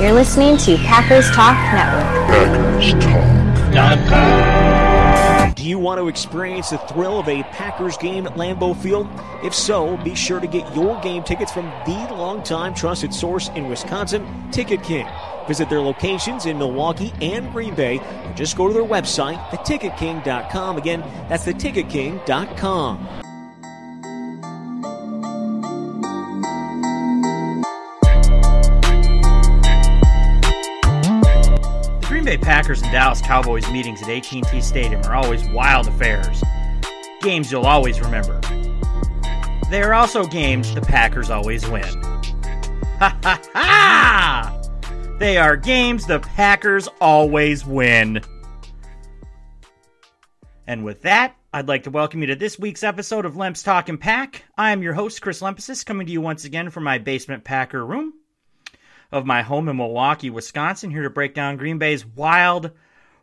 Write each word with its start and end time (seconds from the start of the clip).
You're 0.00 0.12
listening 0.12 0.56
to 0.56 0.76
Packers 0.78 1.30
Talk 1.32 1.54
Network. 1.74 2.04
Packers 2.30 2.94
Talk. 3.04 3.30
Do 5.54 5.68
you 5.68 5.78
want 5.78 6.00
to 6.00 6.08
experience 6.08 6.70
the 6.70 6.78
thrill 6.78 7.18
of 7.18 7.28
a 7.28 7.42
Packers 7.42 7.98
game 7.98 8.26
at 8.26 8.32
Lambeau 8.32 8.74
Field? 8.74 9.06
If 9.44 9.54
so, 9.54 9.98
be 9.98 10.14
sure 10.14 10.40
to 10.40 10.46
get 10.46 10.74
your 10.74 10.98
game 11.02 11.22
tickets 11.22 11.52
from 11.52 11.66
the 11.84 12.08
longtime 12.14 12.72
trusted 12.72 13.12
source 13.12 13.50
in 13.50 13.68
Wisconsin, 13.68 14.26
Ticket 14.50 14.82
King. 14.82 15.06
Visit 15.46 15.68
their 15.68 15.82
locations 15.82 16.46
in 16.46 16.56
Milwaukee 16.56 17.12
and 17.20 17.52
Green 17.52 17.74
Bay, 17.74 17.98
or 17.98 18.32
just 18.34 18.56
go 18.56 18.68
to 18.68 18.72
their 18.72 18.82
website, 18.82 19.36
theticketking.com. 19.50 20.78
Again, 20.78 21.00
that's 21.28 21.44
theticketking.com. 21.44 23.06
Bay 32.30 32.38
Packers 32.38 32.80
and 32.80 32.92
Dallas 32.92 33.20
Cowboys 33.20 33.68
meetings 33.72 34.00
at 34.02 34.08
AT&T 34.08 34.60
Stadium 34.60 35.02
are 35.02 35.16
always 35.16 35.44
wild 35.48 35.88
affairs. 35.88 36.44
Games 37.22 37.50
you'll 37.50 37.66
always 37.66 38.00
remember. 38.00 38.40
They 39.68 39.82
are 39.82 39.92
also 39.92 40.24
games 40.24 40.72
the 40.72 40.80
Packers 40.80 41.28
always 41.28 41.68
win. 41.68 41.82
Ha 43.00 43.18
ha 43.24 43.42
ha! 43.52 44.62
They 45.18 45.38
are 45.38 45.56
games 45.56 46.06
the 46.06 46.20
Packers 46.20 46.86
always 47.00 47.66
win. 47.66 48.22
And 50.68 50.84
with 50.84 51.02
that, 51.02 51.34
I'd 51.52 51.66
like 51.66 51.82
to 51.82 51.90
welcome 51.90 52.20
you 52.20 52.28
to 52.28 52.36
this 52.36 52.60
week's 52.60 52.84
episode 52.84 53.24
of 53.24 53.34
Lemps 53.34 53.64
Talking 53.64 53.98
Pack. 53.98 54.44
I 54.56 54.70
am 54.70 54.84
your 54.84 54.94
host, 54.94 55.20
Chris 55.20 55.40
Lempesis, 55.40 55.84
coming 55.84 56.06
to 56.06 56.12
you 56.12 56.20
once 56.20 56.44
again 56.44 56.70
from 56.70 56.84
my 56.84 56.98
basement 56.98 57.42
Packer 57.42 57.84
room 57.84 58.12
of 59.12 59.26
my 59.26 59.42
home 59.42 59.68
in 59.68 59.76
Milwaukee, 59.76 60.30
Wisconsin, 60.30 60.90
here 60.90 61.02
to 61.02 61.10
break 61.10 61.34
down 61.34 61.56
Green 61.56 61.78
Bay's 61.78 62.06
wild, 62.06 62.70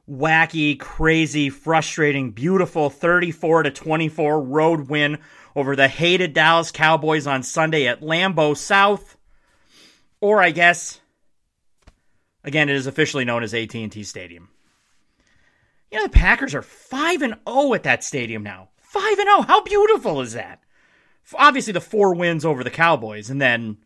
wacky, 0.09 0.77
crazy, 0.79 1.49
frustrating, 1.49 2.31
beautiful 2.31 2.89
34 2.89 3.63
to 3.63 3.71
24 3.71 4.41
road 4.41 4.89
win 4.89 5.19
over 5.55 5.75
the 5.75 5.87
hated 5.87 6.33
Dallas 6.33 6.71
Cowboys 6.71 7.25
on 7.25 7.43
Sunday 7.43 7.87
at 7.87 8.01
Lambeau 8.01 8.55
South, 8.55 9.17
or 10.21 10.41
I 10.41 10.51
guess 10.51 10.99
again 12.43 12.69
it 12.69 12.75
is 12.75 12.87
officially 12.87 13.25
known 13.25 13.43
as 13.43 13.53
AT&T 13.53 14.03
Stadium. 14.03 14.49
You 15.91 15.99
know 15.99 16.05
the 16.05 16.09
Packers 16.09 16.53
are 16.53 16.61
5 16.61 17.21
and 17.21 17.35
0 17.47 17.73
at 17.73 17.83
that 17.83 18.03
stadium 18.03 18.43
now. 18.43 18.69
5 18.81 19.19
and 19.19 19.27
0. 19.27 19.41
How 19.41 19.61
beautiful 19.61 20.21
is 20.21 20.33
that? 20.33 20.61
Obviously 21.33 21.73
the 21.73 21.81
four 21.81 22.13
wins 22.13 22.45
over 22.45 22.63
the 22.63 22.69
Cowboys 22.69 23.29
and 23.29 23.41
then 23.41 23.77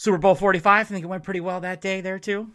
Super 0.00 0.16
Bowl 0.16 0.34
45, 0.34 0.66
I 0.66 0.88
think 0.88 1.04
it 1.04 1.08
went 1.08 1.24
pretty 1.24 1.40
well 1.40 1.60
that 1.60 1.82
day 1.82 2.00
there 2.00 2.18
too. 2.18 2.48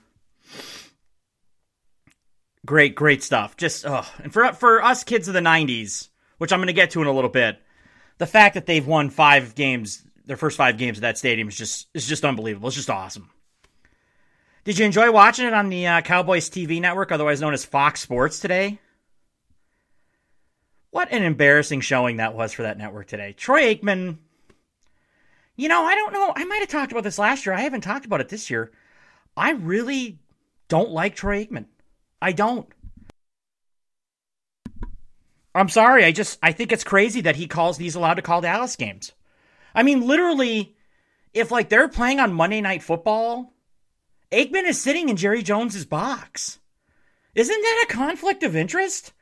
Great, 2.65 2.95
great 2.95 3.21
stuff. 3.21 3.55
Just 3.55 3.85
oh, 3.85 4.03
and 4.23 4.33
for 4.33 4.51
for 4.53 4.81
us 4.81 5.03
kids 5.03 5.27
of 5.27 5.35
the 5.35 5.41
90s, 5.41 6.09
which 6.39 6.51
I'm 6.51 6.57
going 6.57 6.67
to 6.67 6.73
get 6.73 6.89
to 6.91 7.03
in 7.03 7.07
a 7.07 7.11
little 7.11 7.29
bit, 7.29 7.61
the 8.17 8.25
fact 8.25 8.55
that 8.55 8.65
they've 8.65 8.87
won 8.87 9.11
5 9.11 9.53
games, 9.53 10.03
their 10.25 10.37
first 10.37 10.57
5 10.57 10.79
games 10.79 10.97
at 10.97 11.03
that 11.03 11.19
stadium 11.19 11.47
is 11.47 11.55
just 11.55 11.85
is 11.93 12.07
just 12.07 12.25
unbelievable. 12.25 12.69
It's 12.69 12.77
just 12.77 12.89
awesome. 12.89 13.29
Did 14.63 14.79
you 14.79 14.85
enjoy 14.87 15.11
watching 15.11 15.45
it 15.45 15.53
on 15.53 15.69
the 15.69 15.85
uh, 15.85 16.01
Cowboys 16.01 16.49
TV 16.49 16.81
network, 16.81 17.11
otherwise 17.11 17.41
known 17.41 17.53
as 17.53 17.63
Fox 17.63 18.01
Sports 18.01 18.39
today? 18.39 18.79
What 20.89 21.11
an 21.11 21.21
embarrassing 21.21 21.81
showing 21.81 22.17
that 22.17 22.33
was 22.33 22.53
for 22.53 22.63
that 22.63 22.79
network 22.79 23.05
today. 23.05 23.33
Troy 23.33 23.75
Aikman 23.75 24.17
you 25.55 25.69
know, 25.69 25.83
I 25.83 25.95
don't 25.95 26.13
know. 26.13 26.33
I 26.35 26.43
might 26.45 26.59
have 26.59 26.69
talked 26.69 26.91
about 26.91 27.03
this 27.03 27.19
last 27.19 27.45
year. 27.45 27.55
I 27.55 27.61
haven't 27.61 27.81
talked 27.81 28.05
about 28.05 28.21
it 28.21 28.29
this 28.29 28.49
year. 28.49 28.71
I 29.37 29.51
really 29.51 30.19
don't 30.67 30.91
like 30.91 31.15
Troy 31.15 31.45
Aikman. 31.45 31.65
I 32.21 32.31
don't. 32.31 32.67
I'm 35.53 35.69
sorry. 35.69 36.03
I 36.03 36.11
just 36.11 36.37
I 36.43 36.51
think 36.51 36.71
it's 36.71 36.83
crazy 36.83 37.21
that 37.21 37.37
he 37.37 37.47
calls 37.47 37.77
these 37.77 37.95
allowed 37.95 38.15
to 38.15 38.21
call 38.21 38.41
Dallas 38.41 38.75
games. 38.75 39.13
I 39.73 39.83
mean, 39.83 40.05
literally, 40.05 40.75
if 41.33 41.51
like 41.51 41.69
they're 41.69 41.87
playing 41.87 42.19
on 42.19 42.33
Monday 42.33 42.61
Night 42.61 42.83
Football, 42.83 43.53
Aikman 44.31 44.67
is 44.67 44.81
sitting 44.81 45.07
in 45.07 45.15
Jerry 45.15 45.43
Jones's 45.43 45.85
box. 45.85 46.59
Isn't 47.35 47.61
that 47.61 47.85
a 47.87 47.93
conflict 47.93 48.43
of 48.43 48.55
interest? 48.55 49.13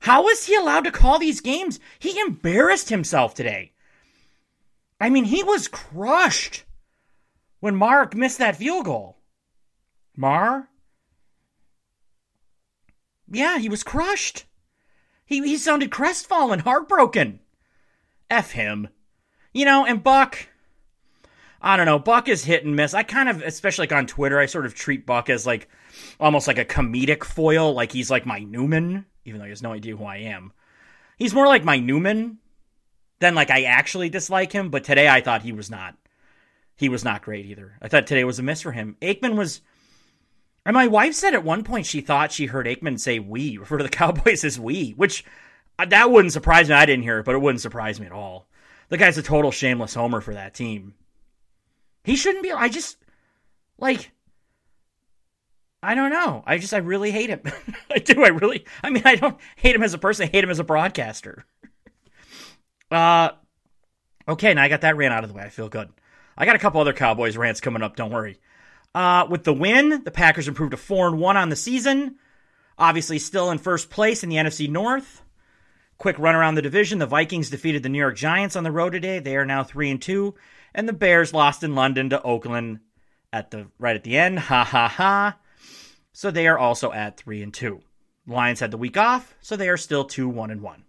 How 0.00 0.28
is 0.28 0.46
he 0.46 0.54
allowed 0.54 0.84
to 0.84 0.90
call 0.90 1.18
these 1.18 1.40
games? 1.40 1.78
He 1.98 2.18
embarrassed 2.18 2.88
himself 2.88 3.34
today. 3.34 3.71
I 5.02 5.10
mean, 5.10 5.24
he 5.24 5.42
was 5.42 5.66
crushed 5.66 6.62
when 7.58 7.74
Maher 7.74 8.08
missed 8.14 8.38
that 8.38 8.54
field 8.54 8.84
goal. 8.84 9.18
Mar? 10.16 10.68
Yeah, 13.28 13.58
he 13.58 13.68
was 13.68 13.82
crushed. 13.82 14.44
He, 15.26 15.40
he 15.40 15.56
sounded 15.56 15.90
crestfallen, 15.90 16.60
heartbroken. 16.60 17.40
F 18.30 18.52
him. 18.52 18.90
You 19.52 19.64
know, 19.64 19.84
and 19.84 20.04
Buck, 20.04 20.46
I 21.60 21.76
don't 21.76 21.86
know, 21.86 21.98
Buck 21.98 22.28
is 22.28 22.44
hit 22.44 22.64
and 22.64 22.76
miss. 22.76 22.94
I 22.94 23.02
kind 23.02 23.28
of, 23.28 23.42
especially 23.42 23.82
like 23.82 23.92
on 23.92 24.06
Twitter, 24.06 24.38
I 24.38 24.46
sort 24.46 24.66
of 24.66 24.74
treat 24.76 25.04
Buck 25.04 25.28
as 25.28 25.44
like 25.44 25.68
almost 26.20 26.46
like 26.46 26.58
a 26.58 26.64
comedic 26.64 27.24
foil, 27.24 27.74
like 27.74 27.90
he's 27.90 28.10
like 28.10 28.24
my 28.24 28.38
Newman, 28.38 29.06
even 29.24 29.40
though 29.40 29.46
he 29.46 29.50
has 29.50 29.62
no 29.62 29.72
idea 29.72 29.96
who 29.96 30.04
I 30.04 30.18
am. 30.18 30.52
He's 31.18 31.34
more 31.34 31.48
like 31.48 31.64
my 31.64 31.80
Newman 31.80 32.38
then 33.22 33.34
like 33.34 33.50
I 33.50 33.62
actually 33.62 34.08
dislike 34.08 34.52
him, 34.52 34.70
but 34.70 34.84
today 34.84 35.08
I 35.08 35.20
thought 35.20 35.42
he 35.42 35.52
was 35.52 35.70
not. 35.70 35.96
He 36.76 36.88
was 36.88 37.04
not 37.04 37.22
great 37.22 37.46
either. 37.46 37.78
I 37.80 37.88
thought 37.88 38.06
today 38.06 38.24
was 38.24 38.38
a 38.38 38.42
miss 38.42 38.62
for 38.62 38.72
him. 38.72 38.96
Aikman 39.00 39.36
was 39.36 39.60
and 40.64 40.74
my 40.74 40.86
wife 40.86 41.14
said 41.14 41.34
at 41.34 41.44
one 41.44 41.64
point 41.64 41.86
she 41.86 42.00
thought 42.00 42.32
she 42.32 42.46
heard 42.46 42.66
Aikman 42.66 42.98
say 42.98 43.18
we, 43.18 43.56
refer 43.58 43.78
to 43.78 43.84
the 43.84 43.90
Cowboys 43.90 44.44
as 44.44 44.58
we, 44.58 44.90
which 44.90 45.24
uh, 45.78 45.86
that 45.86 46.10
wouldn't 46.10 46.32
surprise 46.32 46.68
me. 46.68 46.74
I 46.74 46.86
didn't 46.86 47.04
hear 47.04 47.18
it, 47.18 47.24
but 47.24 47.34
it 47.34 47.40
wouldn't 47.40 47.60
surprise 47.60 47.98
me 47.98 48.06
at 48.06 48.12
all. 48.12 48.46
The 48.88 48.98
guy's 48.98 49.18
a 49.18 49.22
total 49.22 49.50
shameless 49.50 49.94
homer 49.94 50.20
for 50.20 50.34
that 50.34 50.54
team. 50.54 50.94
He 52.04 52.16
shouldn't 52.16 52.42
be. 52.42 52.52
I 52.52 52.68
just, 52.68 52.98
like, 53.78 54.10
I 55.82 55.94
don't 55.94 56.10
know. 56.10 56.42
I 56.46 56.58
just, 56.58 56.74
I 56.74 56.78
really 56.78 57.10
hate 57.10 57.30
him. 57.30 57.40
I 57.90 57.98
do. 57.98 58.22
I 58.24 58.28
really, 58.28 58.66
I 58.82 58.90
mean, 58.90 59.02
I 59.06 59.14
don't 59.14 59.38
hate 59.56 59.74
him 59.74 59.82
as 59.82 59.94
a 59.94 59.98
person. 59.98 60.24
I 60.24 60.30
hate 60.30 60.44
him 60.44 60.50
as 60.50 60.58
a 60.58 60.64
broadcaster. 60.64 61.46
Uh, 62.92 63.30
okay, 64.28 64.54
now 64.54 64.62
I 64.62 64.68
got 64.68 64.82
that 64.82 64.96
rant 64.96 65.14
out 65.14 65.24
of 65.24 65.30
the 65.30 65.36
way. 65.36 65.42
I 65.42 65.48
feel 65.48 65.68
good. 65.68 65.88
I 66.36 66.44
got 66.44 66.56
a 66.56 66.58
couple 66.58 66.80
other 66.80 66.92
Cowboys 66.92 67.36
rants 67.36 67.60
coming 67.60 67.82
up. 67.82 67.96
Don't 67.96 68.12
worry. 68.12 68.38
Uh, 68.94 69.26
with 69.28 69.44
the 69.44 69.54
win, 69.54 70.02
the 70.04 70.10
Packers 70.10 70.48
improved 70.48 70.72
to 70.72 70.76
four 70.76 71.08
and 71.08 71.18
one 71.18 71.36
on 71.36 71.48
the 71.48 71.56
season. 71.56 72.16
Obviously, 72.78 73.18
still 73.18 73.50
in 73.50 73.58
first 73.58 73.90
place 73.90 74.22
in 74.22 74.28
the 74.28 74.36
NFC 74.36 74.68
North. 74.68 75.22
Quick 75.98 76.18
run 76.18 76.34
around 76.34 76.56
the 76.56 76.62
division: 76.62 76.98
the 76.98 77.06
Vikings 77.06 77.48
defeated 77.48 77.82
the 77.82 77.88
New 77.88 77.98
York 77.98 78.16
Giants 78.16 78.56
on 78.56 78.64
the 78.64 78.72
road 78.72 78.90
today. 78.90 79.18
They 79.18 79.36
are 79.36 79.46
now 79.46 79.64
three 79.64 79.90
and 79.90 80.02
two, 80.02 80.34
and 80.74 80.88
the 80.88 80.92
Bears 80.92 81.32
lost 81.32 81.62
in 81.62 81.74
London 81.74 82.10
to 82.10 82.22
Oakland 82.22 82.80
at 83.32 83.50
the 83.50 83.68
right 83.78 83.96
at 83.96 84.04
the 84.04 84.18
end. 84.18 84.38
Ha 84.38 84.64
ha 84.64 84.88
ha. 84.88 85.38
So 86.12 86.30
they 86.30 86.46
are 86.46 86.58
also 86.58 86.92
at 86.92 87.16
three 87.16 87.42
and 87.42 87.54
two. 87.54 87.80
Lions 88.26 88.60
had 88.60 88.70
the 88.70 88.76
week 88.76 88.96
off, 88.96 89.34
so 89.40 89.56
they 89.56 89.68
are 89.68 89.76
still 89.76 90.04
two 90.04 90.28
one 90.28 90.50
and 90.50 90.60
one. 90.60 90.84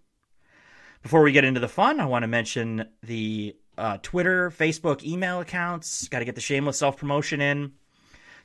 Before 1.04 1.20
we 1.20 1.32
get 1.32 1.44
into 1.44 1.60
the 1.60 1.68
fun, 1.68 2.00
I 2.00 2.06
want 2.06 2.22
to 2.22 2.28
mention 2.28 2.88
the 3.02 3.54
uh, 3.76 3.98
Twitter, 4.00 4.50
Facebook, 4.50 5.04
email 5.04 5.38
accounts. 5.40 6.08
Got 6.08 6.20
to 6.20 6.24
get 6.24 6.34
the 6.34 6.40
shameless 6.40 6.78
self 6.78 6.96
promotion 6.96 7.42
in. 7.42 7.72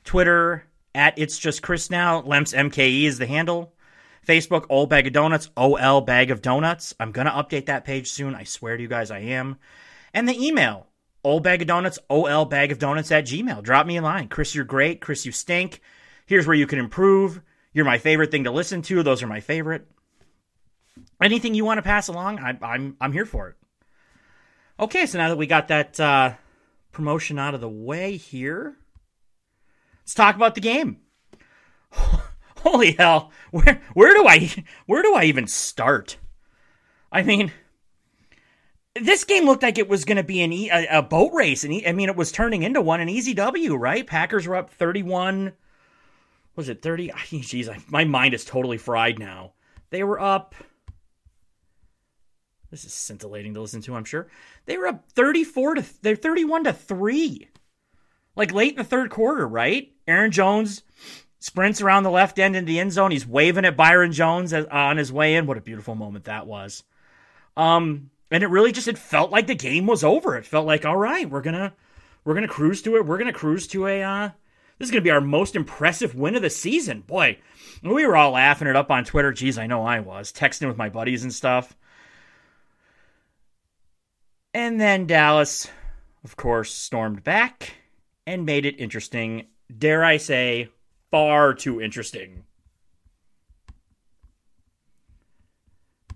Twitter 0.04 0.66
at 0.94 1.18
it's 1.18 1.38
just 1.38 1.62
Chris 1.62 1.88
now. 1.88 2.20
Lemps 2.20 2.52
MKE 2.52 3.04
is 3.04 3.16
the 3.16 3.26
handle. 3.26 3.72
Facebook, 4.28 4.66
Old 4.68 4.90
Bag 4.90 5.06
of 5.06 5.14
Donuts, 5.14 5.48
OL 5.56 6.02
Bag 6.02 6.30
of 6.30 6.42
Donuts. 6.42 6.94
I'm 7.00 7.12
gonna 7.12 7.30
update 7.30 7.64
that 7.66 7.86
page 7.86 8.10
soon. 8.12 8.34
I 8.34 8.44
swear 8.44 8.76
to 8.76 8.82
you 8.82 8.90
guys, 8.90 9.10
I 9.10 9.20
am. 9.20 9.56
And 10.12 10.28
the 10.28 10.38
email, 10.38 10.86
Old 11.24 11.42
Bag 11.42 11.62
of 11.62 11.68
Donuts, 11.68 11.98
OL 12.10 12.44
Bag 12.44 12.72
of 12.72 12.78
Donuts 12.78 13.10
at 13.10 13.24
Gmail. 13.24 13.62
Drop 13.62 13.86
me 13.86 13.96
a 13.96 14.02
line. 14.02 14.28
Chris, 14.28 14.54
you're 14.54 14.66
great. 14.66 15.00
Chris, 15.00 15.24
you 15.24 15.32
stink. 15.32 15.80
Here's 16.26 16.46
where 16.46 16.56
you 16.56 16.66
can 16.66 16.78
improve. 16.78 17.40
You're 17.72 17.86
my 17.86 17.96
favorite 17.96 18.30
thing 18.30 18.44
to 18.44 18.50
listen 18.50 18.82
to. 18.82 19.02
Those 19.02 19.22
are 19.22 19.26
my 19.26 19.40
favorite 19.40 19.88
anything 21.20 21.54
you 21.54 21.64
want 21.64 21.78
to 21.78 21.82
pass 21.82 22.08
along, 22.08 22.38
I, 22.38 22.58
I'm 22.62 22.96
I'm 23.00 23.12
here 23.12 23.26
for 23.26 23.48
it. 23.48 23.56
Okay, 24.78 25.06
so 25.06 25.18
now 25.18 25.28
that 25.28 25.36
we 25.36 25.46
got 25.46 25.68
that 25.68 26.00
uh, 26.00 26.34
promotion 26.92 27.38
out 27.38 27.54
of 27.54 27.60
the 27.60 27.68
way 27.68 28.16
here, 28.16 28.76
let's 30.02 30.14
talk 30.14 30.36
about 30.36 30.54
the 30.54 30.60
game. 30.60 30.98
Holy 32.62 32.92
hell, 32.92 33.32
where 33.50 33.80
where 33.94 34.14
do 34.14 34.26
I 34.26 34.50
where 34.86 35.02
do 35.02 35.14
I 35.14 35.24
even 35.24 35.46
start? 35.46 36.16
I 37.12 37.22
mean, 37.22 37.52
this 38.94 39.24
game 39.24 39.44
looked 39.44 39.62
like 39.62 39.78
it 39.78 39.88
was 39.88 40.04
going 40.04 40.16
to 40.16 40.22
be 40.22 40.42
an 40.42 40.52
e- 40.52 40.70
a, 40.70 40.98
a, 40.98 41.02
boat 41.02 41.32
race, 41.32 41.64
and 41.64 41.82
I 41.86 41.92
mean, 41.92 42.08
it 42.08 42.16
was 42.16 42.32
turning 42.32 42.62
into 42.62 42.80
one 42.80 43.00
an 43.00 43.08
easy 43.08 43.34
W, 43.34 43.74
right? 43.76 44.06
Packers 44.06 44.46
were 44.46 44.56
up 44.56 44.70
thirty-one. 44.70 45.52
Was 46.56 46.68
it 46.68 46.82
thirty? 46.82 47.08
Jeez, 47.08 47.90
my 47.90 48.04
mind 48.04 48.34
is 48.34 48.44
totally 48.44 48.78
fried 48.78 49.18
now. 49.18 49.52
They 49.90 50.04
were 50.04 50.20
up 50.20 50.54
this 52.70 52.84
is 52.84 52.92
scintillating 52.92 53.54
to 53.54 53.60
listen 53.60 53.82
to, 53.82 53.94
I'm 53.94 54.04
sure. 54.04 54.28
They 54.66 54.78
were 54.78 54.86
up 54.86 55.10
34 55.10 55.74
to 55.74 56.02
they're 56.02 56.16
31 56.16 56.64
to 56.64 56.72
3. 56.72 57.48
Like 58.36 58.52
late 58.52 58.72
in 58.72 58.78
the 58.78 58.84
third 58.84 59.10
quarter, 59.10 59.46
right? 59.46 59.92
Aaron 60.06 60.30
Jones 60.30 60.82
sprints 61.40 61.80
around 61.80 62.04
the 62.04 62.10
left 62.10 62.38
end 62.38 62.54
in 62.54 62.64
the 62.64 62.78
end 62.78 62.92
zone. 62.92 63.10
He's 63.10 63.26
waving 63.26 63.64
at 63.64 63.76
Byron 63.76 64.12
Jones 64.12 64.52
on 64.52 64.96
his 64.96 65.12
way 65.12 65.34
in. 65.34 65.46
What 65.46 65.58
a 65.58 65.62
beautiful 65.62 65.94
moment 65.94 66.24
that 66.24 66.46
was. 66.46 66.84
Um, 67.56 68.10
and 68.30 68.44
it 68.44 68.48
really 68.48 68.72
just 68.72 68.88
it 68.88 68.98
felt 68.98 69.32
like 69.32 69.46
the 69.46 69.54
game 69.54 69.86
was 69.86 70.04
over. 70.04 70.36
It 70.36 70.46
felt 70.46 70.66
like 70.66 70.84
all 70.84 70.96
right, 70.96 71.28
we're 71.28 71.42
gonna 71.42 71.74
we're 72.24 72.34
gonna 72.34 72.48
cruise 72.48 72.82
to 72.82 72.96
it. 72.96 73.06
We're 73.06 73.18
gonna 73.18 73.32
cruise 73.32 73.66
to 73.68 73.86
a. 73.86 74.02
Uh, 74.02 74.30
this 74.78 74.86
is 74.86 74.90
gonna 74.92 75.02
be 75.02 75.10
our 75.10 75.20
most 75.20 75.56
impressive 75.56 76.14
win 76.14 76.36
of 76.36 76.42
the 76.42 76.50
season. 76.50 77.00
Boy, 77.00 77.38
we 77.82 78.06
were 78.06 78.16
all 78.16 78.32
laughing 78.32 78.68
it 78.68 78.76
up 78.76 78.90
on 78.90 79.04
Twitter. 79.04 79.32
Geez, 79.32 79.58
I 79.58 79.66
know 79.66 79.82
I 79.82 80.00
was 80.00 80.32
texting 80.32 80.68
with 80.68 80.78
my 80.78 80.88
buddies 80.88 81.24
and 81.24 81.34
stuff. 81.34 81.76
And 84.52 84.80
then 84.80 85.06
Dallas, 85.06 85.68
of 86.24 86.36
course, 86.36 86.74
stormed 86.74 87.22
back 87.22 87.74
and 88.26 88.44
made 88.44 88.66
it 88.66 88.80
interesting. 88.80 89.46
Dare 89.76 90.04
I 90.04 90.16
say, 90.16 90.68
far 91.10 91.54
too 91.54 91.80
interesting. 91.80 92.44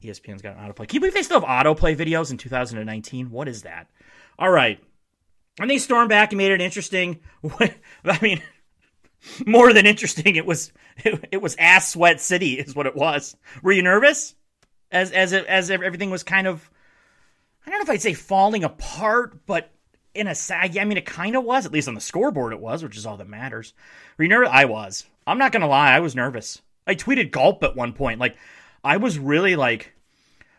ESPN's 0.03 0.43
got 0.43 0.57
an 0.57 0.63
autoplay. 0.63 0.89
Can 0.89 0.97
you 0.97 1.01
believe 1.01 1.15
they 1.15 1.23
still 1.23 1.41
have 1.41 1.49
autoplay 1.49 1.97
videos 1.97 2.31
in 2.31 2.37
2019? 2.37 3.31
What 3.31 3.49
is 3.49 3.63
that? 3.63 3.89
All 4.39 4.51
right. 4.51 4.79
And 5.59 5.71
they 5.71 5.79
stormed 5.79 6.11
back 6.11 6.33
and 6.33 6.39
made 6.39 6.53
it 6.53 6.61
interesting. 6.61 7.21
I 8.05 8.19
mean, 8.21 8.43
more 9.47 9.73
than 9.73 9.87
interesting. 9.87 10.37
It 10.37 10.47
was 10.47 10.73
it, 10.99 11.29
it, 11.33 11.43
was 11.43 11.57
ass 11.57 11.93
sweat 11.93 12.21
city 12.21 12.55
is 12.55 12.75
what 12.75 12.87
it 12.87 12.97
was. 12.97 13.37
Were 13.63 13.73
you 13.73 13.83
nervous 13.83 14.35
as 14.91 15.11
as 15.13 15.33
as 15.33 15.71
everything 15.71 16.11
was 16.11 16.23
kind 16.23 16.47
of 16.47 16.69
I 17.67 17.71
don't 17.71 17.79
know 17.79 17.85
if 17.85 17.91
I'd 17.91 18.03
say 18.03 18.15
falling 18.15 18.65
apart, 18.65 19.47
but 19.47 19.71
in 20.15 20.27
a 20.29 20.35
sag, 20.35 20.77
I 20.77 20.85
mean, 20.85 20.99
it 20.99 21.07
kind 21.07 21.37
of 21.37 21.45
was. 21.45 21.67
At 21.67 21.73
least 21.73 21.89
on 21.89 21.95
the 21.95 22.01
scoreboard, 22.01 22.53
it 22.53 22.61
was, 22.61 22.83
which 22.83 22.97
is 22.97 23.07
all 23.07 23.17
that 23.17 23.29
matters. 23.29 23.75
Were 24.17 24.25
you 24.25 24.29
nervous? 24.29 24.51
I 24.53 24.65
was. 24.67 25.05
I'm 25.27 25.39
not 25.39 25.53
gonna 25.53 25.69
lie, 25.69 25.93
I 25.93 26.01
was 26.01 26.15
nervous. 26.15 26.61
I 26.87 26.95
tweeted 26.95 27.31
gulp 27.31 27.63
at 27.65 27.77
one 27.77 27.93
point. 27.95 28.21
Like, 28.21 28.37
I 28.83 28.99
was 28.99 29.19
really 29.19 29.57
like, 29.57 29.95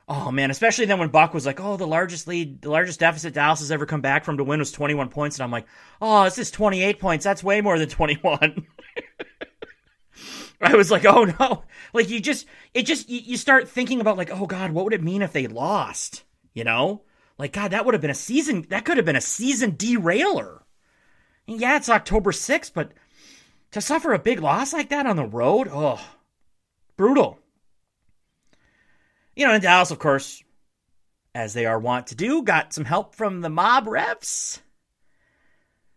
oh 0.09 0.31
man, 0.31 0.51
especially 0.51 0.85
then 0.85 0.99
when 0.99 1.09
Buck 1.09 1.33
was 1.33 1.45
like, 1.45 1.59
oh, 1.59 1.77
the 1.77 1.87
largest 1.87 2.27
lead, 2.27 2.61
the 2.61 2.69
largest 2.69 2.99
deficit 2.99 3.33
Dallas 3.33 3.59
has 3.59 3.71
ever 3.71 3.85
come 3.85 4.01
back 4.01 4.25
from 4.25 4.37
to 4.37 4.43
win 4.43 4.59
was 4.59 4.71
21 4.71 5.09
points, 5.09 5.37
and 5.37 5.43
I'm 5.43 5.51
like, 5.51 5.67
oh, 6.01 6.23
this 6.23 6.37
is 6.37 6.51
28 6.51 6.99
points. 6.99 7.23
That's 7.23 7.43
way 7.43 7.61
more 7.61 7.79
than 7.79 7.89
21. 7.89 8.65
I 10.61 10.75
was 10.75 10.89
like, 10.89 11.05
oh 11.05 11.25
no, 11.39 11.63
like 11.93 12.09
you 12.09 12.19
just, 12.19 12.47
it 12.73 12.83
just, 12.83 13.09
you, 13.09 13.19
you 13.19 13.37
start 13.37 13.69
thinking 13.69 14.01
about 14.01 14.17
like, 14.17 14.31
oh 14.31 14.47
god, 14.47 14.71
what 14.71 14.85
would 14.85 14.93
it 14.93 15.03
mean 15.03 15.21
if 15.21 15.31
they 15.31 15.47
lost? 15.47 16.23
You 16.55 16.63
know, 16.63 17.03
like 17.37 17.53
God, 17.53 17.71
that 17.71 17.85
would 17.85 17.93
have 17.93 18.01
been 18.01 18.09
a 18.09 18.15
season. 18.15 18.65
That 18.69 18.85
could 18.85 18.97
have 18.97 19.05
been 19.05 19.15
a 19.15 19.21
season 19.21 19.75
derailer. 19.77 20.63
And 21.47 21.59
yeah, 21.59 21.75
it's 21.75 21.89
October 21.89 22.31
6th, 22.31 22.71
but 22.73 22.93
to 23.71 23.81
suffer 23.81 24.13
a 24.13 24.19
big 24.19 24.39
loss 24.39 24.73
like 24.73 24.89
that 24.89 25.05
on 25.05 25.17
the 25.17 25.25
road, 25.25 25.69
oh, 25.71 26.01
brutal. 26.97 27.37
You 29.35 29.45
know, 29.45 29.53
in 29.53 29.61
Dallas, 29.61 29.91
of 29.91 29.99
course, 29.99 30.41
as 31.35 31.53
they 31.53 31.65
are 31.65 31.77
wont 31.77 32.07
to 32.07 32.15
do, 32.15 32.41
got 32.41 32.73
some 32.73 32.85
help 32.85 33.13
from 33.13 33.41
the 33.41 33.49
mob 33.49 33.85
refs. 33.85 34.61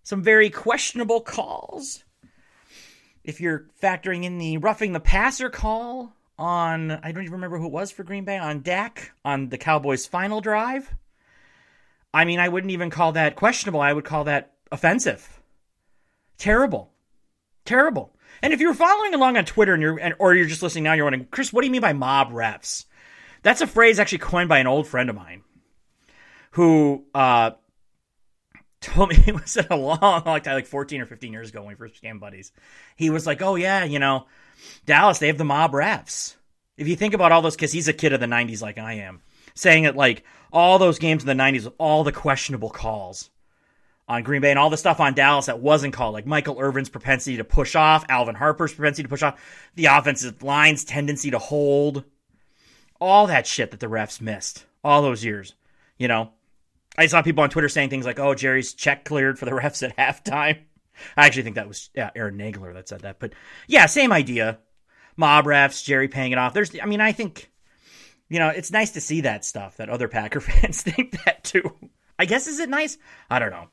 Some 0.03 0.23
very 0.23 0.51
questionable 0.51 1.21
calls. 1.21 2.03
If 3.23 3.41
you're 3.41 3.67
factoring 3.81 4.25
in 4.25 4.39
the 4.39 4.57
roughing 4.57 4.93
the 4.93 5.01
passer 5.01 5.51
call 5.51 6.17
on, 6.39 6.91
I 6.91 7.13
don't 7.13 7.25
even 7.25 7.35
remember 7.35 7.59
who 7.59 7.67
it 7.67 7.73
was 7.73 7.91
for 7.91 8.05
Green 8.05 8.25
Bay, 8.25 8.39
on 8.39 8.63
Dak 8.63 9.13
on 9.25 9.49
the 9.49 9.59
Cowboys' 9.59 10.07
final 10.07 10.41
drive. 10.41 10.95
I 12.13 12.25
mean, 12.25 12.41
I 12.41 12.49
wouldn't 12.49 12.71
even 12.71 12.91
call 12.91 13.13
that 13.13 13.37
questionable. 13.37 13.81
I 13.81 13.93
would 13.93 14.05
call 14.05 14.25
that 14.25 14.55
offensive. 14.73 15.41
Terrible. 16.39 16.93
Terrible. 17.65 18.15
And 18.43 18.53
if 18.53 18.61
you're 18.61 18.75
following 18.75 19.15
along 19.15 19.37
on 19.37 19.45
Twitter 19.45 19.75
and 19.75 19.83
you're, 19.83 20.15
or 20.19 20.35
you're 20.35 20.47
just 20.47 20.63
listening 20.63 20.85
now, 20.85 20.95
you're 20.95 21.05
wondering, 21.05 21.29
Chris, 21.31 21.53
what 21.53 21.63
do 21.63 21.67
you 21.67 21.73
mean 21.73 21.81
by 21.81 21.93
mob 21.93 22.31
refs? 22.31 22.85
That's 23.43 23.61
a 23.61 23.67
phrase 23.67 23.99
actually 23.99 24.19
coined 24.19 24.49
by 24.49 24.59
an 24.59 24.67
old 24.67 24.87
friend 24.87 25.11
of 25.11 25.17
mine 25.17 25.43
who 26.53 27.05
uh, 27.15 27.53
told 28.81 29.11
me 29.11 29.17
it 29.27 29.35
was 29.35 29.57
a 29.57 29.77
long, 29.77 30.01
long 30.01 30.41
time, 30.41 30.55
like 30.55 30.67
14 30.67 31.01
or 31.01 31.07
15 31.07 31.33
years 31.33 31.51
ago 31.51 31.61
when 31.61 31.69
we 31.69 31.75
first 31.75 32.01
became 32.01 32.19
buddies. 32.19 32.53
He 32.97 33.11
was 33.11 33.27
like, 33.27 33.43
oh, 33.43 33.57
yeah, 33.57 33.85
you 33.85 33.99
know, 33.99 34.27
Dallas, 34.87 35.19
they 35.19 35.27
have 35.27 35.39
the 35.39 35.45
mob 35.45 35.73
refs. 35.73 36.37
If 36.77 36.89
you 36.89 36.97
think 36.97 37.15
about 37.15 37.33
all 37.33 37.43
those, 37.43 37.57
because 37.57 37.73
he's 37.73 37.89
a 37.89 37.93
kid 37.93 38.13
of 38.13 38.21
the 38.21 38.27
90s 38.27 38.63
like 38.63 38.79
I 38.79 38.95
am, 38.95 39.21
saying 39.55 39.85
that 39.85 39.97
like 39.97 40.25
all 40.53 40.79
those 40.79 40.99
games 40.99 41.23
in 41.23 41.27
the 41.27 41.43
90s 41.43 41.65
with 41.65 41.75
all 41.79 42.05
the 42.05 42.13
questionable 42.13 42.71
calls 42.71 43.31
on 44.09 44.23
Green 44.23 44.41
Bay 44.41 44.51
and 44.51 44.59
all 44.59 44.71
the 44.71 44.77
stuff 44.77 45.01
on 45.01 45.15
Dallas 45.15 45.47
that 45.47 45.61
wasn't 45.61 45.93
called, 45.93 46.15
like 46.15 46.27
Michael 46.27 46.59
Irvin's 46.59 46.89
propensity 46.89 47.37
to 47.37 47.45
push 47.45 47.75
off, 47.75 48.07
Alvin 48.09 48.35
Harper's 48.35 48.73
propensity 48.73 49.03
to 49.03 49.09
push 49.09 49.23
off, 49.23 49.41
the 49.75 49.87
offensive 49.87 50.43
line's 50.43 50.85
tendency 50.85 51.31
to 51.31 51.39
hold, 51.39 52.05
all 53.01 53.27
that 53.27 53.47
shit 53.47 53.71
that 53.71 53.81
the 53.81 53.87
refs 53.87 54.21
missed 54.21 54.65
all 54.83 55.03
those 55.03 55.25
years. 55.25 55.55
You 55.99 56.09
know, 56.09 56.31
I 56.97 57.07
saw 57.07 57.23
people 57.23 57.45
on 57.45 57.51
Twitter 57.51 57.69
saying 57.69 57.91
things 57.91 58.07
like, 58.07 58.19
"Oh, 58.19 58.35
Jerry's 58.35 58.73
check 58.73 59.05
cleared 59.05 59.39
for 59.39 59.45
the 59.45 59.51
refs 59.53 59.87
at 59.87 59.97
halftime." 59.97 60.63
I 61.17 61.27
actually 61.27 61.43
think 61.43 61.57
that 61.57 61.69
was 61.69 61.91
yeah, 61.95 62.11
Aaron 62.15 62.39
Nagler 62.39 62.75
that 62.75 62.89
said 62.89 63.01
that, 63.01 63.19
but 63.19 63.33
yeah, 63.67 63.87
same 63.87 64.13
idea. 64.13 64.59
Mob 65.17 65.47
refs, 65.47 65.85
Jerry 65.85 66.07
paying 66.07 66.31
it 66.33 66.39
off. 66.39 66.55
There's, 66.55 66.71
I 66.81 66.87
mean, 66.87 67.01
I 67.01 67.11
think, 67.11 67.51
you 68.29 68.39
know, 68.39 68.51
it's 68.51 68.71
nice 68.71 68.93
to 68.93 69.01
see 69.01 69.23
that 69.23 69.45
stuff 69.45 69.77
that 69.77 69.91
other 69.91 70.07
Packer 70.07 70.41
fans 70.41 70.83
think 70.83 71.25
that 71.25 71.43
too. 71.43 71.75
I 72.19 72.25
guess 72.25 72.47
is 72.47 72.61
it 72.61 72.69
nice? 72.69 72.99
I 73.29 73.39
don't 73.39 73.51
know. 73.51 73.69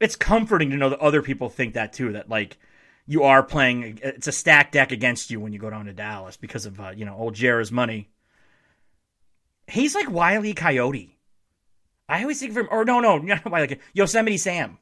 It's 0.00 0.16
comforting 0.16 0.70
to 0.70 0.76
know 0.76 0.90
that 0.90 0.98
other 0.98 1.22
people 1.22 1.48
think 1.48 1.74
that 1.74 1.92
too. 1.92 2.12
That 2.12 2.28
like 2.28 2.58
you 3.06 3.22
are 3.22 3.42
playing, 3.42 4.00
it's 4.02 4.26
a 4.26 4.32
stacked 4.32 4.72
deck 4.72 4.90
against 4.90 5.30
you 5.30 5.38
when 5.38 5.52
you 5.52 5.60
go 5.60 5.70
down 5.70 5.86
to 5.86 5.92
Dallas 5.92 6.36
because 6.36 6.66
of 6.66 6.80
uh, 6.80 6.90
you 6.90 7.04
know 7.04 7.16
old 7.16 7.34
Jerry's 7.34 7.70
money. 7.70 8.10
He's 9.68 9.94
like 9.94 10.10
Wiley 10.10 10.54
Coyote. 10.54 11.16
I 12.08 12.22
always 12.22 12.40
think 12.40 12.50
of 12.50 12.56
him, 12.56 12.68
or 12.70 12.84
no, 12.84 12.98
no, 12.98 13.18
not 13.18 13.50
Wiley, 13.50 13.78
Yosemite 13.94 14.36
Sam. 14.36 14.78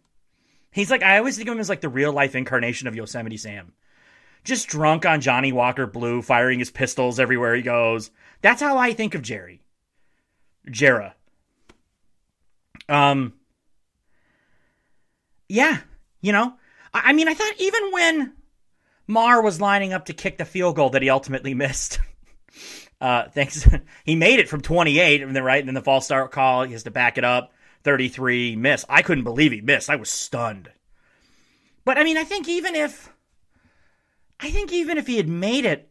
He's 0.73 0.91
like 0.91 1.03
I 1.03 1.19
always 1.19 1.37
think 1.37 1.49
of 1.49 1.55
him 1.55 1.61
as 1.61 1.69
like 1.69 1.81
the 1.81 1.89
real 1.89 2.13
life 2.13 2.35
incarnation 2.35 2.87
of 2.89 2.95
Yosemite 2.95 3.37
Sam. 3.37 3.73
Just 4.45 4.69
drunk 4.69 5.05
on 5.05 5.21
Johnnie 5.21 5.53
Walker 5.53 5.87
Blue, 5.87 6.23
firing 6.23 6.59
his 6.61 6.71
pistols 6.71 7.21
everywhere 7.21 7.55
he 7.55 7.63
goes. 7.63 8.11
That's 8.41 8.63
how 8.63 8.79
I 8.79 8.93
think 8.93 9.15
of 9.15 9.23
Jerry. 9.23 9.63
Jera. 10.69 11.13
Um 12.89 13.35
Yeah, 15.49 15.79
you 16.21 16.33
know. 16.33 16.55
I, 16.95 17.03
I 17.07 17.13
mean 17.13 17.29
I 17.29 17.35
thought 17.35 17.55
even 17.59 17.91
when 17.93 18.33
Maher 19.07 19.43
was 19.43 19.61
lining 19.61 19.93
up 19.93 20.07
to 20.07 20.13
kick 20.13 20.39
the 20.39 20.45
field 20.45 20.77
goal 20.77 20.91
that 20.91 21.03
he 21.03 21.11
ultimately 21.11 21.55
missed. 21.65 22.01
uh 23.01 23.29
thanks 23.31 23.69
he 24.05 24.15
made 24.15 24.39
it 24.41 24.49
from 24.49 24.61
28 24.61 25.23
and 25.23 25.35
then 25.35 25.43
right 25.45 25.61
and 25.61 25.69
then 25.69 25.75
the 25.75 25.83
false 25.83 26.05
start 26.05 26.31
call 26.33 26.65
he 26.65 26.73
has 26.73 26.83
to 26.85 26.91
back 26.91 27.17
it 27.19 27.25
up 27.25 27.53
33 27.85 28.57
miss. 28.57 28.85
I 28.89 29.03
couldn't 29.03 29.25
believe 29.25 29.53
he 29.53 29.61
missed. 29.61 29.91
I 29.91 29.97
was 29.97 30.11
stunned. 30.11 30.71
But 31.85 31.99
I 31.99 32.05
mean, 32.05 32.17
I 32.17 32.25
think 32.25 32.49
even 32.49 32.75
if 32.75 33.13
I 34.39 34.51
think 34.51 34.73
even 34.73 34.99
if 34.99 35.07
he 35.07 35.17
had 35.17 35.29
made 35.29 35.65
it, 35.65 35.91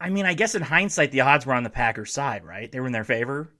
I 0.00 0.10
mean, 0.10 0.26
I 0.26 0.34
guess 0.34 0.54
in 0.54 0.62
hindsight 0.62 1.12
the 1.12 1.22
odds 1.22 1.46
were 1.46 1.54
on 1.54 1.64
the 1.64 1.70
Packers' 1.70 2.12
side, 2.12 2.44
right? 2.44 2.70
They 2.70 2.80
were 2.80 2.86
in 2.86 2.92
their 2.92 3.04
favor. 3.04 3.50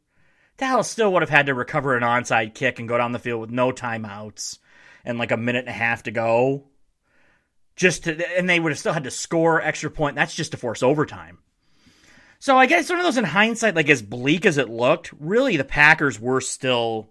Dallas 0.56 0.88
still 0.88 1.12
would 1.12 1.22
have 1.22 1.30
had 1.30 1.46
to 1.46 1.54
recover 1.54 1.96
an 1.96 2.02
onside 2.02 2.54
kick 2.54 2.78
and 2.78 2.88
go 2.88 2.98
down 2.98 3.12
the 3.12 3.18
field 3.18 3.40
with 3.40 3.50
no 3.50 3.72
timeouts 3.72 4.58
and 5.04 5.18
like 5.18 5.32
a 5.32 5.36
minute 5.36 5.60
and 5.60 5.68
a 5.68 5.72
half 5.72 6.04
to 6.04 6.10
go. 6.10 6.68
Just 7.76 8.04
to, 8.04 8.38
and 8.38 8.48
they 8.48 8.60
would 8.60 8.70
have 8.70 8.78
still 8.78 8.92
had 8.92 9.04
to 9.04 9.10
score 9.10 9.60
extra 9.60 9.90
point. 9.90 10.14
That's 10.14 10.34
just 10.34 10.52
to 10.52 10.56
force 10.56 10.82
overtime. 10.82 11.38
So 12.38 12.56
I 12.56 12.66
guess 12.66 12.88
one 12.88 12.98
of 12.98 13.04
those 13.04 13.16
in 13.16 13.24
hindsight, 13.24 13.74
like 13.74 13.88
as 13.88 14.02
bleak 14.02 14.46
as 14.46 14.58
it 14.58 14.68
looked, 14.68 15.12
really 15.18 15.56
the 15.56 15.64
Packers 15.64 16.20
were 16.20 16.40
still 16.40 17.10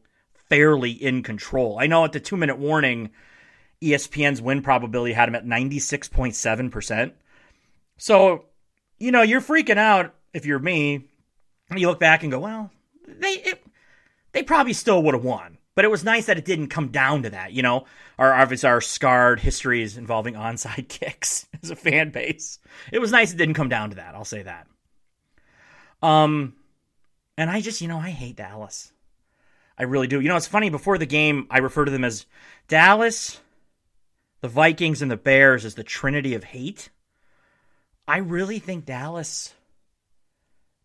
fairly 0.54 0.92
in 0.92 1.24
control. 1.24 1.80
I 1.80 1.88
know 1.88 2.06
at 2.06 2.12
the 2.12 2.20
two 2.20 2.38
minute 2.38 2.60
warning, 2.60 3.10
ESPN's 3.82 4.40
win 4.40 4.62
probability 4.62 5.14
had 5.14 5.28
him 5.28 5.34
at 5.34 5.48
96.7%. 5.48 7.12
So, 7.98 8.46
you 9.00 9.12
know, 9.12 9.24
you're 9.24 9.42
freaking 9.42 9.78
out 9.78 10.14
if 10.32 10.46
you're 10.46 10.60
me. 10.60 11.08
You 11.76 11.88
look 11.88 12.00
back 12.00 12.22
and 12.22 12.32
go, 12.32 12.40
well, 12.40 12.70
they 13.08 13.32
it, 13.32 13.66
they 14.32 14.44
probably 14.44 14.74
still 14.74 15.02
would 15.02 15.16
have 15.16 15.24
won. 15.24 15.58
But 15.74 15.86
it 15.86 15.92
was 15.92 16.04
nice 16.04 16.28
that 16.28 16.38
it 16.38 16.46
didn't 16.46 16.68
come 16.68 16.90
down 16.90 17.24
to 17.24 17.32
that, 17.32 17.52
you 17.54 17.64
know. 17.64 17.86
Our 18.20 18.32
obviously 18.32 18.70
our 18.70 18.80
scarred 18.80 19.40
histories 19.40 19.98
involving 19.98 20.36
onside 20.36 20.88
kicks 20.88 21.48
as 21.64 21.72
a 21.72 21.76
fan 21.76 22.12
base. 22.12 22.60
It 22.92 23.00
was 23.00 23.12
nice 23.12 23.34
it 23.34 23.38
didn't 23.38 23.56
come 23.56 23.70
down 23.70 23.90
to 23.90 23.96
that. 23.96 24.14
I'll 24.14 24.24
say 24.24 24.44
that. 24.44 24.68
Um, 26.04 26.54
and 27.40 27.50
I 27.50 27.60
just, 27.60 27.82
you 27.82 27.88
know, 27.88 27.98
I 27.98 28.12
hate 28.12 28.36
Dallas. 28.36 28.93
I 29.78 29.84
really 29.84 30.08
do. 30.08 30.20
You 30.20 30.30
know, 30.30 30.38
it's 30.38 30.48
funny. 30.48 30.70
Before 30.70 30.98
the 30.98 31.06
game, 31.06 31.48
I 31.50 31.60
refer 31.60 31.86
to 31.86 31.92
them 31.92 32.04
as 32.04 32.26
Dallas, 32.68 33.40
the 34.42 34.48
Vikings, 34.48 35.02
and 35.02 35.10
the 35.10 35.18
Bears 35.18 35.66
as 35.66 35.76
the 35.76 35.84
Trinity 35.84 36.36
of 36.36 36.44
hate. 36.44 36.90
I 38.08 38.18
really 38.18 38.60
think 38.60 38.86
Dallas 38.86 39.54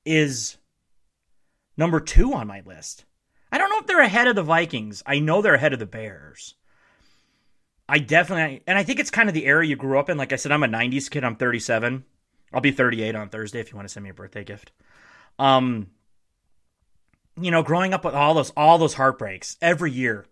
is 0.04 0.56
number 1.76 2.00
two 2.00 2.32
on 2.32 2.46
my 2.46 2.62
list. 2.64 3.04
I 3.50 3.58
don't 3.58 3.70
know 3.70 3.78
if 3.78 3.86
they're 3.86 4.00
ahead 4.00 4.28
of 4.28 4.36
the 4.36 4.42
Vikings. 4.42 5.02
I 5.06 5.18
know 5.18 5.42
they're 5.42 5.54
ahead 5.54 5.72
of 5.72 5.78
the 5.78 5.86
Bears. 5.86 6.54
I 7.88 7.98
definitely, 7.98 8.62
and 8.66 8.78
I 8.78 8.84
think 8.84 9.00
it's 9.00 9.10
kind 9.10 9.28
of 9.28 9.34
the 9.34 9.46
era 9.46 9.66
you 9.66 9.76
grew 9.76 9.98
up 9.98 10.10
in. 10.10 10.18
Like 10.18 10.32
I 10.32 10.36
said, 10.36 10.52
I'm 10.52 10.62
a 10.62 10.68
90s 10.68 11.10
kid. 11.10 11.24
I'm 11.24 11.36
37. 11.36 12.04
I'll 12.52 12.60
be 12.60 12.70
38 12.70 13.14
on 13.14 13.28
Thursday 13.28 13.60
if 13.60 13.70
you 13.70 13.76
want 13.76 13.88
to 13.88 13.92
send 13.92 14.04
me 14.04 14.10
a 14.10 14.14
birthday 14.14 14.44
gift. 14.44 14.72
Um, 15.38 15.88
you 17.40 17.50
know, 17.50 17.62
growing 17.62 17.94
up 17.94 18.04
with 18.04 18.14
all 18.14 18.34
those 18.34 18.50
all 18.50 18.78
those 18.78 18.94
heartbreaks 18.94 19.56
every 19.60 19.92
year, 19.92 20.26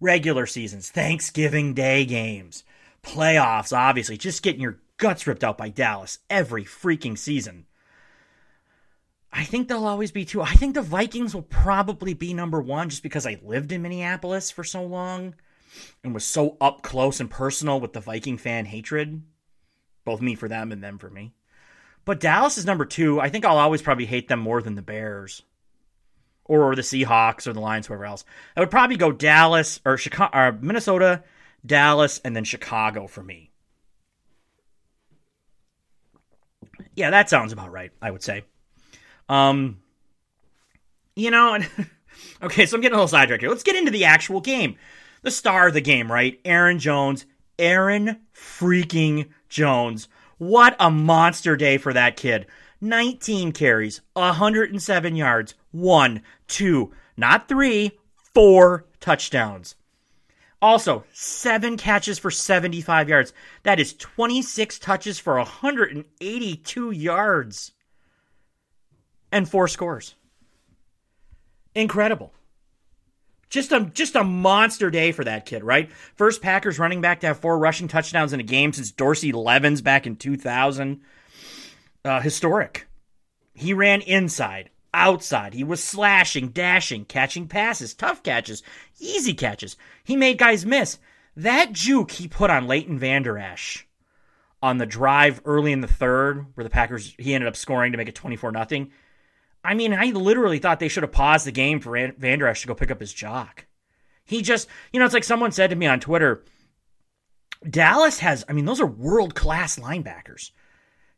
regular 0.00 0.46
seasons, 0.46 0.90
Thanksgiving 0.90 1.74
Day 1.74 2.04
games, 2.04 2.64
playoffs, 3.02 3.76
obviously, 3.76 4.16
just 4.16 4.42
getting 4.42 4.60
your 4.60 4.78
guts 4.96 5.26
ripped 5.26 5.44
out 5.44 5.58
by 5.58 5.68
Dallas 5.68 6.18
every 6.28 6.64
freaking 6.64 7.16
season. 7.16 7.66
I 9.32 9.44
think 9.44 9.68
they'll 9.68 9.86
always 9.86 10.10
be 10.10 10.24
two. 10.24 10.40
I 10.40 10.54
think 10.54 10.74
the 10.74 10.82
Vikings 10.82 11.34
will 11.34 11.42
probably 11.42 12.14
be 12.14 12.32
number 12.32 12.60
one 12.60 12.88
just 12.88 13.02
because 13.02 13.26
I 13.26 13.38
lived 13.42 13.72
in 13.72 13.82
Minneapolis 13.82 14.50
for 14.50 14.64
so 14.64 14.82
long 14.82 15.34
and 16.02 16.14
was 16.14 16.24
so 16.24 16.56
up 16.60 16.82
close 16.82 17.20
and 17.20 17.30
personal 17.30 17.78
with 17.78 17.92
the 17.92 18.00
Viking 18.00 18.38
fan 18.38 18.64
hatred. 18.64 19.22
Both 20.04 20.22
me 20.22 20.34
for 20.34 20.48
them 20.48 20.72
and 20.72 20.82
them 20.82 20.98
for 20.98 21.10
me. 21.10 21.34
But 22.06 22.20
Dallas 22.20 22.56
is 22.56 22.64
number 22.64 22.86
two. 22.86 23.20
I 23.20 23.28
think 23.28 23.44
I'll 23.44 23.58
always 23.58 23.82
probably 23.82 24.06
hate 24.06 24.28
them 24.28 24.40
more 24.40 24.62
than 24.62 24.76
the 24.76 24.82
Bears 24.82 25.42
or 26.48 26.74
the 26.74 26.82
Seahawks 26.82 27.46
or 27.46 27.52
the 27.52 27.60
Lions, 27.60 27.86
whoever 27.86 28.06
else. 28.06 28.24
I 28.56 28.60
would 28.60 28.70
probably 28.70 28.96
go 28.96 29.12
Dallas 29.12 29.80
or 29.84 29.96
Chicago, 29.96 30.36
or 30.36 30.52
Minnesota, 30.52 31.22
Dallas, 31.64 32.20
and 32.24 32.34
then 32.34 32.44
Chicago 32.44 33.06
for 33.06 33.22
me. 33.22 33.50
Yeah, 36.96 37.10
that 37.10 37.30
sounds 37.30 37.52
about 37.52 37.70
right. 37.70 37.92
I 38.02 38.10
would 38.10 38.22
say. 38.22 38.44
Um, 39.28 39.78
you 41.14 41.30
know, 41.30 41.58
okay, 42.42 42.66
so 42.66 42.76
I'm 42.76 42.80
getting 42.80 42.94
a 42.94 42.98
little 42.98 43.08
sidetracked 43.08 43.42
here. 43.42 43.50
Let's 43.50 43.62
get 43.62 43.76
into 43.76 43.90
the 43.90 44.06
actual 44.06 44.40
game. 44.40 44.76
The 45.22 45.30
star 45.30 45.68
of 45.68 45.74
the 45.74 45.80
game, 45.80 46.10
right? 46.10 46.40
Aaron 46.44 46.78
Jones. 46.78 47.26
Aaron 47.58 48.20
freaking 48.34 49.28
Jones. 49.48 50.08
What 50.38 50.76
a 50.78 50.90
monster 50.90 51.56
day 51.56 51.78
for 51.78 51.92
that 51.92 52.16
kid. 52.16 52.46
19 52.80 53.52
carries, 53.52 54.00
107 54.14 55.16
yards, 55.16 55.54
one, 55.72 56.22
two, 56.46 56.92
not 57.16 57.48
three, 57.48 57.92
four 58.34 58.84
touchdowns. 59.00 59.74
Also, 60.60 61.04
seven 61.12 61.76
catches 61.76 62.18
for 62.18 62.30
75 62.30 63.08
yards. 63.08 63.32
That 63.62 63.78
is 63.78 63.94
26 63.94 64.78
touches 64.80 65.18
for 65.18 65.36
182 65.36 66.90
yards 66.90 67.72
and 69.30 69.48
four 69.48 69.68
scores. 69.68 70.16
Incredible. 71.74 72.32
Just 73.50 73.72
a 73.72 73.80
just 73.80 74.14
a 74.14 74.24
monster 74.24 74.90
day 74.90 75.12
for 75.12 75.24
that 75.24 75.46
kid, 75.46 75.64
right? 75.64 75.90
First 76.16 76.42
Packers 76.42 76.78
running 76.78 77.00
back 77.00 77.20
to 77.20 77.28
have 77.28 77.38
four 77.38 77.58
rushing 77.58 77.88
touchdowns 77.88 78.32
in 78.32 78.40
a 78.40 78.44
game 78.44 78.72
since 78.72 78.90
Dorsey 78.90 79.32
Levens 79.32 79.80
back 79.80 80.06
in 80.06 80.16
2000. 80.16 81.00
Uh, 82.04 82.20
historic. 82.20 82.88
He 83.54 83.74
ran 83.74 84.00
inside, 84.02 84.70
outside. 84.94 85.54
He 85.54 85.64
was 85.64 85.82
slashing, 85.82 86.48
dashing, 86.48 87.04
catching 87.04 87.48
passes, 87.48 87.94
tough 87.94 88.22
catches, 88.22 88.62
easy 89.00 89.34
catches. 89.34 89.76
He 90.04 90.16
made 90.16 90.38
guys 90.38 90.64
miss. 90.64 90.98
That 91.36 91.72
juke 91.72 92.12
he 92.12 92.28
put 92.28 92.50
on 92.50 92.66
Leighton 92.66 92.98
Vander 92.98 93.38
Esch 93.38 93.86
on 94.62 94.78
the 94.78 94.86
drive 94.86 95.40
early 95.44 95.72
in 95.72 95.80
the 95.80 95.86
third, 95.86 96.46
where 96.54 96.64
the 96.64 96.70
Packers 96.70 97.14
he 97.18 97.34
ended 97.34 97.48
up 97.48 97.56
scoring 97.56 97.92
to 97.92 97.98
make 97.98 98.08
it 98.08 98.14
24 98.14 98.52
nothing 98.52 98.90
I 99.64 99.74
mean, 99.74 99.92
I 99.92 100.06
literally 100.06 100.58
thought 100.58 100.80
they 100.80 100.88
should 100.88 101.02
have 101.02 101.12
paused 101.12 101.46
the 101.46 101.52
game 101.52 101.80
for 101.80 102.12
Vander 102.16 102.46
Esch 102.46 102.62
to 102.62 102.68
go 102.68 102.74
pick 102.74 102.90
up 102.90 103.00
his 103.00 103.12
jock. 103.12 103.66
He 104.24 104.42
just, 104.42 104.68
you 104.92 105.00
know, 105.00 105.04
it's 105.04 105.14
like 105.14 105.24
someone 105.24 105.52
said 105.52 105.70
to 105.70 105.76
me 105.76 105.86
on 105.86 106.00
Twitter 106.00 106.44
Dallas 107.68 108.20
has, 108.20 108.44
I 108.48 108.52
mean, 108.52 108.66
those 108.66 108.80
are 108.80 108.86
world 108.86 109.34
class 109.34 109.78
linebackers. 109.78 110.52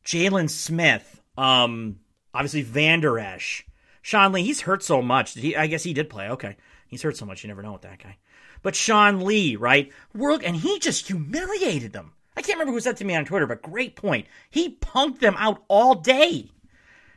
Jaylon 0.05 0.51
Smith, 0.51 1.21
um, 1.37 2.01
obviously 2.35 2.63
Vander 2.63 3.19
Esch. 3.19 3.67
Sean 4.03 4.33
Lee, 4.33 4.43
he's 4.43 4.63
hurt 4.63 4.83
so 4.83 5.03
much. 5.03 5.35
He, 5.35 5.55
I 5.55 5.67
guess 5.67 5.83
he 5.83 5.93
did 5.93 6.09
play. 6.09 6.29
Okay. 6.31 6.57
He's 6.89 7.03
hurt 7.03 7.17
so 7.17 7.27
much. 7.27 7.45
You 7.45 7.49
never 7.49 7.63
know 7.63 7.73
with 7.73 7.83
that 7.83 8.03
guy. 8.03 8.17
But 8.63 8.75
Sean 8.75 9.21
Lee, 9.21 9.57
right? 9.57 9.91
World, 10.15 10.43
and 10.43 10.57
he 10.57 10.79
just 10.79 11.07
humiliated 11.07 11.93
them. 11.93 12.13
I 12.37 12.43
can't 12.43 12.59
remember 12.59 12.73
who 12.73 12.81
said 12.81 12.97
to 12.99 13.05
me 13.05 13.15
on 13.15 13.25
Twitter, 13.25 13.47
but 13.47 13.63
great 13.63 13.97
point. 13.97 14.27
He 14.51 14.77
punked 14.77 15.21
them 15.21 15.37
out 15.39 15.63
all 15.69 15.95
day. 15.95 16.51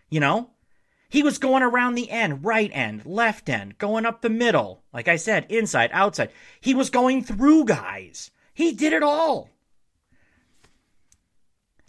You 0.09 0.19
know? 0.19 0.49
He 1.09 1.23
was 1.23 1.37
going 1.37 1.63
around 1.63 1.95
the 1.95 2.09
end, 2.09 2.43
right 2.43 2.71
end, 2.73 3.05
left 3.05 3.47
end, 3.47 3.77
going 3.77 4.05
up 4.05 4.21
the 4.21 4.29
middle. 4.29 4.83
Like 4.91 5.07
I 5.07 5.15
said, 5.15 5.45
inside, 5.49 5.91
outside. 5.93 6.31
He 6.59 6.73
was 6.73 6.89
going 6.89 7.23
through 7.23 7.65
guys. 7.65 8.31
He 8.53 8.73
did 8.73 8.93
it 8.93 9.03
all. 9.03 9.49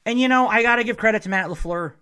And 0.07 0.21
you 0.21 0.29
know, 0.29 0.49
I 0.49 0.63
got 0.63 0.77
to 0.77 0.85
give 0.85 0.97
credit 0.97 1.23
to 1.23 1.29
Matt 1.29 1.49
LaFleur. 1.49 1.95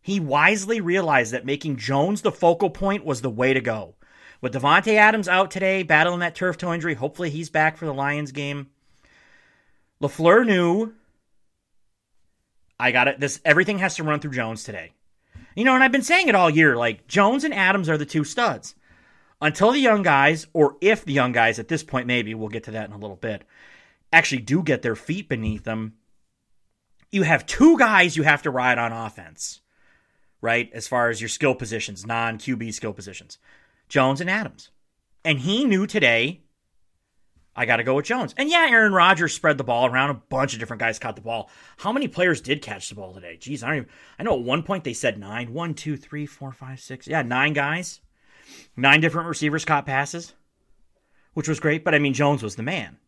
He 0.00 0.20
wisely 0.20 0.80
realized 0.80 1.32
that 1.32 1.46
making 1.46 1.76
Jones 1.76 2.22
the 2.22 2.32
focal 2.32 2.70
point 2.70 3.04
was 3.04 3.22
the 3.22 3.30
way 3.30 3.54
to 3.54 3.60
go. 3.60 3.94
With 4.40 4.52
Davante 4.52 4.94
Adams 4.94 5.28
out 5.28 5.50
today, 5.50 5.82
battling 5.82 6.20
that 6.20 6.34
turf 6.34 6.58
toe 6.58 6.74
injury, 6.74 6.94
hopefully 6.94 7.30
he's 7.30 7.48
back 7.48 7.76
for 7.76 7.86
the 7.86 7.94
Lions 7.94 8.32
game. 8.32 8.68
LaFleur 10.02 10.44
knew 10.44 10.92
I 12.78 12.92
got 12.92 13.08
it. 13.08 13.20
This 13.20 13.40
everything 13.44 13.78
has 13.78 13.96
to 13.96 14.04
run 14.04 14.20
through 14.20 14.32
Jones 14.32 14.64
today. 14.64 14.92
You 15.54 15.64
know, 15.64 15.74
and 15.74 15.82
I've 15.82 15.92
been 15.92 16.02
saying 16.02 16.28
it 16.28 16.34
all 16.34 16.50
year 16.50 16.76
like 16.76 17.06
Jones 17.06 17.44
and 17.44 17.54
Adams 17.54 17.88
are 17.88 17.96
the 17.96 18.04
two 18.04 18.24
studs. 18.24 18.74
Until 19.40 19.72
the 19.72 19.78
young 19.78 20.02
guys, 20.02 20.46
or 20.52 20.76
if 20.80 21.04
the 21.04 21.12
young 21.12 21.32
guys 21.32 21.58
at 21.58 21.68
this 21.68 21.82
point, 21.82 22.06
maybe 22.06 22.34
we'll 22.34 22.48
get 22.48 22.64
to 22.64 22.70
that 22.72 22.88
in 22.88 22.94
a 22.94 22.98
little 22.98 23.16
bit, 23.16 23.44
actually 24.12 24.42
do 24.42 24.62
get 24.62 24.82
their 24.82 24.96
feet 24.96 25.28
beneath 25.28 25.64
them, 25.64 25.94
you 27.14 27.22
have 27.22 27.46
two 27.46 27.78
guys 27.78 28.16
you 28.16 28.24
have 28.24 28.42
to 28.42 28.50
ride 28.50 28.76
on 28.76 28.92
offense, 28.92 29.60
right? 30.40 30.68
As 30.72 30.88
far 30.88 31.10
as 31.10 31.20
your 31.20 31.28
skill 31.28 31.54
positions, 31.54 32.04
non 32.04 32.38
QB 32.38 32.74
skill 32.74 32.92
positions 32.92 33.38
Jones 33.88 34.20
and 34.20 34.28
Adams. 34.28 34.70
And 35.24 35.38
he 35.38 35.64
knew 35.64 35.86
today 35.86 36.42
I 37.56 37.66
got 37.66 37.76
to 37.76 37.84
go 37.84 37.94
with 37.94 38.06
Jones. 38.06 38.34
And 38.36 38.50
yeah, 38.50 38.66
Aaron 38.68 38.92
Rodgers 38.92 39.32
spread 39.32 39.58
the 39.58 39.64
ball 39.64 39.86
around. 39.86 40.10
A 40.10 40.14
bunch 40.14 40.54
of 40.54 40.58
different 40.58 40.80
guys 40.80 40.98
caught 40.98 41.14
the 41.14 41.22
ball. 41.22 41.48
How 41.76 41.92
many 41.92 42.08
players 42.08 42.40
did 42.40 42.62
catch 42.62 42.88
the 42.88 42.96
ball 42.96 43.14
today? 43.14 43.38
Jeez, 43.40 43.62
I 43.62 43.68
don't 43.68 43.76
even. 43.76 43.88
I 44.18 44.24
know 44.24 44.34
at 44.34 44.42
one 44.42 44.64
point 44.64 44.82
they 44.82 44.92
said 44.92 45.18
nine. 45.18 45.54
One, 45.54 45.74
two, 45.74 45.96
three, 45.96 46.26
four, 46.26 46.52
five, 46.52 46.80
six. 46.80 47.06
Yeah, 47.06 47.22
nine 47.22 47.52
guys. 47.52 48.00
Nine 48.76 49.00
different 49.00 49.28
receivers 49.28 49.64
caught 49.64 49.86
passes, 49.86 50.34
which 51.34 51.48
was 51.48 51.60
great. 51.60 51.84
But 51.84 51.94
I 51.94 52.00
mean, 52.00 52.12
Jones 52.12 52.42
was 52.42 52.56
the 52.56 52.64
man. 52.64 52.98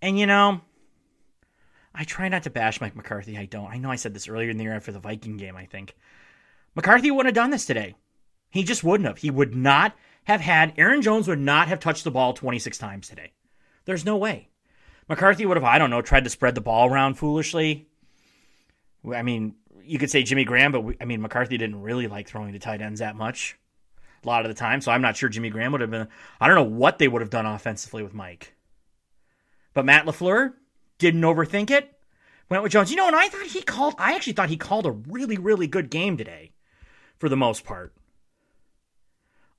And 0.00 0.18
you 0.18 0.26
know, 0.26 0.62
I 1.94 2.04
try 2.04 2.28
not 2.28 2.44
to 2.44 2.50
bash 2.50 2.80
Mike 2.80 2.96
McCarthy. 2.96 3.36
I 3.36 3.44
don't. 3.44 3.70
I 3.70 3.78
know 3.78 3.90
I 3.90 3.96
said 3.96 4.14
this 4.14 4.28
earlier 4.28 4.50
in 4.50 4.56
the 4.56 4.64
year 4.64 4.74
after 4.74 4.92
the 4.92 4.98
Viking 4.98 5.36
game, 5.36 5.56
I 5.56 5.66
think. 5.66 5.94
McCarthy 6.74 7.10
wouldn't 7.10 7.36
have 7.36 7.42
done 7.42 7.50
this 7.50 7.66
today. 7.66 7.94
He 8.50 8.64
just 8.64 8.84
wouldn't 8.84 9.06
have. 9.06 9.18
He 9.18 9.30
would 9.30 9.54
not 9.54 9.94
have 10.24 10.40
had. 10.40 10.74
Aaron 10.78 11.02
Jones 11.02 11.28
would 11.28 11.38
not 11.38 11.68
have 11.68 11.80
touched 11.80 12.04
the 12.04 12.10
ball 12.10 12.32
26 12.32 12.78
times 12.78 13.08
today. 13.08 13.32
There's 13.84 14.04
no 14.04 14.16
way. 14.16 14.48
McCarthy 15.08 15.44
would 15.44 15.56
have, 15.56 15.64
I 15.64 15.78
don't 15.78 15.90
know, 15.90 16.00
tried 16.00 16.24
to 16.24 16.30
spread 16.30 16.54
the 16.54 16.60
ball 16.60 16.88
around 16.88 17.14
foolishly. 17.14 17.88
I 19.12 19.22
mean, 19.22 19.56
you 19.84 19.98
could 19.98 20.10
say 20.10 20.22
Jimmy 20.22 20.44
Graham, 20.44 20.72
but 20.72 20.82
we, 20.82 20.96
I 21.00 21.04
mean, 21.04 21.20
McCarthy 21.20 21.58
didn't 21.58 21.82
really 21.82 22.06
like 22.06 22.28
throwing 22.28 22.52
to 22.52 22.58
tight 22.58 22.80
ends 22.80 23.00
that 23.00 23.16
much 23.16 23.58
a 24.22 24.26
lot 24.26 24.44
of 24.44 24.48
the 24.48 24.58
time. 24.58 24.80
So 24.80 24.92
I'm 24.92 25.02
not 25.02 25.16
sure 25.16 25.28
Jimmy 25.28 25.50
Graham 25.50 25.72
would 25.72 25.80
have 25.80 25.90
been. 25.90 26.08
I 26.40 26.46
don't 26.46 26.56
know 26.56 26.76
what 26.76 26.98
they 26.98 27.08
would 27.08 27.22
have 27.22 27.30
done 27.30 27.46
offensively 27.46 28.02
with 28.02 28.14
Mike. 28.14 28.54
But 29.74 29.84
Matt 29.84 30.06
LaFleur 30.06 30.52
didn't 31.02 31.22
overthink 31.22 31.70
it. 31.70 31.92
Went 32.48 32.62
with 32.62 32.72
Jones. 32.72 32.90
You 32.90 32.96
know, 32.96 33.06
and 33.06 33.16
I 33.16 33.28
thought 33.28 33.46
he 33.46 33.60
called, 33.60 33.94
I 33.98 34.14
actually 34.14 34.34
thought 34.34 34.48
he 34.48 34.56
called 34.56 34.86
a 34.86 34.92
really, 34.92 35.36
really 35.36 35.66
good 35.66 35.90
game 35.90 36.16
today 36.16 36.52
for 37.18 37.28
the 37.28 37.36
most 37.36 37.64
part. 37.64 37.92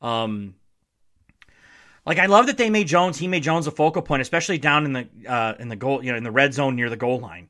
Um, 0.01 0.55
like 2.05 2.19
I 2.19 2.25
love 2.25 2.47
that 2.47 2.57
they 2.57 2.69
made 2.69 2.87
Jones. 2.87 3.17
He 3.17 3.27
made 3.27 3.43
Jones 3.43 3.67
a 3.67 3.71
focal 3.71 4.01
point, 4.01 4.21
especially 4.21 4.57
down 4.57 4.85
in 4.85 4.93
the 4.93 5.07
uh, 5.27 5.53
in 5.59 5.69
the 5.69 5.75
goal, 5.75 6.03
you 6.03 6.11
know, 6.11 6.17
in 6.17 6.23
the 6.23 6.31
red 6.31 6.53
zone 6.53 6.75
near 6.75 6.89
the 6.89 6.97
goal 6.97 7.19
line. 7.19 7.49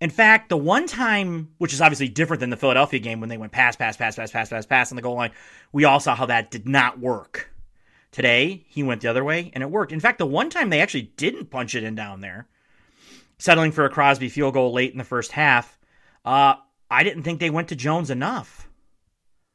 In 0.00 0.10
fact, 0.10 0.48
the 0.48 0.56
one 0.56 0.86
time, 0.86 1.50
which 1.58 1.72
is 1.72 1.80
obviously 1.80 2.08
different 2.08 2.40
than 2.40 2.50
the 2.50 2.56
Philadelphia 2.56 2.98
game 2.98 3.20
when 3.20 3.28
they 3.28 3.38
went 3.38 3.52
pass, 3.52 3.76
pass, 3.76 3.96
pass, 3.96 4.16
pass, 4.16 4.32
pass, 4.32 4.48
pass, 4.48 4.66
pass 4.66 4.90
on 4.90 4.96
the 4.96 5.02
goal 5.02 5.14
line, 5.14 5.30
we 5.70 5.84
all 5.84 6.00
saw 6.00 6.16
how 6.16 6.26
that 6.26 6.50
did 6.50 6.66
not 6.66 6.98
work. 6.98 7.52
Today, 8.10 8.64
he 8.68 8.82
went 8.82 9.00
the 9.00 9.08
other 9.08 9.22
way 9.22 9.52
and 9.54 9.62
it 9.62 9.70
worked. 9.70 9.92
In 9.92 10.00
fact, 10.00 10.18
the 10.18 10.26
one 10.26 10.50
time 10.50 10.70
they 10.70 10.80
actually 10.80 11.12
didn't 11.16 11.50
punch 11.50 11.76
it 11.76 11.84
in 11.84 11.94
down 11.94 12.20
there, 12.20 12.48
settling 13.42 13.72
for 13.72 13.84
a 13.84 13.90
Crosby 13.90 14.28
field 14.28 14.54
goal 14.54 14.72
late 14.72 14.92
in 14.92 14.98
the 14.98 15.04
first 15.04 15.32
half, 15.32 15.76
uh, 16.24 16.54
I 16.88 17.02
didn't 17.02 17.24
think 17.24 17.40
they 17.40 17.50
went 17.50 17.68
to 17.68 17.76
Jones 17.76 18.08
enough. 18.08 18.68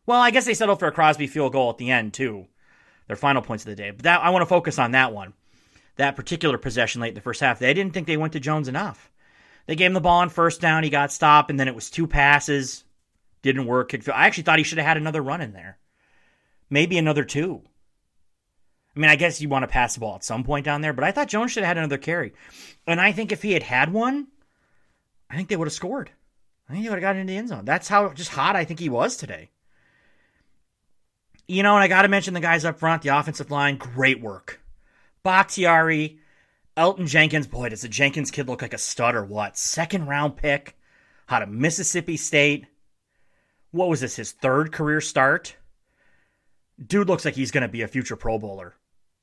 Well, 0.06 0.20
I 0.20 0.32
guess 0.32 0.46
they 0.46 0.54
settled 0.54 0.80
for 0.80 0.88
a 0.88 0.92
Crosby 0.92 1.28
field 1.28 1.54
goal 1.54 1.70
at 1.70 1.78
the 1.78 1.92
end 1.92 2.14
too 2.14 2.48
their 3.08 3.16
final 3.16 3.42
points 3.42 3.64
of 3.64 3.70
the 3.70 3.76
day. 3.76 3.92
But 3.92 4.04
that 4.04 4.22
I 4.22 4.30
want 4.32 4.42
to 4.42 4.48
focus 4.48 4.78
on 4.78 4.92
that 4.92 5.14
one, 5.14 5.34
that 5.96 6.18
particular 6.18 6.58
possession 6.58 7.00
late 7.00 7.10
in 7.10 7.16
the 7.16 7.22
first 7.22 7.40
half. 7.40 7.60
They 7.60 7.74
didn't 7.74 7.94
think 7.94 8.06
they 8.06 8.18
went 8.18 8.34
to 8.34 8.40
Jones 8.42 8.68
enough. 8.68 9.10
They 9.66 9.78
gave 9.78 9.88
him 9.88 9.94
the 9.94 10.02
ball 10.02 10.20
on 10.20 10.30
first 10.30 10.60
down. 10.60 10.84
He 10.84 10.90
got 10.90 11.14
stopped, 11.14 11.50
and 11.50 11.58
then 11.58 11.70
it 11.70 11.76
was 11.76 11.90
two 11.90 12.08
passes. 12.08 12.84
Didn't 13.42 13.66
work. 13.66 13.94
I 13.94 14.28
actually 14.28 14.44
thought 14.44 14.58
he 14.58 14.66
should 14.66 14.78
have 14.78 14.88
had 14.88 14.98
another 14.98 15.22
run 15.22 15.40
in 15.40 15.54
there, 15.54 15.78
maybe 16.70 16.98
another 16.98 17.24
two. 17.24 17.62
I 18.98 19.00
mean, 19.00 19.12
I 19.12 19.16
guess 19.16 19.40
you 19.40 19.48
want 19.48 19.62
to 19.62 19.68
pass 19.68 19.94
the 19.94 20.00
ball 20.00 20.16
at 20.16 20.24
some 20.24 20.44
point 20.44 20.66
down 20.66 20.82
there, 20.82 20.92
but 20.92 21.04
I 21.04 21.12
thought 21.12 21.28
Jones 21.28 21.52
should 21.52 21.62
have 21.62 21.68
had 21.68 21.78
another 21.78 22.00
carry. 22.00 22.34
And 22.88 23.00
I 23.00 23.12
think 23.12 23.32
if 23.32 23.44
he 23.44 23.52
had 23.52 23.62
had 23.62 23.94
one, 23.94 24.28
I 25.30 25.36
think 25.36 25.50
they 25.50 25.56
would 25.56 25.68
have 25.68 25.74
scored. 25.74 26.10
I 26.68 26.74
think 26.74 26.84
they 26.84 26.90
would 26.90 26.96
have 26.96 27.04
gotten 27.04 27.22
into 27.22 27.32
the 27.32 27.38
end 27.38 27.50
zone. 27.50 27.64
That's 27.64 27.88
how 27.88 28.12
just 28.14 28.32
hot 28.32 28.56
I 28.56 28.66
think 28.66 28.80
he 28.80 28.90
was 28.90 29.16
today. 29.16 29.52
You 31.48 31.62
know, 31.62 31.76
and 31.76 31.84
I 31.84 31.88
got 31.88 32.02
to 32.02 32.08
mention 32.08 32.34
the 32.34 32.40
guys 32.40 32.66
up 32.66 32.80
front, 32.80 33.04
the 33.04 33.16
offensive 33.16 33.52
line, 33.52 33.78
great 33.78 34.20
work. 34.20 34.60
Bakhtiari, 35.22 36.18
Elgton 36.76 37.08
Jenkins. 37.08 37.46
Boy, 37.46 37.70
does 37.70 37.82
the 37.82 37.90
Jenkins 37.90 38.32
kid 38.32 38.48
look 38.48 38.64
like 38.64 38.74
a 38.74 38.80
stud 38.80 39.14
or 39.14 39.24
what? 39.24 39.60
Second 39.60 40.08
round 40.08 40.38
pick 40.38 40.76
out 41.30 41.44
of 41.44 41.50
Mississippi 41.50 42.18
State. 42.18 42.66
What 43.70 43.90
was 43.90 44.02
this, 44.02 44.16
his 44.16 44.32
third 44.32 44.72
career 44.72 45.02
start? 45.02 45.56
Dude 46.84 47.08
looks 47.08 47.26
like 47.26 47.36
he's 47.36 47.52
going 47.52 47.62
to 47.62 47.68
be 47.68 47.84
a 47.84 47.88
future 47.88 48.16
Pro 48.16 48.40
Bowler. 48.40 48.74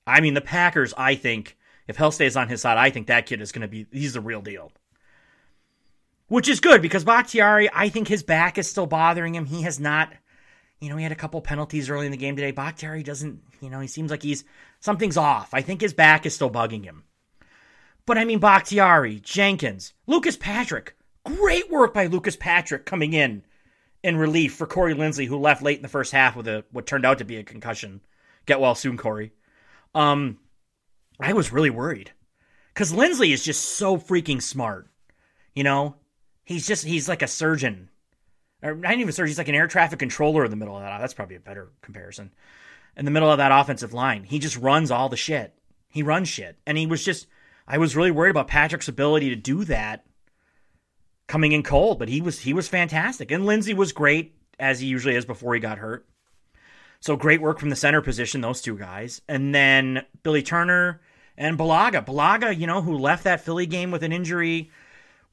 I 0.06 0.20
mean, 0.20 0.34
the 0.34 0.40
Packers, 0.40 0.94
I 0.96 1.14
think, 1.14 1.56
if 1.86 1.96
Hell 1.96 2.10
stays 2.10 2.36
on 2.36 2.48
his 2.48 2.60
side, 2.60 2.78
I 2.78 2.90
think 2.90 3.06
that 3.06 3.26
kid 3.26 3.40
is 3.40 3.52
going 3.52 3.62
to 3.62 3.68
be, 3.68 3.86
he's 3.92 4.14
the 4.14 4.20
real 4.20 4.42
deal. 4.42 4.72
Which 6.28 6.48
is 6.48 6.60
good 6.60 6.82
because 6.82 7.04
Bakhtiari, 7.04 7.68
I 7.72 7.88
think 7.88 8.08
his 8.08 8.22
back 8.22 8.58
is 8.58 8.68
still 8.68 8.86
bothering 8.86 9.34
him. 9.34 9.44
He 9.44 9.62
has 9.62 9.78
not, 9.78 10.12
you 10.80 10.88
know, 10.88 10.96
he 10.96 11.02
had 11.02 11.12
a 11.12 11.16
couple 11.16 11.40
penalties 11.40 11.90
early 11.90 12.06
in 12.06 12.12
the 12.12 12.18
game 12.18 12.36
today. 12.36 12.50
Bakhtiari 12.50 13.02
doesn't, 13.02 13.40
you 13.60 13.70
know, 13.70 13.80
he 13.80 13.86
seems 13.86 14.10
like 14.10 14.22
he's, 14.22 14.44
something's 14.80 15.16
off. 15.16 15.52
I 15.52 15.60
think 15.60 15.80
his 15.80 15.92
back 15.92 16.24
is 16.26 16.34
still 16.34 16.50
bugging 16.50 16.84
him. 16.84 17.04
But 18.06 18.18
I 18.18 18.24
mean, 18.24 18.38
Bakhtiari, 18.38 19.20
Jenkins, 19.20 19.92
Lucas 20.06 20.36
Patrick. 20.36 20.96
Great 21.24 21.70
work 21.70 21.94
by 21.94 22.06
Lucas 22.06 22.36
Patrick 22.36 22.84
coming 22.84 23.14
in 23.14 23.44
in 24.02 24.16
relief 24.16 24.54
for 24.54 24.66
Corey 24.66 24.94
Linsley, 24.94 25.26
who 25.26 25.38
left 25.38 25.62
late 25.62 25.78
in 25.78 25.82
the 25.82 25.88
first 25.88 26.12
half 26.12 26.36
with 26.36 26.46
a 26.46 26.64
what 26.70 26.86
turned 26.86 27.06
out 27.06 27.18
to 27.18 27.24
be 27.24 27.36
a 27.36 27.42
concussion. 27.42 28.02
Get 28.44 28.60
well 28.60 28.74
soon, 28.74 28.98
Corey. 28.98 29.32
Um, 29.94 30.38
I 31.20 31.32
was 31.32 31.52
really 31.52 31.70
worried 31.70 32.10
because 32.72 32.92
Linsley 32.92 33.32
is 33.32 33.44
just 33.44 33.62
so 33.62 33.96
freaking 33.96 34.42
smart. 34.42 34.88
You 35.54 35.64
know, 35.64 35.96
he's 36.44 36.66
just 36.66 36.84
he's 36.84 37.08
like 37.08 37.22
a 37.22 37.28
surgeon, 37.28 37.90
or 38.62 38.74
not 38.74 38.94
even 38.94 39.08
a 39.08 39.12
surgeon. 39.12 39.28
He's 39.28 39.38
like 39.38 39.48
an 39.48 39.54
air 39.54 39.68
traffic 39.68 39.98
controller 39.98 40.44
in 40.44 40.50
the 40.50 40.56
middle 40.56 40.76
of 40.76 40.82
that. 40.82 40.98
That's 40.98 41.14
probably 41.14 41.36
a 41.36 41.40
better 41.40 41.70
comparison. 41.82 42.32
In 42.96 43.04
the 43.04 43.10
middle 43.10 43.30
of 43.30 43.38
that 43.38 43.52
offensive 43.52 43.92
line, 43.92 44.24
he 44.24 44.38
just 44.38 44.56
runs 44.56 44.90
all 44.90 45.08
the 45.08 45.16
shit. 45.16 45.54
He 45.88 46.02
runs 46.02 46.28
shit, 46.28 46.58
and 46.66 46.76
he 46.76 46.86
was 46.86 47.04
just. 47.04 47.26
I 47.66 47.78
was 47.78 47.96
really 47.96 48.10
worried 48.10 48.30
about 48.30 48.48
Patrick's 48.48 48.88
ability 48.88 49.30
to 49.30 49.36
do 49.36 49.64
that 49.64 50.04
coming 51.26 51.52
in 51.52 51.62
cold, 51.62 51.98
but 51.98 52.08
he 52.08 52.20
was 52.20 52.40
he 52.40 52.52
was 52.52 52.68
fantastic. 52.68 53.30
And 53.30 53.44
Linsley 53.44 53.74
was 53.74 53.92
great 53.92 54.34
as 54.58 54.80
he 54.80 54.86
usually 54.86 55.14
is 55.14 55.24
before 55.24 55.54
he 55.54 55.60
got 55.60 55.78
hurt. 55.78 56.06
So 57.04 57.16
great 57.16 57.42
work 57.42 57.58
from 57.58 57.68
the 57.68 57.76
center 57.76 58.00
position, 58.00 58.40
those 58.40 58.62
two 58.62 58.78
guys. 58.78 59.20
And 59.28 59.54
then 59.54 60.06
Billy 60.22 60.42
Turner 60.42 61.02
and 61.36 61.58
Bulaga. 61.58 62.02
Bulaga, 62.02 62.58
you 62.58 62.66
know, 62.66 62.80
who 62.80 62.96
left 62.96 63.24
that 63.24 63.42
Philly 63.42 63.66
game 63.66 63.90
with 63.90 64.02
an 64.02 64.10
injury, 64.10 64.70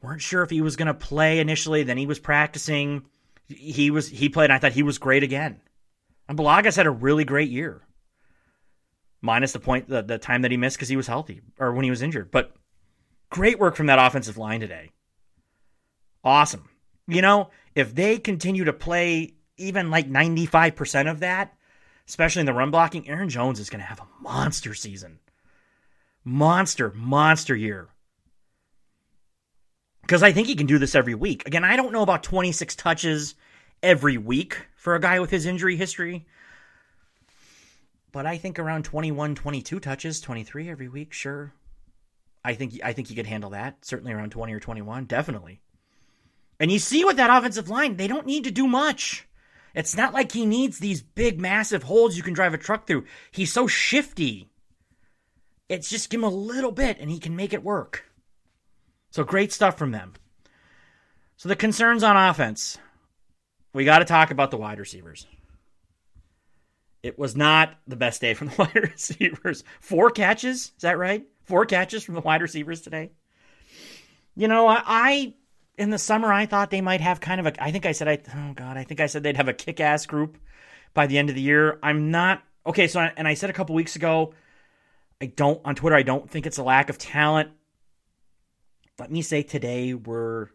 weren't 0.01 0.21
sure 0.21 0.43
if 0.43 0.49
he 0.49 0.59
was 0.59 0.75
going 0.75 0.87
to 0.87 0.93
play 0.93 1.39
initially. 1.39 1.83
Then 1.83 1.95
he 1.95 2.05
was 2.05 2.19
practicing. 2.19 3.05
He 3.47 3.89
was 3.89 4.09
he 4.09 4.27
played. 4.27 4.49
And 4.49 4.53
I 4.53 4.57
thought 4.59 4.73
he 4.73 4.83
was 4.83 4.97
great 4.97 5.23
again. 5.23 5.61
And 6.27 6.37
Bulaga's 6.37 6.75
had 6.75 6.87
a 6.87 6.91
really 6.91 7.23
great 7.23 7.49
year, 7.49 7.81
minus 9.21 9.53
the 9.53 9.59
point 9.61 9.87
the, 9.87 10.01
the 10.01 10.17
time 10.17 10.41
that 10.41 10.51
he 10.51 10.57
missed 10.57 10.75
because 10.75 10.89
he 10.89 10.97
was 10.97 11.07
healthy 11.07 11.39
or 11.57 11.71
when 11.71 11.85
he 11.85 11.89
was 11.89 12.01
injured. 12.01 12.31
But 12.31 12.53
great 13.29 13.59
work 13.59 13.77
from 13.77 13.85
that 13.85 13.97
offensive 13.97 14.37
line 14.37 14.59
today 14.59 14.91
awesome. 16.21 16.69
You 17.07 17.21
know, 17.21 17.49
if 17.75 17.95
they 17.95 18.17
continue 18.17 18.65
to 18.65 18.73
play 18.73 19.35
even 19.55 19.89
like 19.89 20.09
95% 20.09 21.09
of 21.09 21.21
that, 21.21 21.55
especially 22.07 22.41
in 22.41 22.45
the 22.45 22.53
run 22.53 22.71
blocking, 22.71 23.07
Aaron 23.07 23.29
Jones 23.29 23.59
is 23.59 23.69
going 23.69 23.81
to 23.81 23.85
have 23.85 23.99
a 23.99 24.07
monster 24.21 24.73
season. 24.73 25.19
Monster, 26.23 26.91
monster 26.95 27.55
year. 27.55 27.89
Because 30.01 30.23
I 30.23 30.31
think 30.31 30.47
he 30.47 30.55
can 30.55 30.67
do 30.67 30.77
this 30.77 30.95
every 30.95 31.15
week. 31.15 31.47
Again, 31.47 31.63
I 31.63 31.75
don't 31.75 31.93
know 31.93 32.03
about 32.03 32.23
26 32.23 32.75
touches 32.75 33.35
every 33.81 34.17
week 34.17 34.67
for 34.75 34.95
a 34.95 34.99
guy 34.99 35.19
with 35.19 35.29
his 35.29 35.45
injury 35.45 35.75
history. 35.75 36.25
But 38.11 38.25
I 38.25 38.37
think 38.37 38.59
around 38.59 38.83
21, 38.83 39.35
22 39.35 39.79
touches, 39.79 40.19
23 40.19 40.69
every 40.69 40.89
week, 40.89 41.13
sure. 41.13 41.53
I 42.43 42.55
think 42.55 42.79
I 42.83 42.93
think 42.93 43.07
he 43.07 43.15
could 43.15 43.27
handle 43.27 43.51
that. 43.51 43.85
Certainly 43.85 44.13
around 44.13 44.31
20 44.31 44.53
or 44.53 44.59
21, 44.59 45.05
definitely. 45.05 45.61
And 46.59 46.71
you 46.71 46.79
see 46.79 47.05
with 47.05 47.17
that 47.17 47.35
offensive 47.35 47.69
line, 47.69 47.95
they 47.95 48.07
don't 48.07 48.25
need 48.25 48.43
to 48.43 48.51
do 48.51 48.67
much. 48.67 49.27
It's 49.73 49.95
not 49.95 50.13
like 50.13 50.31
he 50.31 50.45
needs 50.45 50.79
these 50.79 51.01
big, 51.01 51.39
massive 51.39 51.83
holes 51.83 52.17
you 52.17 52.23
can 52.23 52.33
drive 52.33 52.53
a 52.53 52.57
truck 52.57 52.87
through. 52.87 53.05
He's 53.31 53.51
so 53.51 53.67
shifty. 53.67 54.49
It's 55.69 55.89
just 55.89 56.09
give 56.09 56.19
him 56.19 56.25
a 56.25 56.29
little 56.29 56.71
bit 56.71 56.97
and 56.99 57.09
he 57.09 57.19
can 57.19 57.35
make 57.35 57.53
it 57.53 57.63
work. 57.63 58.05
So 59.11 59.23
great 59.23 59.53
stuff 59.53 59.77
from 59.77 59.91
them. 59.91 60.13
So 61.37 61.49
the 61.49 61.55
concerns 61.55 62.03
on 62.03 62.17
offense. 62.17 62.77
We 63.73 63.85
got 63.85 63.99
to 63.99 64.05
talk 64.05 64.31
about 64.31 64.51
the 64.51 64.57
wide 64.57 64.79
receivers. 64.79 65.25
It 67.03 67.17
was 67.17 67.35
not 67.35 67.73
the 67.87 67.95
best 67.95 68.21
day 68.21 68.33
from 68.33 68.49
the 68.49 68.55
wide 68.59 68.75
receivers. 68.75 69.63
Four 69.79 70.11
catches, 70.11 70.57
is 70.57 70.81
that 70.81 70.97
right? 70.97 71.25
Four 71.45 71.65
catches 71.65 72.03
from 72.03 72.15
the 72.15 72.21
wide 72.21 72.41
receivers 72.41 72.81
today. 72.81 73.11
You 74.35 74.47
know, 74.47 74.67
I, 74.67 74.83
I 74.85 75.33
in 75.77 75.89
the 75.89 75.97
summer, 75.97 76.31
I 76.31 76.45
thought 76.45 76.69
they 76.69 76.81
might 76.81 77.01
have 77.01 77.19
kind 77.19 77.39
of 77.39 77.47
a. 77.47 77.63
I 77.63 77.71
think 77.71 77.85
I 77.85 77.91
said 77.91 78.07
I. 78.07 78.19
Oh 78.35 78.53
God, 78.53 78.77
I 78.77 78.83
think 78.83 78.99
I 78.99 79.05
said 79.05 79.23
they'd 79.23 79.37
have 79.37 79.47
a 79.47 79.53
kick-ass 79.53 80.05
group 80.05 80.37
by 80.93 81.07
the 81.07 81.17
end 81.17 81.29
of 81.29 81.35
the 81.35 81.41
year. 81.41 81.79
I'm 81.81 82.11
not 82.11 82.43
okay. 82.65 82.87
So, 82.87 82.99
and 82.99 83.27
I 83.27 83.33
said 83.33 83.49
a 83.49 83.53
couple 83.53 83.75
weeks 83.75 83.95
ago, 83.95 84.33
I 85.21 85.27
don't 85.27 85.61
on 85.65 85.75
Twitter. 85.75 85.95
I 85.95 86.03
don't 86.03 86.29
think 86.29 86.45
it's 86.45 86.57
a 86.57 86.63
lack 86.63 86.89
of 86.89 86.97
talent. 86.97 87.51
Let 88.99 89.11
me 89.11 89.21
say 89.21 89.43
today 89.43 89.93
we're 89.93 90.47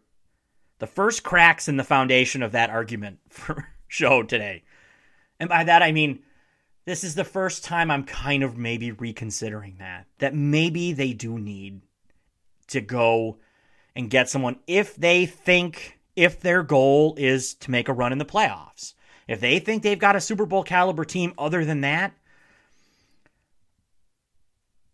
the 0.79 0.87
first 0.87 1.23
cracks 1.23 1.67
in 1.67 1.77
the 1.77 1.83
foundation 1.83 2.43
of 2.43 2.51
that 2.51 2.69
argument 2.69 3.19
for 3.29 3.67
show 3.87 4.23
today, 4.23 4.63
and 5.39 5.49
by 5.49 5.63
that 5.63 5.81
I 5.81 5.91
mean 5.91 6.19
this 6.85 7.03
is 7.03 7.15
the 7.15 7.25
first 7.25 7.65
time 7.65 7.91
I'm 7.91 8.05
kind 8.05 8.43
of 8.43 8.57
maybe 8.57 8.93
reconsidering 8.93 9.75
that. 9.79 10.05
That 10.19 10.33
maybe 10.33 10.93
they 10.93 11.11
do 11.11 11.37
need 11.37 11.81
to 12.67 12.79
go 12.79 13.39
and 13.97 14.11
get 14.11 14.29
someone 14.29 14.59
if 14.67 14.95
they 14.95 15.25
think 15.25 15.99
if 16.15 16.39
their 16.39 16.63
goal 16.63 17.15
is 17.17 17.55
to 17.55 17.71
make 17.71 17.89
a 17.89 17.93
run 17.93 18.11
in 18.11 18.19
the 18.19 18.25
playoffs. 18.25 18.93
If 19.27 19.39
they 19.39 19.59
think 19.59 19.83
they've 19.83 19.99
got 19.99 20.15
a 20.15 20.21
Super 20.21 20.45
Bowl 20.45 20.63
caliber 20.63 21.03
team 21.03 21.33
other 21.37 21.65
than 21.65 21.81
that, 21.81 22.13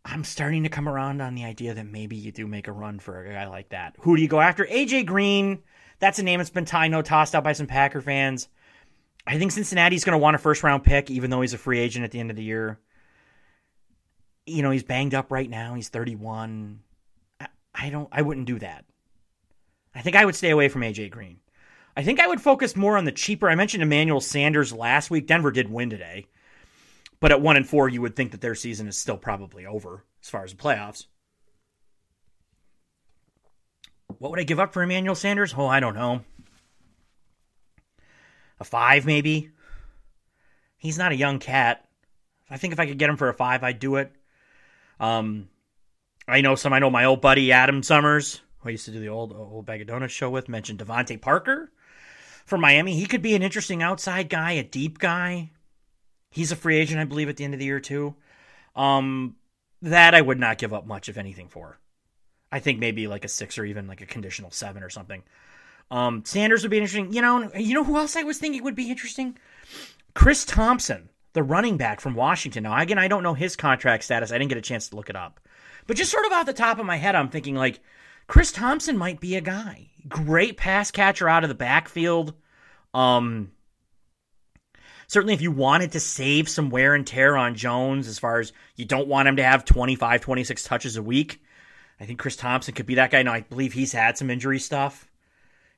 I'm 0.06 0.24
starting 0.24 0.64
to 0.64 0.70
come 0.70 0.90
around 0.90 1.22
on 1.22 1.36
the 1.36 1.44
idea 1.44 1.74
that 1.74 1.86
maybe 1.86 2.16
you 2.16 2.32
do 2.32 2.48
make 2.48 2.68
a 2.68 2.72
run 2.72 3.00
for 3.00 3.24
a 3.24 3.34
guy 3.34 3.48
like 3.48 3.70
that. 3.70 3.96
Who 4.00 4.16
do 4.16 4.22
you 4.22 4.28
go 4.28 4.40
after? 4.40 4.66
AJ 4.66 5.06
Green. 5.06 5.62
That's 6.00 6.20
a 6.20 6.24
name 6.24 6.40
that's 6.40 6.50
been 6.50 6.66
tied, 6.66 6.90
no 6.90 7.02
tossed 7.02 7.36
out 7.36 7.44
by 7.44 7.54
some 7.54 7.68
Packer 7.68 8.02
fans. 8.02 8.48
I 9.28 9.38
think 9.38 9.52
Cincinnati's 9.52 10.04
going 10.04 10.14
to 10.14 10.22
want 10.22 10.36
a 10.36 10.40
first 10.40 10.64
round 10.64 10.84
pick, 10.84 11.12
even 11.12 11.30
though 11.30 11.42
he's 11.42 11.54
a 11.54 11.58
free 11.58 11.80
agent 11.80 12.04
at 12.04 12.12
the 12.12 12.20
end 12.20 12.30
of 12.30 12.36
the 12.36 12.44
year. 12.44 12.80
You 14.46 14.62
know, 14.62 14.72
he's 14.72 14.84
banged 14.84 15.14
up 15.14 15.32
right 15.32 15.50
now. 15.50 15.76
He's 15.76 15.90
31. 15.90 16.82
I, 17.40 17.48
I 17.74 17.90
don't. 17.90 18.10
I 18.12 18.22
wouldn't 18.22 18.48
do 18.48 18.60
that. 18.60 18.84
I 19.96 20.02
think 20.02 20.16
I 20.16 20.26
would 20.26 20.36
stay 20.36 20.50
away 20.50 20.70
from 20.70 20.82
AJ 20.82 21.12
Green. 21.12 21.40
I 21.96 22.04
think 22.04 22.20
I 22.20 22.28
would 22.28 22.42
focus 22.42 22.76
more 22.76 22.98
on 22.98 23.06
the 23.06 23.12
cheaper. 23.12 23.50
I 23.50 23.56
mentioned 23.56 23.84
Emmanuel 23.84 24.22
Sanders 24.22 24.74
last 24.74 25.12
week. 25.12 25.28
Denver 25.28 25.52
did 25.52 25.70
win 25.70 25.90
today. 25.90 26.26
But 27.20 27.32
at 27.32 27.42
1 27.42 27.56
and 27.56 27.68
4, 27.68 27.90
you 27.90 28.02
would 28.02 28.16
think 28.16 28.32
that 28.32 28.42
their 28.42 28.56
season 28.56 28.88
is 28.88 28.98
still 28.98 29.18
probably 29.18 29.66
over 29.66 30.04
as 30.22 30.30
far 30.30 30.44
as 30.44 30.52
the 30.52 30.58
playoffs. 30.58 31.06
What 34.18 34.32
would 34.32 34.40
I 34.40 34.44
give 34.44 34.60
up 34.60 34.74
for 34.74 34.84
Emmanuel 34.84 35.16
Sanders? 35.16 35.54
Oh, 35.56 35.68
I 35.68 35.80
don't 35.80 35.96
know. 35.96 36.22
A 38.60 38.64
5 38.64 39.06
maybe. 39.06 39.52
He's 40.78 40.98
not 40.98 41.12
a 41.12 41.16
young 41.16 41.40
cat. 41.40 41.86
I 42.50 42.58
think 42.58 42.74
if 42.74 42.80
I 42.80 42.86
could 42.86 42.98
get 42.98 43.10
him 43.10 43.18
for 43.18 43.30
a 43.30 43.34
5, 43.34 43.64
I'd 43.64 43.80
do 43.80 43.96
it. 43.98 44.12
Um 45.00 45.50
I 46.28 46.42
know 46.42 46.56
some 46.56 46.72
I 46.72 46.80
know 46.80 46.90
my 46.90 47.06
old 47.06 47.22
buddy 47.22 47.52
Adam 47.52 47.84
Summers 47.84 48.42
who 48.64 48.70
I 48.70 48.72
used 48.72 48.86
to 48.86 48.92
do 48.92 49.00
the 49.00 49.10
old 49.10 49.34
old 49.34 49.66
bag 49.66 49.82
of 49.82 49.88
donuts 49.88 50.14
show 50.14 50.30
with, 50.30 50.50
mentioned 50.50 50.80
DeVante 50.80 51.20
Parker 51.20 51.72
from 52.46 52.62
Miami. 52.62 52.96
He 52.96 53.06
could 53.06 53.22
be 53.22 53.36
an 53.36 53.44
interesting 53.44 53.84
outside 53.84 54.30
guy, 54.30 54.54
a 54.54 54.64
deep 54.64 55.00
guy. 55.00 55.52
He's 56.32 56.52
a 56.52 56.56
free 56.56 56.78
agent, 56.78 57.00
I 57.00 57.06
believe, 57.06 57.30
at 57.30 57.38
the 57.38 57.44
end 57.44 57.54
of 57.54 57.60
the 57.60 57.66
year 57.66 57.80
too. 57.80 58.16
Um, 58.76 59.36
that 59.82 60.16
I 60.16 60.22
would 60.22 60.40
not 60.40 60.58
give 60.58 60.74
up 60.74 60.88
much 60.88 61.10
of 61.10 61.18
anything 61.18 61.50
for. 61.50 61.78
I 62.52 62.60
think 62.60 62.80
maybe 62.80 63.08
like 63.08 63.26
a 63.26 63.30
six 63.30 63.58
or 63.58 63.66
even 63.66 63.88
like 63.88 64.02
a 64.02 64.06
conditional 64.06 64.52
seven 64.52 64.84
or 64.84 64.90
something. 64.90 65.24
Um, 65.92 66.24
Sanders 66.26 66.64
would 66.64 66.72
be 66.72 66.78
interesting. 66.78 67.14
You 67.14 67.22
know, 67.22 67.52
you 67.56 67.74
know 67.74 67.84
who 67.84 67.98
else 67.98 68.16
I 68.16 68.24
was 68.24 68.38
thinking 68.38 68.64
would 68.64 68.76
be 68.76 68.90
interesting? 68.90 69.38
Chris 70.16 70.46
Thompson, 70.46 71.10
the 71.34 71.44
running 71.44 71.78
back 71.78 72.00
from 72.00 72.16
Washington. 72.16 72.64
Now, 72.64 72.80
again, 72.80 72.98
I 72.98 73.08
don't 73.08 73.24
know 73.24 73.34
his 73.34 73.56
contract 73.56 74.04
status. 74.04 74.32
I 74.32 74.38
didn't 74.38 74.50
get 74.50 74.58
a 74.58 74.62
chance 74.62 74.90
to 74.90 74.96
look 74.96 75.10
it 75.10 75.16
up. 75.16 75.40
But 75.86 75.98
just 75.98 76.12
sort 76.12 76.26
of 76.26 76.32
off 76.32 76.46
the 76.46 76.54
top 76.54 76.80
of 76.80 76.86
my 76.86 76.96
head, 76.98 77.16
I'm 77.16 77.30
thinking 77.30 77.56
like 77.56 77.82
Chris 78.28 78.52
Thompson 78.52 78.98
might 78.98 79.20
be 79.20 79.36
a 79.36 79.42
guy. 79.42 79.92
Great 80.08 80.58
pass 80.58 80.92
catcher 80.92 81.30
out 81.30 81.44
of 81.44 81.50
the 81.50 81.56
backfield. 81.56 82.34
Um, 82.94 83.52
Certainly, 85.08 85.36
if 85.36 85.42
you 85.42 85.52
wanted 85.52 85.92
to 85.92 86.00
save 86.00 86.50
some 86.50 86.72
wear 86.72 86.96
and 86.96 87.06
tear 87.06 87.38
on 87.38 87.54
Jones, 87.54 88.08
as 88.08 88.18
far 88.18 88.40
as 88.40 88.52
you 88.76 88.86
don't 88.86 89.08
want 89.08 89.28
him 89.28 89.36
to 89.36 89.44
have 89.44 89.66
25, 89.66 90.22
26 90.22 90.64
touches 90.64 90.98
a 90.98 91.04
week, 91.04 91.40
I 92.00 92.06
think 92.06 92.20
Chris 92.20 92.36
Thompson 92.36 92.74
could 92.74 92.86
be 92.86 92.96
that 92.96 93.12
guy. 93.12 93.22
Now, 93.22 93.34
I 93.34 93.42
believe 93.42 93.74
he's 93.74 93.92
had 93.92 94.18
some 94.18 94.32
injury 94.32 94.58
stuff 94.58 95.08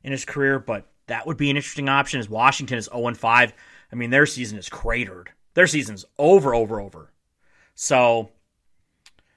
in 0.03 0.13
his 0.13 0.25
career, 0.25 0.59
but 0.59 0.89
that 1.07 1.27
would 1.27 1.37
be 1.37 1.49
an 1.49 1.57
interesting 1.57 1.89
option. 1.89 2.19
As 2.19 2.29
Washington 2.29 2.77
is 2.77 2.89
0 2.95 3.13
5. 3.13 3.53
I 3.91 3.95
mean, 3.95 4.09
their 4.09 4.25
season 4.25 4.57
is 4.57 4.69
cratered. 4.69 5.31
Their 5.53 5.67
season's 5.67 6.05
over, 6.17 6.55
over, 6.55 6.79
over. 6.79 7.11
So, 7.73 8.31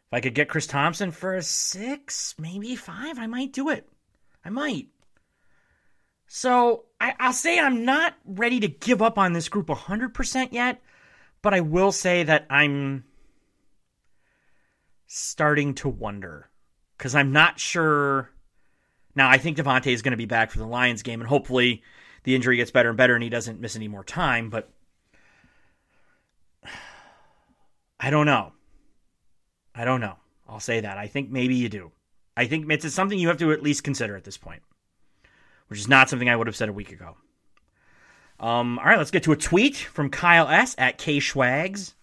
if 0.08 0.14
I 0.14 0.20
could 0.20 0.34
get 0.34 0.48
Chris 0.48 0.66
Thompson 0.66 1.10
for 1.10 1.34
a 1.34 1.42
six, 1.42 2.34
maybe 2.38 2.74
five, 2.76 3.18
I 3.18 3.26
might 3.26 3.52
do 3.52 3.68
it. 3.68 3.86
I 4.42 4.48
might. 4.48 4.88
So 6.28 6.86
I, 6.98 7.14
will 7.20 7.34
say 7.34 7.58
I'm 7.58 7.84
not 7.84 8.14
ready 8.24 8.58
to 8.60 8.68
give 8.68 9.02
up 9.02 9.18
on 9.18 9.34
this 9.34 9.50
group 9.50 9.66
100% 9.66 10.48
yet, 10.52 10.80
but 11.42 11.52
I 11.52 11.60
will 11.60 11.92
say 11.92 12.22
that 12.22 12.46
I'm 12.48 13.04
starting 15.06 15.74
to 15.74 15.90
wonder 15.90 16.48
because 16.96 17.14
I'm 17.14 17.32
not 17.32 17.60
sure. 17.60 18.30
Now, 19.14 19.28
I 19.28 19.36
think 19.36 19.58
Davante 19.58 19.92
is 19.92 20.00
going 20.00 20.12
to 20.12 20.16
be 20.16 20.24
back 20.24 20.50
for 20.50 20.58
the 20.58 20.66
Lions 20.66 21.02
game, 21.02 21.20
and 21.20 21.28
hopefully 21.28 21.82
the 22.24 22.34
injury 22.34 22.56
gets 22.56 22.70
better 22.70 22.88
and 22.88 22.96
better 22.96 23.14
and 23.14 23.22
he 23.22 23.28
doesn't 23.28 23.60
miss 23.60 23.76
any 23.76 23.88
more 23.88 24.04
time, 24.04 24.48
but 24.48 24.70
I 28.00 28.08
don't 28.08 28.26
know. 28.26 28.52
I 29.78 29.84
don't 29.84 30.00
know. 30.00 30.16
I'll 30.48 30.60
say 30.60 30.80
that. 30.80 30.98
I 30.98 31.06
think 31.06 31.30
maybe 31.30 31.54
you 31.54 31.68
do. 31.68 31.92
I 32.36 32.46
think 32.46 32.70
it's 32.70 32.92
something 32.92 33.18
you 33.18 33.28
have 33.28 33.38
to 33.38 33.52
at 33.52 33.62
least 33.62 33.84
consider 33.84 34.16
at 34.16 34.24
this 34.24 34.36
point 34.36 34.62
which 35.68 35.78
is 35.78 35.88
not 35.88 36.10
something 36.10 36.28
I 36.28 36.36
would 36.36 36.46
have 36.46 36.56
said 36.56 36.68
a 36.68 36.74
week 36.74 36.92
ago. 36.92 37.16
Um, 38.40 38.78
all 38.78 38.84
right, 38.84 38.98
let's 38.98 39.10
get 39.10 39.24
to 39.24 39.32
a 39.32 39.36
tweet 39.36 39.76
from 39.76 40.10
Kyle 40.10 40.48
S. 40.48 40.74
at 40.78 40.98
K 40.98 41.18
Schwags. 41.18 41.94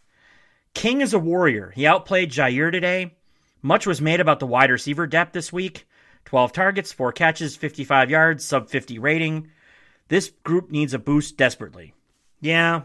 King 0.74 1.02
is 1.02 1.14
a 1.14 1.20
warrior. 1.20 1.72
He 1.76 1.88
outplayed 1.88 2.32
Jaire 2.32 2.72
today. 2.72 3.16
Much 3.62 3.88
was 3.88 4.02
made 4.02 4.20
about 4.20 4.40
the 4.40 4.48
wide 4.48 4.70
receiver 4.70 5.08
depth 5.08 5.34
this 5.34 5.52
week 5.52 5.88
12 6.26 6.54
targets, 6.54 6.92
4 6.92 7.12
catches, 7.12 7.56
55 7.56 8.10
yards, 8.10 8.44
sub 8.44 8.70
50 8.70 9.00
rating. 9.00 9.50
This 10.08 10.32
group 10.44 10.72
needs 10.72 10.94
a 10.94 11.00
boost 11.00 11.38
desperately. 11.38 11.94
Yeah. 12.42 12.82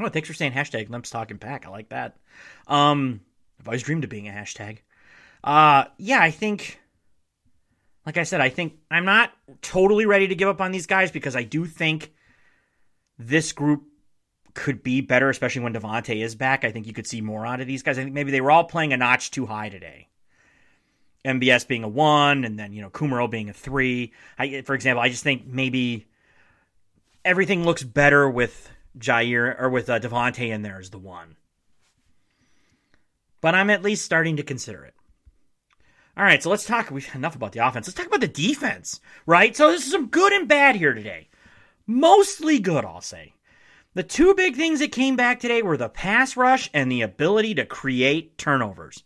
Oh, 0.00 0.08
thanks 0.08 0.28
for 0.28 0.34
saying 0.34 0.52
hashtag 0.52 0.88
Lemps 0.88 1.10
Talking 1.10 1.38
Pack. 1.38 1.66
I 1.66 1.70
like 1.70 1.90
that. 1.90 2.16
Um, 2.66 3.20
I've 3.60 3.68
always 3.68 3.82
dreamed 3.82 4.04
of 4.04 4.10
being 4.10 4.28
a 4.28 4.32
hashtag. 4.32 4.78
Uh, 5.44 5.84
yeah, 5.98 6.20
I 6.20 6.30
think 6.30 6.80
like 8.06 8.16
I 8.16 8.24
said, 8.24 8.40
I 8.40 8.48
think 8.48 8.78
I'm 8.90 9.04
not 9.04 9.32
totally 9.60 10.06
ready 10.06 10.28
to 10.28 10.34
give 10.34 10.48
up 10.48 10.60
on 10.60 10.72
these 10.72 10.86
guys 10.86 11.10
because 11.10 11.36
I 11.36 11.44
do 11.44 11.66
think 11.66 12.12
this 13.18 13.52
group 13.52 13.84
could 14.54 14.82
be 14.82 15.00
better, 15.00 15.30
especially 15.30 15.62
when 15.62 15.74
Davante 15.74 16.22
is 16.22 16.34
back. 16.34 16.64
I 16.64 16.72
think 16.72 16.86
you 16.86 16.92
could 16.92 17.06
see 17.06 17.20
more 17.20 17.46
out 17.46 17.60
of 17.60 17.66
these 17.66 17.82
guys. 17.82 17.98
I 17.98 18.02
think 18.02 18.14
maybe 18.14 18.32
they 18.32 18.40
were 18.40 18.50
all 18.50 18.64
playing 18.64 18.92
a 18.92 18.96
notch 18.96 19.30
too 19.30 19.46
high 19.46 19.68
today. 19.68 20.08
MVS 21.24 21.68
being 21.68 21.84
a 21.84 21.88
one, 21.88 22.44
and 22.44 22.58
then 22.58 22.72
you 22.72 22.82
know 22.82 22.90
Kumerow 22.90 23.30
being 23.30 23.48
a 23.48 23.52
three. 23.52 24.12
I, 24.36 24.62
for 24.62 24.74
example, 24.74 25.02
I 25.02 25.08
just 25.08 25.22
think 25.22 25.46
maybe 25.46 26.08
everything 27.24 27.64
looks 27.64 27.84
better 27.84 28.28
with 28.28 28.68
Jaire 28.98 29.60
or 29.60 29.70
with 29.70 29.88
uh, 29.88 29.98
Davante 29.98 30.48
in 30.48 30.62
there 30.62 30.78
as 30.78 30.90
the 30.90 30.98
one. 30.98 31.36
But 33.40 33.54
I'm 33.54 33.70
at 33.70 33.82
least 33.82 34.04
starting 34.04 34.36
to 34.36 34.42
consider 34.42 34.84
it. 34.84 34.94
All 36.16 36.24
right, 36.24 36.42
so 36.42 36.50
let's 36.50 36.66
talk. 36.66 36.90
We've 36.90 37.08
enough 37.14 37.34
about 37.34 37.52
the 37.52 37.66
offense. 37.66 37.86
Let's 37.86 37.96
talk 37.96 38.06
about 38.06 38.20
the 38.20 38.28
defense, 38.28 39.00
right? 39.26 39.56
So 39.56 39.70
this 39.70 39.86
is 39.86 39.92
some 39.92 40.08
good 40.08 40.32
and 40.32 40.46
bad 40.46 40.76
here 40.76 40.92
today. 40.92 41.28
Mostly 41.86 42.58
good, 42.58 42.84
I'll 42.84 43.00
say. 43.00 43.32
The 43.94 44.02
two 44.02 44.34
big 44.34 44.56
things 44.56 44.80
that 44.80 44.92
came 44.92 45.16
back 45.16 45.40
today 45.40 45.62
were 45.62 45.76
the 45.76 45.88
pass 45.88 46.36
rush 46.36 46.70
and 46.72 46.90
the 46.90 47.02
ability 47.02 47.54
to 47.54 47.66
create 47.66 48.38
turnovers. 48.38 49.04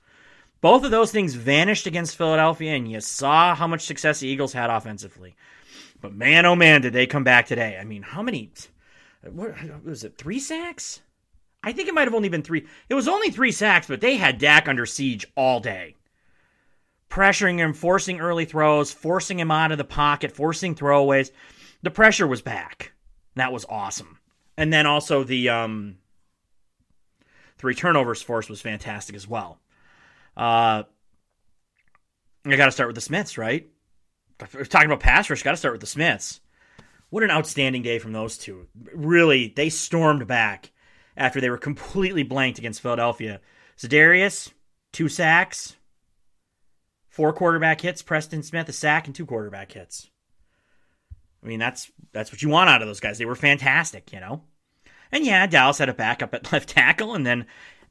Both 0.61 0.85
of 0.85 0.91
those 0.91 1.13
things 1.13 1.35
vanished 1.35 1.87
against 1.87 2.17
Philadelphia, 2.17 2.75
and 2.75 2.91
you 2.91 3.01
saw 3.01 3.55
how 3.55 3.67
much 3.67 3.85
success 3.85 4.21
the 4.21 4.29
Eagles 4.29 4.53
had 4.53 4.71
offensively. 4.71 5.37
But 6.01 6.15
man, 6.15 6.45
oh 6.45 6.57
man, 6.57 6.83
did 6.83 6.93
they 6.93 7.07
come 7.07 7.25
back 7.25 7.47
today? 7.47 7.79
I 7.81 7.85
mean, 7.85 8.03
how 8.03 8.23
many? 8.23 8.51
What 9.23 9.85
was 9.85 10.05
it? 10.05 10.19
Three 10.19 10.39
sacks? 10.39 11.01
I 11.63 11.73
think 11.73 11.89
it 11.89 11.95
might 11.95 12.07
have 12.07 12.15
only 12.15 12.29
been 12.29 12.43
three. 12.43 12.67
It 12.89 12.95
was 12.95 13.09
only 13.09 13.31
three 13.31 13.53
sacks, 13.53 13.89
but 13.89 14.01
they 14.01 14.17
had 14.17 14.39
Dak 14.39 14.69
under 14.69 14.87
siege 14.87 15.27
all 15.37 15.61
day 15.61 15.97
pressuring 17.09 17.59
him, 17.59 17.73
forcing 17.73 18.21
early 18.21 18.45
throws, 18.45 18.93
forcing 18.93 19.39
him 19.39 19.51
out 19.51 19.73
of 19.73 19.79
the 19.79 19.85
pocket, 19.85 20.33
forcing 20.33 20.75
throwaways. 20.75 21.31
The 21.83 21.91
pressure 21.91 22.27
was 22.27 22.43
back. 22.43 22.93
That 23.37 23.53
was 23.53 23.65
awesome. 23.69 24.19
And 24.57 24.73
then 24.73 24.87
also 24.87 25.25
the 25.25 25.49
um, 25.51 25.99
three 27.59 27.75
turnovers 27.75 28.23
force 28.23 28.49
was 28.49 28.61
fantastic 28.61 29.15
as 29.15 29.29
well. 29.29 29.61
Uh, 30.37 30.85
I 32.45 32.57
got 32.57 32.67
to 32.67 32.73
start 32.73 32.89
with 32.89 32.97
the 32.97 33.03
Smiths, 33.03 33.39
right? 33.39 33.67
We're 34.53 34.65
talking 34.65 34.87
about 34.87 35.01
pass 35.01 35.29
rush, 35.31 35.43
got 35.43 35.53
to 35.53 35.57
start 35.57 35.75
with 35.75 35.81
the 35.81 35.87
Smiths. 35.87 36.41
What 37.17 37.25
an 37.25 37.31
outstanding 37.31 37.81
day 37.81 37.99
from 37.99 38.13
those 38.13 38.37
two. 38.37 38.67
Really, 38.93 39.49
they 39.57 39.71
stormed 39.71 40.27
back 40.27 40.71
after 41.17 41.41
they 41.41 41.49
were 41.49 41.57
completely 41.57 42.25
blanked 42.25 42.59
against 42.59 42.83
Philadelphia. 42.83 43.41
Za'Darius, 43.79 44.53
two 44.93 45.09
sacks, 45.09 45.77
Four 47.09 47.33
quarterback 47.33 47.81
hits, 47.81 48.03
Preston 48.03 48.43
Smith 48.43 48.69
a 48.69 48.73
sack 48.75 49.07
and 49.07 49.15
two 49.15 49.25
quarterback 49.25 49.73
hits. 49.73 50.11
I 51.43 51.47
mean, 51.47 51.59
that's 51.59 51.91
that's 52.13 52.31
what 52.31 52.43
you 52.43 52.51
want 52.51 52.69
out 52.69 52.83
of 52.83 52.87
those 52.87 53.01
guys. 53.01 53.17
They 53.17 53.25
were 53.25 53.35
fantastic, 53.35 54.13
you 54.13 54.21
know. 54.21 54.43
And 55.11 55.25
yeah, 55.25 55.47
Dallas 55.47 55.79
had 55.79 55.89
a 55.89 55.95
backup 55.95 56.35
at 56.35 56.53
left 56.53 56.69
tackle, 56.69 57.15
and 57.15 57.25
then 57.25 57.47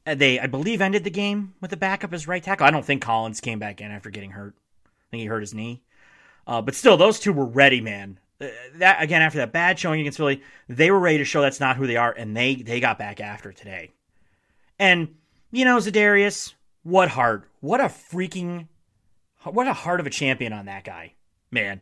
they, 0.05 0.39
I 0.39 0.45
believe, 0.45 0.81
ended 0.81 1.03
the 1.03 1.09
game 1.09 1.55
with 1.61 1.73
a 1.73 1.77
backup 1.77 2.13
as 2.13 2.27
right 2.27 2.43
tackle. 2.43 2.67
I 2.67 2.69
don't 2.69 2.85
think 2.85 3.01
Collins 3.01 3.41
came 3.41 3.57
back 3.57 3.81
in 3.81 3.89
after 3.89 4.11
getting 4.11 4.29
hurt. 4.29 4.53
I 4.85 4.89
think 5.09 5.21
he 5.21 5.25
hurt 5.25 5.41
his 5.41 5.55
knee. 5.55 5.81
Uh, 6.45 6.61
but 6.61 6.75
still, 6.75 6.95
those 6.95 7.19
two 7.19 7.33
were 7.33 7.47
ready, 7.47 7.81
man. 7.81 8.19
Uh, 8.41 8.47
that 8.75 9.01
again 9.01 9.21
after 9.21 9.37
that 9.37 9.53
bad 9.53 9.79
showing 9.79 10.01
against 10.01 10.17
Philly, 10.17 10.41
they 10.67 10.91
were 10.91 10.99
ready 10.99 11.19
to 11.19 11.25
show 11.25 11.41
that's 11.41 11.59
not 11.59 11.77
who 11.77 11.87
they 11.87 11.95
are, 11.95 12.11
and 12.11 12.35
they 12.35 12.55
they 12.55 12.79
got 12.79 12.99
back 12.99 13.21
after 13.21 13.51
today. 13.51 13.91
And 14.77 15.15
you 15.51 15.63
know, 15.63 15.77
Za'Darius, 15.77 16.53
what 16.83 17.09
heart, 17.09 17.49
what 17.61 17.79
a 17.79 17.85
freaking 17.85 18.67
what 19.43 19.67
a 19.67 19.73
heart 19.73 19.99
of 19.99 20.07
a 20.07 20.09
champion 20.09 20.53
on 20.53 20.65
that 20.65 20.83
guy, 20.83 21.13
man. 21.51 21.81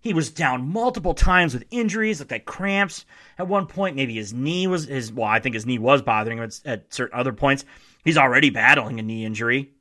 He 0.00 0.14
was 0.14 0.30
down 0.30 0.68
multiple 0.68 1.12
times 1.12 1.52
with 1.52 1.64
injuries, 1.72 2.24
like 2.30 2.44
cramps. 2.44 3.04
At 3.36 3.48
one 3.48 3.66
point, 3.66 3.96
maybe 3.96 4.14
his 4.14 4.32
knee 4.32 4.68
was 4.68 4.86
his. 4.86 5.12
Well, 5.12 5.26
I 5.26 5.40
think 5.40 5.54
his 5.54 5.66
knee 5.66 5.78
was 5.78 6.02
bothering 6.02 6.38
him 6.38 6.50
at 6.64 6.94
certain 6.94 7.18
other 7.18 7.32
points. 7.32 7.64
He's 8.04 8.16
already 8.16 8.50
battling 8.50 9.00
a 9.00 9.02
knee 9.02 9.24
injury, 9.24 9.72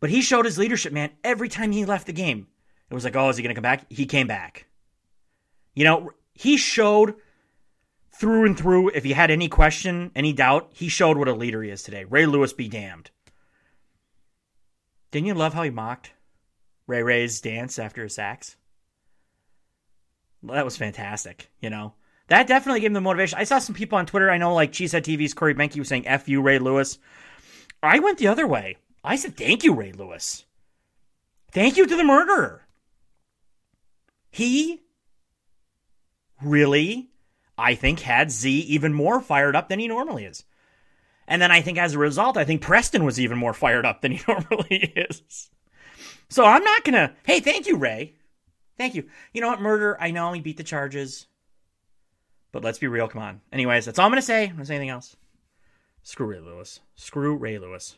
but 0.00 0.08
he 0.08 0.22
showed 0.22 0.46
his 0.46 0.56
leadership, 0.56 0.94
man. 0.94 1.10
Every 1.22 1.50
time 1.50 1.72
he 1.72 1.84
left 1.84 2.06
the 2.06 2.14
game, 2.14 2.46
it 2.90 2.94
was 2.94 3.04
like, 3.04 3.14
oh, 3.14 3.28
is 3.28 3.36
he 3.36 3.42
going 3.42 3.54
to 3.54 3.54
come 3.54 3.62
back? 3.62 3.84
He 3.90 4.06
came 4.06 4.26
back. 4.26 4.66
You 5.74 5.84
know, 5.84 6.10
he 6.34 6.56
showed 6.56 7.14
through 8.14 8.46
and 8.46 8.58
through. 8.58 8.90
If 8.90 9.04
he 9.04 9.12
had 9.12 9.30
any 9.30 9.48
question, 9.48 10.10
any 10.14 10.32
doubt, 10.32 10.70
he 10.72 10.88
showed 10.88 11.16
what 11.16 11.28
a 11.28 11.34
leader 11.34 11.62
he 11.62 11.70
is 11.70 11.82
today. 11.82 12.04
Ray 12.04 12.26
Lewis 12.26 12.52
be 12.52 12.68
damned. 12.68 13.10
Didn't 15.10 15.26
you 15.26 15.34
love 15.34 15.54
how 15.54 15.62
he 15.62 15.70
mocked? 15.70 16.12
Ray 16.86 17.02
Ray's 17.02 17.40
dance 17.40 17.78
after 17.78 18.02
his 18.02 18.14
sacks. 18.14 18.56
Well, 20.42 20.56
that 20.56 20.64
was 20.64 20.76
fantastic, 20.76 21.50
you 21.60 21.70
know. 21.70 21.94
That 22.28 22.46
definitely 22.46 22.80
gave 22.80 22.88
him 22.88 22.94
the 22.94 23.00
motivation. 23.00 23.38
I 23.38 23.44
saw 23.44 23.58
some 23.58 23.74
people 23.74 23.98
on 23.98 24.06
Twitter, 24.06 24.30
I 24.30 24.38
know 24.38 24.54
like 24.54 24.72
Cheesehead 24.72 25.02
TV's 25.02 25.34
Corey 25.34 25.54
Behnke 25.54 25.78
was 25.78 25.88
saying 25.88 26.06
F 26.06 26.28
you, 26.28 26.40
Ray 26.40 26.58
Lewis. 26.58 26.98
I 27.82 27.98
went 27.98 28.18
the 28.18 28.28
other 28.28 28.46
way. 28.46 28.76
I 29.04 29.16
said 29.16 29.36
thank 29.36 29.64
you, 29.64 29.74
Ray 29.74 29.92
Lewis. 29.92 30.44
Thank 31.50 31.76
you 31.76 31.86
to 31.86 31.96
the 31.96 32.04
murderer. 32.04 32.62
He 34.30 34.82
really, 36.44 37.10
I 37.56 37.74
think, 37.74 38.00
had 38.00 38.30
Z 38.30 38.50
even 38.50 38.94
more 38.94 39.20
fired 39.20 39.56
up 39.56 39.68
than 39.68 39.78
he 39.78 39.88
normally 39.88 40.24
is. 40.24 40.44
And 41.26 41.40
then 41.40 41.50
I 41.50 41.60
think 41.60 41.78
as 41.78 41.94
a 41.94 41.98
result, 41.98 42.36
I 42.36 42.44
think 42.44 42.62
Preston 42.62 43.04
was 43.04 43.20
even 43.20 43.38
more 43.38 43.54
fired 43.54 43.86
up 43.86 44.00
than 44.00 44.12
he 44.12 44.20
normally 44.28 44.92
is. 44.96 45.50
So 46.28 46.44
I'm 46.44 46.64
not 46.64 46.84
gonna. 46.84 47.14
Hey, 47.24 47.40
thank 47.40 47.66
you, 47.66 47.76
Ray. 47.76 48.14
Thank 48.78 48.94
you. 48.94 49.08
You 49.32 49.40
know 49.40 49.48
what, 49.48 49.60
murder? 49.60 49.96
I 50.00 50.10
know 50.10 50.32
he 50.32 50.40
beat 50.40 50.56
the 50.56 50.62
charges, 50.62 51.26
but 52.52 52.64
let's 52.64 52.78
be 52.78 52.88
real. 52.88 53.08
Come 53.08 53.22
on. 53.22 53.40
Anyways, 53.52 53.84
that's 53.84 53.98
all 53.98 54.06
I'm. 54.06 54.12
I'm 54.12 54.16
gonna 54.16 54.22
say 54.22 54.52
anything 54.74 54.88
else. 54.88 55.16
Screw 56.02 56.26
Ray 56.26 56.40
Lewis. 56.40 56.80
Screw 56.96 57.36
Ray 57.36 57.58
Lewis. 57.58 57.96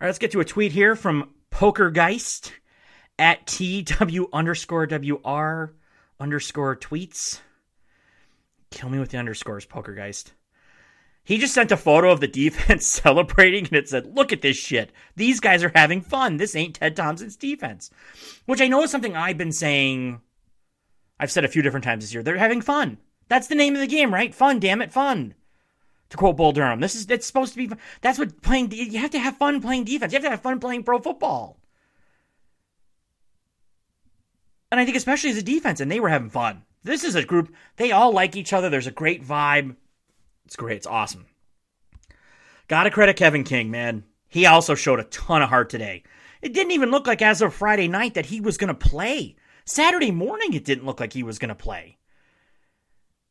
All 0.00 0.06
right, 0.06 0.08
let's 0.08 0.18
get 0.18 0.32
to 0.32 0.40
a 0.40 0.44
tweet 0.44 0.72
here 0.72 0.96
from 0.96 1.30
Pokergeist 1.50 2.52
at 3.18 3.46
TW 3.46 4.28
underscore 4.32 4.86
WR 4.86 5.74
underscore 6.22 6.76
tweets. 6.76 7.40
Kill 8.70 8.88
me 8.88 9.00
with 9.00 9.10
the 9.10 9.18
underscores, 9.18 9.66
Pokergeist. 9.66 10.30
He 11.24 11.38
just 11.38 11.52
sent 11.52 11.72
a 11.72 11.76
photo 11.76 12.10
of 12.10 12.20
the 12.20 12.28
defense 12.28 12.86
celebrating 13.02 13.66
and 13.66 13.74
it 13.74 13.88
said, 13.88 14.14
Look 14.14 14.32
at 14.32 14.40
this 14.40 14.56
shit. 14.56 14.92
These 15.16 15.40
guys 15.40 15.64
are 15.64 15.72
having 15.74 16.00
fun. 16.00 16.36
This 16.36 16.54
ain't 16.54 16.76
Ted 16.76 16.96
Thompson's 16.96 17.36
defense. 17.36 17.90
Which 18.46 18.60
I 18.60 18.68
know 18.68 18.82
is 18.82 18.90
something 18.90 19.16
I've 19.16 19.36
been 19.36 19.52
saying, 19.52 20.20
I've 21.18 21.32
said 21.32 21.44
a 21.44 21.48
few 21.48 21.62
different 21.62 21.84
times 21.84 22.04
this 22.04 22.14
year. 22.14 22.22
They're 22.22 22.38
having 22.38 22.60
fun. 22.60 22.98
That's 23.28 23.48
the 23.48 23.54
name 23.54 23.74
of 23.74 23.80
the 23.80 23.86
game, 23.86 24.14
right? 24.14 24.34
Fun, 24.34 24.60
damn 24.60 24.82
it, 24.82 24.92
fun. 24.92 25.34
To 26.10 26.16
quote 26.16 26.36
Bull 26.36 26.52
Durham, 26.52 26.80
this 26.80 26.94
is 26.94 27.08
it's 27.10 27.26
supposed 27.26 27.54
to 27.54 27.68
be. 27.68 27.74
That's 28.00 28.18
what 28.18 28.42
playing. 28.42 28.70
You 28.70 28.98
have 28.98 29.10
to 29.10 29.18
have 29.18 29.38
fun 29.38 29.60
playing 29.60 29.84
defense. 29.84 30.12
You 30.12 30.18
have 30.18 30.24
to 30.24 30.30
have 30.30 30.42
fun 30.42 30.60
playing 30.60 30.84
pro 30.84 30.98
football. 30.98 31.61
And 34.72 34.80
I 34.80 34.86
think 34.86 34.96
especially 34.96 35.30
as 35.30 35.36
a 35.36 35.42
defense, 35.42 35.80
and 35.80 35.90
they 35.90 36.00
were 36.00 36.08
having 36.08 36.30
fun. 36.30 36.62
This 36.82 37.04
is 37.04 37.14
a 37.14 37.24
group. 37.24 37.54
They 37.76 37.92
all 37.92 38.12
like 38.12 38.34
each 38.34 38.54
other. 38.54 38.70
There's 38.70 38.86
a 38.86 38.90
great 38.90 39.22
vibe. 39.22 39.76
It's 40.46 40.56
great. 40.56 40.78
It's 40.78 40.86
awesome. 40.86 41.26
Gotta 42.68 42.90
credit 42.90 43.16
Kevin 43.16 43.44
King, 43.44 43.70
man. 43.70 44.04
He 44.28 44.46
also 44.46 44.74
showed 44.74 44.98
a 44.98 45.04
ton 45.04 45.42
of 45.42 45.50
heart 45.50 45.68
today. 45.68 46.04
It 46.40 46.54
didn't 46.54 46.72
even 46.72 46.90
look 46.90 47.06
like 47.06 47.20
as 47.20 47.42
of 47.42 47.52
Friday 47.52 47.86
night 47.86 48.14
that 48.14 48.26
he 48.26 48.40
was 48.40 48.56
going 48.56 48.68
to 48.68 48.74
play. 48.74 49.36
Saturday 49.66 50.10
morning, 50.10 50.54
it 50.54 50.64
didn't 50.64 50.86
look 50.86 51.00
like 51.00 51.12
he 51.12 51.22
was 51.22 51.38
going 51.38 51.50
to 51.50 51.54
play. 51.54 51.98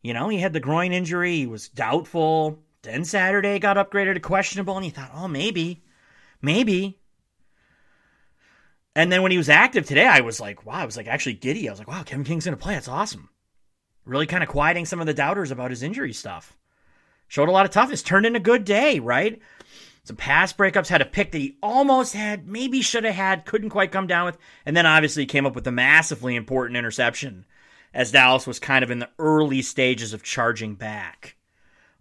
You 0.03 0.13
know, 0.13 0.29
he 0.29 0.37
had 0.37 0.53
the 0.53 0.59
groin 0.59 0.93
injury. 0.93 1.37
He 1.37 1.47
was 1.47 1.69
doubtful. 1.69 2.59
Then 2.83 3.03
Saturday 3.03 3.57
got 3.57 3.77
upgraded 3.77 4.13
to 4.13 4.19
questionable, 4.19 4.75
and 4.75 4.85
he 4.85 4.91
thought, 4.91 5.11
oh, 5.13 5.27
maybe, 5.27 5.83
maybe. 6.39 7.00
And 8.95 9.11
then 9.11 9.21
when 9.21 9.31
he 9.31 9.37
was 9.37 9.49
active 9.49 9.85
today, 9.85 10.05
I 10.05 10.21
was 10.21 10.39
like, 10.39 10.65
wow, 10.65 10.73
I 10.73 10.85
was 10.85 10.97
like 10.97 11.07
actually 11.07 11.33
giddy. 11.33 11.67
I 11.67 11.71
was 11.71 11.79
like, 11.79 11.87
wow, 11.87 12.03
Kevin 12.03 12.25
King's 12.25 12.45
going 12.45 12.57
to 12.57 12.61
play. 12.61 12.73
That's 12.73 12.87
awesome. 12.87 13.29
Really 14.05 14.25
kind 14.25 14.43
of 14.43 14.49
quieting 14.49 14.85
some 14.85 14.99
of 14.99 15.07
the 15.07 15.13
doubters 15.13 15.51
about 15.51 15.69
his 15.69 15.83
injury 15.83 16.13
stuff. 16.13 16.57
Showed 17.27 17.47
a 17.47 17.53
lot 17.53 17.65
of 17.65 17.71
toughness. 17.71 18.03
Turned 18.03 18.25
in 18.25 18.35
a 18.35 18.41
good 18.41 18.65
day, 18.65 18.99
right? 18.99 19.39
Some 20.03 20.17
pass 20.17 20.51
breakups, 20.51 20.87
had 20.87 21.01
a 21.01 21.05
pick 21.05 21.31
that 21.31 21.37
he 21.37 21.57
almost 21.61 22.13
had, 22.13 22.47
maybe 22.47 22.81
should 22.81 23.03
have 23.03 23.13
had, 23.13 23.45
couldn't 23.45 23.69
quite 23.69 23.91
come 23.91 24.07
down 24.07 24.25
with. 24.25 24.37
And 24.65 24.75
then 24.75 24.85
obviously 24.85 25.25
came 25.25 25.45
up 25.45 25.55
with 25.55 25.67
a 25.67 25.71
massively 25.71 26.35
important 26.35 26.75
interception 26.75 27.45
as 27.93 28.11
Dallas 28.11 28.47
was 28.47 28.59
kind 28.59 28.83
of 28.83 28.91
in 28.91 28.99
the 28.99 29.09
early 29.19 29.61
stages 29.61 30.13
of 30.13 30.23
charging 30.23 30.75
back. 30.75 31.35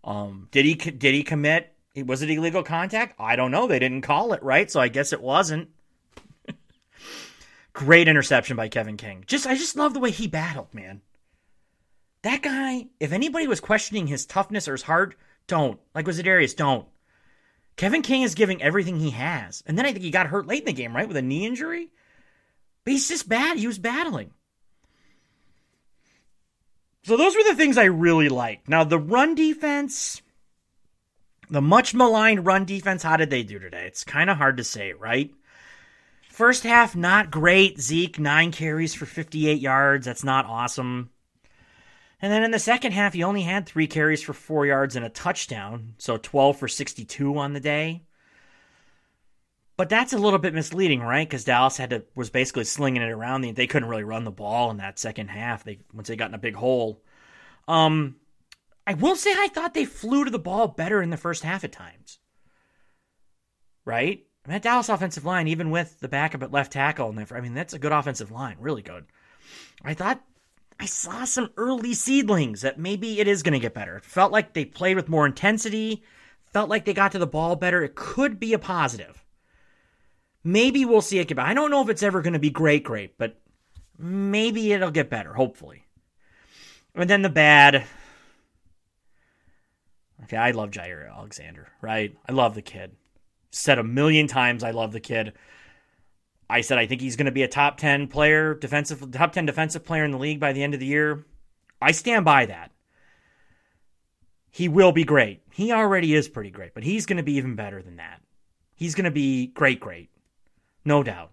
Um, 0.02 0.48
did 0.50 0.64
he 0.64 0.74
did 0.74 1.14
he 1.14 1.22
commit? 1.22 1.74
Was 1.94 2.22
it 2.22 2.30
illegal 2.30 2.62
contact? 2.62 3.14
I 3.18 3.36
don't 3.36 3.50
know. 3.50 3.66
They 3.66 3.78
didn't 3.78 4.02
call 4.02 4.32
it 4.32 4.42
right, 4.42 4.70
so 4.70 4.80
I 4.80 4.88
guess 4.88 5.12
it 5.12 5.20
wasn't. 5.20 5.68
Great 7.72 8.08
interception 8.08 8.56
by 8.56 8.68
Kevin 8.68 8.96
King. 8.96 9.24
Just 9.26 9.46
I 9.46 9.54
just 9.54 9.76
love 9.76 9.94
the 9.94 10.00
way 10.00 10.10
he 10.10 10.26
battled, 10.26 10.72
man. 10.74 11.02
That 12.22 12.42
guy, 12.42 12.88
if 12.98 13.12
anybody 13.12 13.46
was 13.46 13.60
questioning 13.60 14.06
his 14.06 14.26
toughness 14.26 14.68
or 14.68 14.72
his 14.72 14.82
heart, 14.82 15.14
don't. 15.46 15.80
Like 15.94 16.06
Za'Darius, 16.06 16.56
don't. 16.56 16.86
Kevin 17.76 18.02
King 18.02 18.22
is 18.22 18.34
giving 18.34 18.62
everything 18.62 18.98
he 18.98 19.10
has. 19.10 19.62
And 19.66 19.78
then 19.78 19.86
I 19.86 19.92
think 19.92 20.04
he 20.04 20.10
got 20.10 20.26
hurt 20.26 20.46
late 20.46 20.60
in 20.60 20.66
the 20.66 20.72
game, 20.72 20.94
right? 20.94 21.08
With 21.08 21.16
a 21.16 21.22
knee 21.22 21.46
injury. 21.46 21.90
But 22.84 22.92
he's 22.92 23.08
just 23.08 23.28
bad. 23.28 23.56
He 23.56 23.66
was 23.66 23.78
battling. 23.78 24.32
So 27.04 27.16
those 27.16 27.34
were 27.34 27.44
the 27.44 27.54
things 27.54 27.78
I 27.78 27.84
really 27.84 28.28
liked. 28.28 28.68
Now 28.68 28.84
the 28.84 28.98
run 28.98 29.34
defense, 29.34 30.20
the 31.48 31.62
much 31.62 31.94
maligned 31.94 32.44
run 32.44 32.66
defense, 32.66 33.02
how 33.02 33.16
did 33.16 33.30
they 33.30 33.42
do 33.42 33.58
today? 33.58 33.86
It's 33.86 34.04
kind 34.04 34.28
of 34.28 34.36
hard 34.36 34.58
to 34.58 34.64
say, 34.64 34.92
right? 34.92 35.32
First 36.30 36.62
half, 36.62 36.94
not 36.94 37.32
great. 37.32 37.80
Zeke, 37.80 38.20
nine 38.20 38.52
carries 38.52 38.94
for 38.94 39.04
58 39.04 39.60
yards. 39.60 40.06
That's 40.06 40.22
not 40.22 40.46
awesome. 40.46 41.10
And 42.22 42.32
then 42.32 42.44
in 42.44 42.52
the 42.52 42.60
second 42.60 42.92
half, 42.92 43.14
he 43.14 43.24
only 43.24 43.42
had 43.42 43.66
three 43.66 43.88
carries 43.88 44.22
for 44.22 44.32
four 44.32 44.64
yards 44.64 44.94
and 44.94 45.04
a 45.04 45.08
touchdown. 45.08 45.94
So 45.98 46.18
12 46.18 46.56
for 46.56 46.68
62 46.68 47.36
on 47.36 47.52
the 47.52 47.60
day. 47.60 48.04
But 49.76 49.88
that's 49.88 50.12
a 50.12 50.18
little 50.18 50.38
bit 50.38 50.54
misleading, 50.54 51.00
right? 51.00 51.28
Because 51.28 51.44
Dallas 51.44 51.76
had 51.76 51.90
to 51.90 52.04
was 52.14 52.30
basically 52.30 52.64
slinging 52.64 53.02
it 53.02 53.10
around. 53.10 53.40
They 53.42 53.66
couldn't 53.66 53.88
really 53.88 54.04
run 54.04 54.24
the 54.24 54.30
ball 54.30 54.70
in 54.70 54.76
that 54.76 55.00
second 55.00 55.28
half. 55.28 55.64
They 55.64 55.80
once 55.92 56.06
they 56.06 56.16
got 56.16 56.28
in 56.28 56.34
a 56.34 56.38
big 56.38 56.54
hole. 56.54 57.02
Um, 57.66 58.16
I 58.86 58.94
will 58.94 59.16
say 59.16 59.32
I 59.32 59.48
thought 59.48 59.74
they 59.74 59.84
flew 59.84 60.24
to 60.24 60.30
the 60.30 60.38
ball 60.38 60.68
better 60.68 61.02
in 61.02 61.10
the 61.10 61.16
first 61.16 61.42
half 61.42 61.64
at 61.64 61.72
times. 61.72 62.18
Right? 63.84 64.26
Mean, 64.46 64.54
that 64.54 64.62
Dallas 64.62 64.88
offensive 64.88 65.24
line, 65.24 65.48
even 65.48 65.70
with 65.70 66.00
the 66.00 66.08
backup 66.08 66.42
at 66.42 66.52
left 66.52 66.72
tackle, 66.72 67.10
and 67.10 67.26
I 67.32 67.40
mean 67.40 67.54
that's 67.54 67.74
a 67.74 67.78
good 67.78 67.92
offensive 67.92 68.30
line, 68.30 68.56
really 68.58 68.82
good. 68.82 69.04
I 69.84 69.94
thought 69.94 70.22
I 70.78 70.86
saw 70.86 71.24
some 71.24 71.50
early 71.58 71.92
seedlings 71.92 72.62
that 72.62 72.78
maybe 72.78 73.20
it 73.20 73.28
is 73.28 73.42
going 73.42 73.52
to 73.52 73.58
get 73.58 73.74
better. 73.74 73.96
It 73.96 74.04
felt 74.04 74.32
like 74.32 74.54
they 74.54 74.64
played 74.64 74.96
with 74.96 75.10
more 75.10 75.26
intensity, 75.26 76.02
felt 76.46 76.70
like 76.70 76.86
they 76.86 76.94
got 76.94 77.12
to 77.12 77.18
the 77.18 77.26
ball 77.26 77.54
better. 77.54 77.82
It 77.82 77.94
could 77.94 78.40
be 78.40 78.54
a 78.54 78.58
positive. 78.58 79.22
Maybe 80.42 80.86
we'll 80.86 81.02
see 81.02 81.18
it 81.18 81.28
get 81.28 81.36
better. 81.36 81.48
I 81.48 81.54
don't 81.54 81.70
know 81.70 81.82
if 81.82 81.90
it's 81.90 82.02
ever 82.02 82.22
going 82.22 82.32
to 82.32 82.38
be 82.38 82.48
great, 82.48 82.82
great, 82.82 83.18
but 83.18 83.38
maybe 83.98 84.72
it'll 84.72 84.90
get 84.90 85.10
better, 85.10 85.34
hopefully. 85.34 85.84
And 86.94 87.10
then 87.10 87.20
the 87.20 87.28
bad. 87.28 87.84
Okay, 90.24 90.38
I 90.38 90.52
love 90.52 90.70
Jaire 90.70 91.14
Alexander, 91.14 91.68
right? 91.82 92.16
I 92.26 92.32
love 92.32 92.54
the 92.54 92.62
kid. 92.62 92.96
Said 93.50 93.78
a 93.78 93.84
million 93.84 94.26
times 94.26 94.62
I 94.62 94.70
love 94.70 94.92
the 94.92 95.00
kid. 95.00 95.32
I 96.48 96.62
said 96.62 96.78
I 96.78 96.86
think 96.86 97.00
he's 97.00 97.16
going 97.16 97.26
to 97.26 97.32
be 97.32 97.42
a 97.42 97.48
top 97.48 97.76
10 97.78 98.08
player, 98.08 98.54
defensive 98.54 99.10
top 99.12 99.32
10 99.32 99.46
defensive 99.46 99.84
player 99.84 100.04
in 100.04 100.10
the 100.10 100.18
league 100.18 100.40
by 100.40 100.52
the 100.52 100.62
end 100.62 100.74
of 100.74 100.80
the 100.80 100.86
year. 100.86 101.24
I 101.80 101.92
stand 101.92 102.24
by 102.24 102.46
that. 102.46 102.72
He 104.50 104.68
will 104.68 104.92
be 104.92 105.04
great. 105.04 105.42
He 105.52 105.72
already 105.72 106.14
is 106.14 106.28
pretty 106.28 106.50
great, 106.50 106.74
but 106.74 106.82
he's 106.82 107.06
going 107.06 107.18
to 107.18 107.22
be 107.22 107.34
even 107.34 107.54
better 107.54 107.82
than 107.82 107.96
that. 107.96 108.20
He's 108.74 108.94
going 108.94 109.04
to 109.04 109.10
be 109.10 109.46
great, 109.46 109.78
great 109.78 110.10
no 110.84 111.02
doubt. 111.02 111.30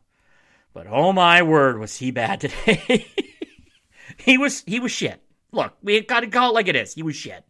But 0.73 0.87
oh 0.87 1.13
my 1.13 1.41
word, 1.41 1.79
was 1.79 1.97
he 1.97 2.11
bad 2.11 2.41
today? 2.41 3.07
he 4.17 4.37
was 4.37 4.63
he 4.65 4.79
was 4.79 4.91
shit. 4.91 5.21
Look, 5.51 5.73
we 5.81 6.01
got 6.01 6.21
to 6.21 6.27
call 6.27 6.51
it 6.51 6.53
like 6.53 6.67
it 6.67 6.75
is. 6.75 6.93
He 6.93 7.03
was 7.03 7.15
shit. 7.15 7.43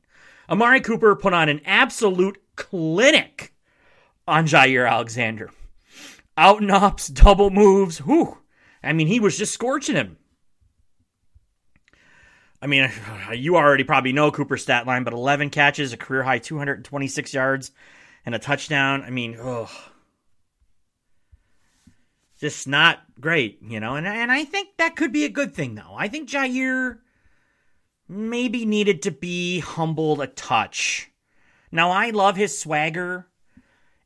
Amari 0.49 0.81
Cooper 0.81 1.15
put 1.15 1.33
on 1.33 1.49
an 1.49 1.61
absolute 1.65 2.41
clinic 2.55 3.53
on 4.27 4.45
Jaire 4.45 4.89
Alexander. 4.89 5.51
Out 6.35 6.61
and 6.61 6.71
ups, 6.71 7.07
double 7.07 7.49
moves. 7.49 7.99
Whew. 7.99 8.37
I 8.83 8.93
mean, 8.93 9.07
he 9.07 9.19
was 9.19 9.37
just 9.37 9.53
scorching 9.53 9.95
him. 9.95 10.17
I 12.61 12.67
mean, 12.67 12.91
you 13.33 13.55
already 13.55 13.83
probably 13.83 14.13
know 14.13 14.31
Cooper's 14.31 14.63
stat 14.63 14.85
line, 14.85 15.03
but 15.03 15.13
11 15.13 15.49
catches, 15.49 15.93
a 15.93 15.97
career 15.97 16.23
high 16.23 16.39
226 16.39 17.33
yards, 17.33 17.71
and 18.25 18.35
a 18.35 18.39
touchdown. 18.39 19.03
I 19.03 19.09
mean, 19.09 19.37
ugh 19.39 19.69
just 22.39 22.67
not 22.67 22.99
great, 23.19 23.59
you 23.61 23.79
know. 23.79 23.95
And 23.95 24.07
and 24.07 24.31
I 24.31 24.43
think 24.43 24.69
that 24.77 24.95
could 24.95 25.11
be 25.11 25.25
a 25.25 25.29
good 25.29 25.53
thing 25.53 25.75
though. 25.75 25.95
I 25.95 26.07
think 26.07 26.29
Jaire 26.29 26.99
maybe 28.07 28.65
needed 28.65 29.01
to 29.03 29.11
be 29.11 29.59
humbled 29.59 30.21
a 30.21 30.27
touch. 30.27 31.11
Now 31.71 31.91
I 31.91 32.11
love 32.11 32.35
his 32.35 32.57
swagger 32.57 33.26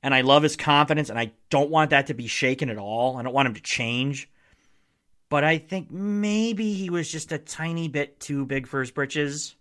and 0.03 0.13
I 0.13 0.21
love 0.21 0.43
his 0.43 0.55
confidence 0.55 1.09
and 1.09 1.19
I 1.19 1.31
don't 1.49 1.69
want 1.69 1.91
that 1.91 2.07
to 2.07 2.13
be 2.13 2.27
shaken 2.27 2.69
at 2.69 2.77
all. 2.77 3.17
I 3.17 3.23
don't 3.23 3.33
want 3.33 3.47
him 3.47 3.53
to 3.53 3.61
change. 3.61 4.29
But 5.29 5.43
I 5.43 5.59
think 5.59 5.91
maybe 5.91 6.73
he 6.73 6.89
was 6.89 7.09
just 7.09 7.31
a 7.31 7.37
tiny 7.37 7.87
bit 7.87 8.19
too 8.19 8.45
big 8.45 8.67
for 8.67 8.81
his 8.81 8.91
britches. 8.91 9.55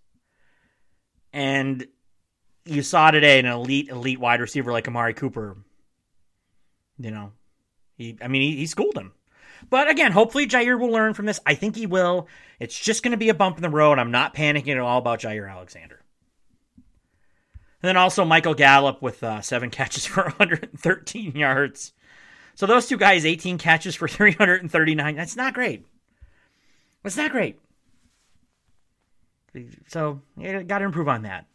And 1.32 1.86
you 2.64 2.82
saw 2.82 3.10
today 3.10 3.38
an 3.38 3.46
elite, 3.46 3.88
elite 3.88 4.18
wide 4.18 4.40
receiver 4.40 4.72
like 4.72 4.88
Amari 4.88 5.14
Cooper, 5.14 5.56
you 6.98 7.10
know, 7.10 7.32
he, 7.96 8.18
I 8.20 8.28
mean, 8.28 8.42
he, 8.42 8.56
he 8.56 8.66
schooled 8.66 8.96
him. 8.96 9.12
But 9.68 9.88
again, 9.88 10.10
hopefully 10.12 10.46
Jaire 10.46 10.78
will 10.78 10.90
learn 10.90 11.14
from 11.14 11.26
this. 11.26 11.38
I 11.44 11.54
think 11.54 11.76
he 11.76 11.86
will. 11.86 12.28
It's 12.58 12.78
just 12.78 13.02
going 13.02 13.12
to 13.12 13.18
be 13.18 13.28
a 13.28 13.34
bump 13.34 13.56
in 13.56 13.62
the 13.62 13.68
road. 13.68 13.98
I'm 13.98 14.10
not 14.10 14.34
panicking 14.34 14.72
at 14.72 14.78
all 14.78 14.98
about 14.98 15.20
Jaire 15.20 15.50
Alexander. 15.50 15.99
And 17.82 17.88
then 17.88 17.96
also 17.96 18.24
Michael 18.24 18.54
Gallup 18.54 19.00
with 19.00 19.22
uh, 19.22 19.40
seven 19.40 19.70
catches 19.70 20.06
for 20.06 20.24
113 20.24 21.32
yards. 21.32 21.92
So 22.54 22.66
those 22.66 22.86
two 22.86 22.98
guys, 22.98 23.24
18 23.24 23.58
catches 23.58 23.94
for 23.94 24.08
339. 24.08 25.16
That's 25.16 25.36
not 25.36 25.54
great. 25.54 25.86
That's 27.02 27.16
not 27.16 27.30
great. 27.30 27.58
So 29.88 30.22
yeah, 30.36 30.62
got 30.62 30.78
to 30.78 30.84
improve 30.84 31.08
on 31.08 31.22
that. 31.22 31.46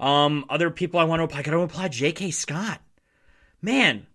Um, 0.00 0.44
other 0.48 0.70
people 0.70 1.00
I 1.00 1.04
want 1.04 1.20
to 1.20 1.24
apply, 1.24 1.40
I 1.40 1.42
got 1.42 1.52
to 1.52 1.60
apply 1.60 1.88
J.K. 1.88 2.30
Scott. 2.30 2.80
Man, 3.62 4.06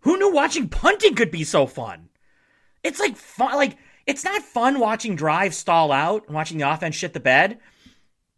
who 0.00 0.18
knew 0.18 0.32
watching 0.32 0.68
punting 0.68 1.14
could 1.14 1.30
be 1.30 1.44
so 1.44 1.66
fun? 1.66 2.08
It's 2.82 3.00
like 3.00 3.16
fun. 3.16 3.56
Like 3.56 3.78
it's 4.06 4.24
not 4.24 4.42
fun 4.42 4.78
watching 4.78 5.16
drives 5.16 5.56
stall 5.56 5.92
out 5.92 6.26
and 6.26 6.34
watching 6.34 6.58
the 6.58 6.70
offense 6.70 6.94
shit 6.94 7.12
the 7.14 7.20
bed, 7.20 7.58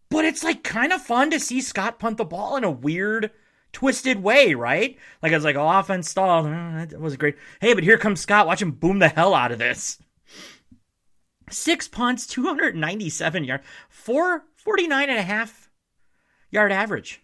but 0.08 0.24
it's 0.24 0.44
like 0.44 0.62
kind 0.62 0.92
of 0.92 1.02
fun 1.02 1.30
to 1.30 1.40
see 1.40 1.60
Scott 1.60 1.98
punt 1.98 2.16
the 2.16 2.24
ball 2.24 2.56
in 2.56 2.64
a 2.64 2.70
weird, 2.70 3.30
twisted 3.72 4.22
way, 4.22 4.54
right? 4.54 4.98
Like 5.22 5.32
I 5.32 5.36
was 5.36 5.44
like, 5.44 5.56
oh, 5.56 5.68
offense 5.68 6.08
stalled. 6.10 6.46
Oh, 6.46 6.50
that 6.88 7.00
was 7.00 7.16
great. 7.16 7.36
Hey, 7.60 7.74
but 7.74 7.84
here 7.84 7.98
comes 7.98 8.20
Scott. 8.20 8.46
Watch 8.46 8.62
him 8.62 8.72
boom 8.72 8.98
the 8.98 9.08
hell 9.08 9.34
out 9.34 9.52
of 9.52 9.58
this. 9.58 9.98
Six 11.50 11.86
punts, 11.86 12.26
297 12.26 13.44
yard, 13.44 13.60
449 13.88 15.08
and 15.08 15.18
a 15.18 15.22
half 15.22 15.70
yard 16.50 16.72
average. 16.72 17.22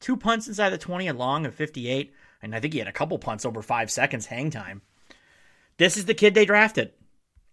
Two 0.00 0.16
punts 0.16 0.46
inside 0.46 0.70
the 0.70 0.78
20 0.78 1.08
and 1.08 1.18
long 1.18 1.46
of 1.46 1.54
58 1.54 2.12
and 2.42 2.54
I 2.54 2.60
think 2.60 2.72
he 2.72 2.78
had 2.78 2.88
a 2.88 2.92
couple 2.92 3.18
punts 3.18 3.44
over 3.44 3.62
five 3.62 3.90
seconds 3.90 4.26
hang 4.26 4.50
time. 4.50 4.82
This 5.76 5.96
is 5.96 6.06
the 6.06 6.14
kid 6.14 6.34
they 6.34 6.44
drafted. 6.44 6.92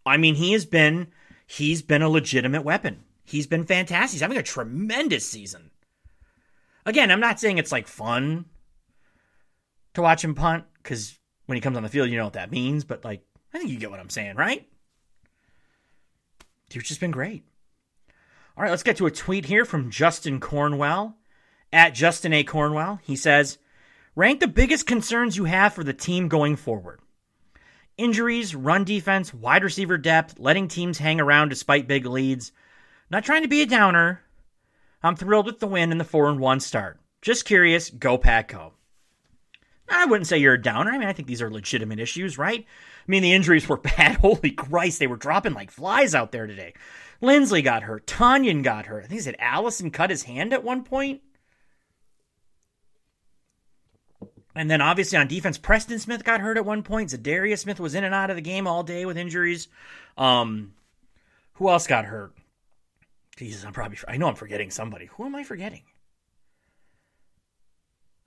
I 0.06 0.18
mean, 0.18 0.36
he 0.36 0.52
has 0.54 0.65
been 0.65 1.08
he's 1.46 1.82
been 1.82 2.02
a 2.02 2.10
legitimate 2.10 2.63
weapon. 2.63 3.04
He's 3.26 3.48
been 3.48 3.66
fantastic. 3.66 4.14
He's 4.14 4.22
having 4.22 4.38
a 4.38 4.44
tremendous 4.44 5.26
season. 5.28 5.72
Again, 6.86 7.10
I'm 7.12 7.20
not 7.20 7.40
saying 7.40 7.58
it's 7.58 7.72
like 7.72 7.88
fun 7.88 8.46
to 9.96 10.02
watch 10.02 10.24
him 10.24 10.36
punt 10.36 10.66
because 10.82 11.18
when 11.48 11.56
he 11.56 11.62
comes 11.62 11.76
on 11.76 11.84
the 11.84 11.90
field, 11.90 12.10
you 12.10 12.18
know 12.18 12.26
what 12.26 12.34
that 12.34 12.52
means. 12.52 12.84
But 12.84 13.04
like, 13.04 13.26
I 13.54 13.58
think 13.58 13.72
you 13.72 13.80
get 13.80 13.90
what 13.92 14.00
I'm 14.00 14.10
saying, 14.10 14.36
right? 14.36 14.68
Dude's 16.70 16.88
just 16.88 17.00
been 17.00 17.12
great. 17.12 17.44
All 18.58 18.64
right, 18.64 18.70
let's 18.70 18.84
get 18.84 18.98
to 18.98 19.06
a 19.06 19.12
tweet 19.12 19.46
here 19.46 19.66
from 19.66 19.92
Justin 19.92 20.40
Cornwell 20.40 21.18
at 21.74 21.94
Justin 21.94 22.34
A. 22.34 22.44
Cornwell. 22.44 23.00
He 23.04 23.16
says, 23.16 23.58
Rank 24.16 24.40
the 24.40 24.48
biggest 24.48 24.88
concerns 24.88 25.36
you 25.36 25.44
have 25.46 25.74
for 25.74 25.84
the 25.84 25.94
team 25.94 26.30
going 26.30 26.56
forward. 26.56 27.02
Injuries, 27.98 28.56
run 28.56 28.84
defense, 28.84 29.34
wide 29.34 29.64
receiver 29.64 29.98
depth, 29.98 30.40
letting 30.40 30.68
teams 30.68 30.98
hang 30.98 31.20
around 31.20 31.50
despite 31.50 31.88
big 31.88 32.06
leads. 32.06 32.52
Not 33.10 33.24
trying 33.24 33.44
to 33.44 33.48
be 33.48 33.62
a 33.62 33.65
downer. 33.65 34.22
I'm 35.04 35.15
thrilled 35.15 35.46
with 35.46 35.60
the 35.60 35.68
win 35.68 35.91
and 35.91 36.00
the 36.00 36.06
4 36.06 36.30
and 36.30 36.39
1 36.39 36.60
start. 36.60 37.00
Just 37.22 37.46
curious, 37.46 37.89
go 37.89 38.18
Pack 38.18 38.50
Go. 38.50 38.74
I 39.88 40.06
wouldn't 40.06 40.28
say 40.28 40.38
you're 40.38 40.56
a 40.56 40.62
downer. 40.62 40.91
I 40.91 40.98
mean, 40.98 41.08
I 41.08 41.13
think 41.13 41.28
these 41.28 41.41
are 41.41 41.52
legitimate 41.52 42.00
issues, 42.00 42.38
right? 42.38 42.62
I 42.62 43.12
mean, 43.12 43.22
the 43.22 43.34
injuries 43.34 43.70
were 43.70 43.78
bad. 43.98 44.18
Holy 44.18 44.52
Christ, 44.52 45.00
they 45.00 45.08
were 45.08 45.15
dropping 45.15 45.54
like 45.54 45.72
flies 45.72 46.15
out 46.15 46.32
there 46.32 46.48
today. 46.48 46.74
Linsley 47.22 47.63
got 47.63 47.84
hurt. 47.84 48.08
Tonyan 48.08 48.63
got 48.63 48.88
hurt. 48.88 49.04
I 49.04 49.08
think 49.08 49.20
he 49.20 49.24
said 49.24 49.36
Allison 49.39 49.91
cut 49.91 50.10
his 50.10 50.24
hand 50.24 50.54
at 50.54 50.63
one 50.63 50.84
point. 50.84 51.22
And 54.56 54.72
then 54.72 54.82
obviously 54.82 55.18
on 55.18 55.28
defense, 55.28 55.58
Preston 55.58 56.00
Smith 56.00 56.24
got 56.24 56.39
hurt 56.39 56.58
at 56.58 56.65
one 56.65 56.82
point. 56.82 57.10
Za'Darius 57.10 57.60
Smith 57.60 57.80
was 57.80 57.94
in 57.94 58.06
and 58.06 58.15
out 58.15 58.30
of 58.30 58.38
the 58.38 58.41
game 58.41 58.68
all 58.68 58.84
day 58.84 59.06
with 59.06 59.18
injuries. 59.18 59.68
Um, 60.18 60.74
who 61.54 61.70
else 61.70 61.88
got 61.88 62.06
hurt? 62.06 62.34
Jesus, 63.38 63.65
I'm 63.65 63.74
probably 63.74 63.98
I 64.08 64.17
know 64.17 64.28
I'm 64.28 64.36
forgetting 64.36 64.71
somebody. 64.71 65.08
Who 65.08 65.26
am 65.26 65.36
I 65.36 65.43
forgetting? 65.43 65.84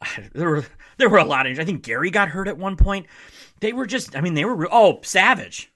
There 0.33 0.49
were 0.49 0.64
there 0.99 1.09
were 1.09 1.18
a 1.18 1.25
lot 1.25 1.47
of 1.47 1.59
I 1.59 1.64
think 1.64 1.83
Gary 1.83 2.11
got 2.11 2.29
hurt 2.29 2.49
at 2.49 2.59
one 2.59 2.77
point. 2.77 3.07
They 3.61 3.73
were 3.73 3.87
just 3.87 4.16
I 4.16 4.21
mean 4.21 4.35
they 4.35 4.44
were 4.44 4.68
oh 4.71 5.01
Savage. 5.03 5.73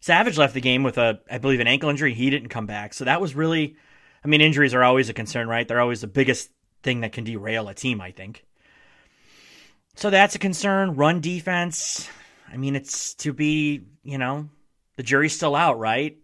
Savage 0.00 0.38
left 0.38 0.54
the 0.54 0.60
game 0.60 0.82
with 0.82 0.98
a 0.98 1.20
I 1.30 1.38
believe 1.38 1.60
an 1.60 1.66
ankle 1.66 1.90
injury. 1.90 2.14
He 2.14 2.30
didn't 2.30 2.48
come 2.48 2.66
back. 2.66 2.94
So 2.94 3.04
that 3.04 3.20
was 3.20 3.34
really 3.34 3.76
I 4.24 4.28
mean 4.28 4.40
injuries 4.40 4.74
are 4.74 4.82
always 4.82 5.08
a 5.08 5.14
concern, 5.14 5.48
right? 5.48 5.66
They're 5.66 5.80
always 5.80 6.00
the 6.00 6.06
biggest 6.06 6.50
thing 6.82 7.00
that 7.00 7.12
can 7.12 7.24
derail 7.24 7.68
a 7.68 7.74
team, 7.74 8.00
I 8.00 8.10
think. 8.10 8.44
So 9.96 10.10
that's 10.10 10.34
a 10.34 10.38
concern. 10.38 10.94
Run 10.94 11.20
defense. 11.20 12.08
I 12.52 12.56
mean, 12.56 12.76
it's 12.76 13.14
to 13.14 13.32
be, 13.32 13.82
you 14.02 14.18
know, 14.18 14.48
the 14.96 15.02
jury's 15.02 15.34
still 15.34 15.56
out, 15.56 15.78
right? 15.78 16.18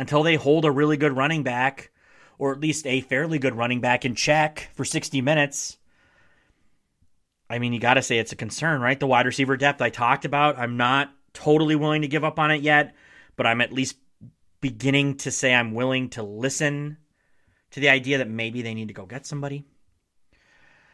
Until 0.00 0.22
they 0.22 0.36
hold 0.36 0.64
a 0.64 0.70
really 0.70 0.96
good 0.96 1.14
running 1.14 1.42
back, 1.42 1.90
or 2.38 2.52
at 2.52 2.60
least 2.60 2.86
a 2.86 3.02
fairly 3.02 3.38
good 3.38 3.54
running 3.54 3.82
back 3.82 4.06
in 4.06 4.14
check 4.14 4.70
for 4.72 4.82
60 4.82 5.20
minutes. 5.20 5.76
I 7.50 7.58
mean, 7.58 7.74
you 7.74 7.80
got 7.80 7.94
to 7.94 8.02
say 8.02 8.18
it's 8.18 8.32
a 8.32 8.36
concern, 8.36 8.80
right? 8.80 8.98
The 8.98 9.06
wide 9.06 9.26
receiver 9.26 9.58
depth 9.58 9.82
I 9.82 9.90
talked 9.90 10.24
about. 10.24 10.58
I'm 10.58 10.78
not 10.78 11.12
totally 11.34 11.76
willing 11.76 12.00
to 12.00 12.08
give 12.08 12.24
up 12.24 12.38
on 12.38 12.50
it 12.50 12.62
yet, 12.62 12.94
but 13.36 13.46
I'm 13.46 13.60
at 13.60 13.74
least 13.74 13.96
beginning 14.62 15.18
to 15.18 15.30
say 15.30 15.52
I'm 15.52 15.74
willing 15.74 16.08
to 16.10 16.22
listen 16.22 16.96
to 17.72 17.80
the 17.80 17.90
idea 17.90 18.18
that 18.18 18.28
maybe 18.28 18.62
they 18.62 18.72
need 18.72 18.88
to 18.88 18.94
go 18.94 19.04
get 19.04 19.26
somebody 19.26 19.66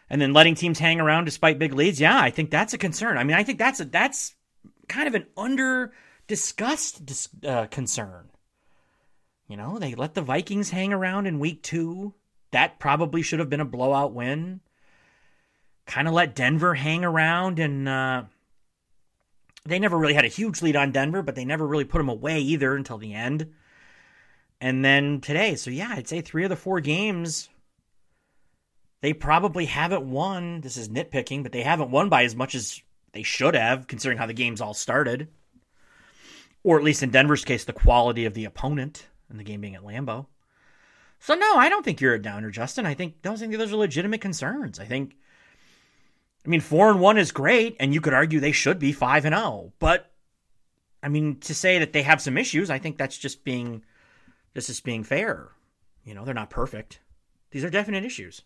and 0.09 0.21
then 0.21 0.33
letting 0.33 0.55
teams 0.57 0.79
hang 0.79 1.01
around 1.01 1.27
despite 1.27 1.59
big 1.59 1.73
leads. 1.73 2.01
Yeah, 2.01 2.19
I 2.19 2.31
think 2.31 2.51
that's 2.51 2.75
a 2.75 2.79
concern. 2.79 3.19
I 3.19 3.25
mean, 3.25 3.37
I 3.37 3.42
think 3.42 3.59
that's 3.59 3.81
a 3.81 3.85
that's 3.85 4.35
kind 4.88 5.09
of 5.09 5.14
an 5.14 5.27
under 5.37 5.92
discussed 6.27 7.03
uh, 7.45 7.66
concern. 7.66 8.31
You 9.48 9.56
know, 9.56 9.78
they 9.78 9.94
let 9.94 10.14
the 10.14 10.22
Vikings 10.22 10.70
hang 10.70 10.92
around 10.92 11.26
in 11.26 11.38
week 11.38 11.62
two. 11.62 12.14
That 12.50 12.78
probably 12.78 13.22
should 13.22 13.38
have 13.38 13.50
been 13.50 13.61
a 13.61 13.64
blowout 13.64 14.12
win. 14.12 14.61
Kind 15.87 16.09
of 16.09 16.14
let 16.14 16.35
Denver 16.35 16.74
hang 16.74 17.04
around, 17.04 17.61
and 17.61 17.88
uh, 17.88 18.24
they 19.64 19.78
never 19.78 19.96
really 19.96 20.14
had 20.14 20.24
a 20.24 20.28
huge 20.28 20.62
lead 20.62 20.74
on 20.74 20.90
Denver, 20.90 21.22
but 21.22 21.37
they 21.37 21.44
never 21.44 21.66
really 21.66 21.85
put 21.85 21.98
them 21.98 22.09
away 22.09 22.40
either 22.40 22.74
until 22.74 22.98
the 22.98 23.14
end. 23.14 23.52
And 24.61 24.85
then 24.85 25.20
today, 25.20 25.54
so 25.54 25.70
yeah, 25.70 25.92
I'd 25.92 26.09
say 26.09 26.20
three 26.20 26.44
of 26.44 26.50
the 26.50 26.56
four 26.56 26.80
games 26.80 27.48
they 29.02 29.12
probably 29.12 29.66
haven't 29.66 30.11
won. 30.11 30.62
This 30.62 30.76
is 30.76 30.88
nitpicking, 30.88 31.42
but 31.42 31.52
they 31.52 31.62
haven't 31.62 31.90
won 31.90 32.09
by 32.09 32.24
as 32.24 32.35
much 32.35 32.54
as 32.54 32.80
they 33.12 33.22
should 33.22 33.54
have, 33.54 33.87
considering 33.87 34.18
how 34.18 34.26
the 34.26 34.32
games 34.32 34.61
all 34.61 34.74
started. 34.74 35.28
Or 36.64 36.78
at 36.78 36.85
least 36.85 37.02
in 37.02 37.11
Denver's 37.11 37.44
case, 37.44 37.64
the 37.64 37.72
quality 37.72 38.24
of 38.24 38.35
the 38.35 38.46
opponent 38.46 39.06
and 39.29 39.39
the 39.39 39.45
game 39.45 39.61
being 39.61 39.75
at 39.75 39.85
Lambeau. 39.85 40.27
So 41.19 41.35
no, 41.35 41.57
I 41.57 41.69
don't 41.69 41.85
think 41.85 42.01
you're 42.01 42.15
a 42.15 42.23
downer, 42.23 42.51
Justin. 42.51 42.87
I 42.87 42.95
think 42.95 43.23
don't 43.23 43.39
think 43.39 43.57
those 43.57 43.73
are 43.73 43.77
legitimate 43.77 44.21
concerns. 44.21 44.79
I 44.79 44.85
think 44.85 45.17
I 46.45 46.49
mean 46.49 46.61
four 46.61 46.91
and 46.91 47.01
one 47.01 47.19
is 47.19 47.33
great, 47.33 47.77
and 47.81 47.95
you 47.95 48.01
could 48.01 48.15
argue 48.15 48.41
they 48.41 48.53
should 48.53 48.79
be 48.79 48.93
five 48.93 49.25
and. 49.25 49.35
Oh, 49.35 49.73
but 49.79 50.11
I 51.03 51.09
mean 51.09 51.41
to 51.41 51.55
say 51.55 51.79
that 51.79 51.93
they 51.93 52.03
have 52.03 52.21
some 52.21 52.39
issues, 52.39 52.71
I 52.71 52.79
think 52.79 52.99
that's 52.99 53.19
just 53.19 53.45
being 53.45 53.83
this 54.55 54.71
is 54.71 54.81
being 54.81 55.05
fair. 55.05 55.49
You 56.05 56.15
know, 56.15 56.25
they're 56.25 56.35
not 56.35 56.51
perfect. 56.51 57.01
These 57.51 57.65
are 57.65 57.71
definite 57.71 58.05
issues. 58.05 58.43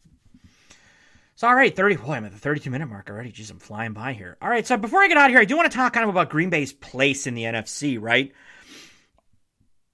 So, 1.36 1.48
all 1.48 1.54
right, 1.54 1.74
30. 1.74 1.96
Boy, 1.96 2.12
I'm 2.12 2.24
at 2.26 2.32
the 2.32 2.38
32 2.38 2.68
minute 2.68 2.86
mark 2.86 3.08
already. 3.08 3.32
Jeez, 3.32 3.50
I'm 3.50 3.58
flying 3.58 3.92
by 3.92 4.12
here. 4.12 4.36
All 4.42 4.50
right, 4.50 4.66
so 4.66 4.76
before 4.76 5.00
I 5.00 5.08
get 5.08 5.16
out 5.16 5.26
of 5.26 5.30
here, 5.30 5.40
I 5.40 5.46
do 5.46 5.56
want 5.56 5.70
to 5.70 5.76
talk 5.76 5.92
kind 5.94 6.04
of 6.04 6.10
about 6.10 6.28
Green 6.28 6.50
Bay's 6.50 6.72
place 6.72 7.26
in 7.26 7.34
the 7.34 7.44
NFC, 7.44 7.96
right? 7.98 8.32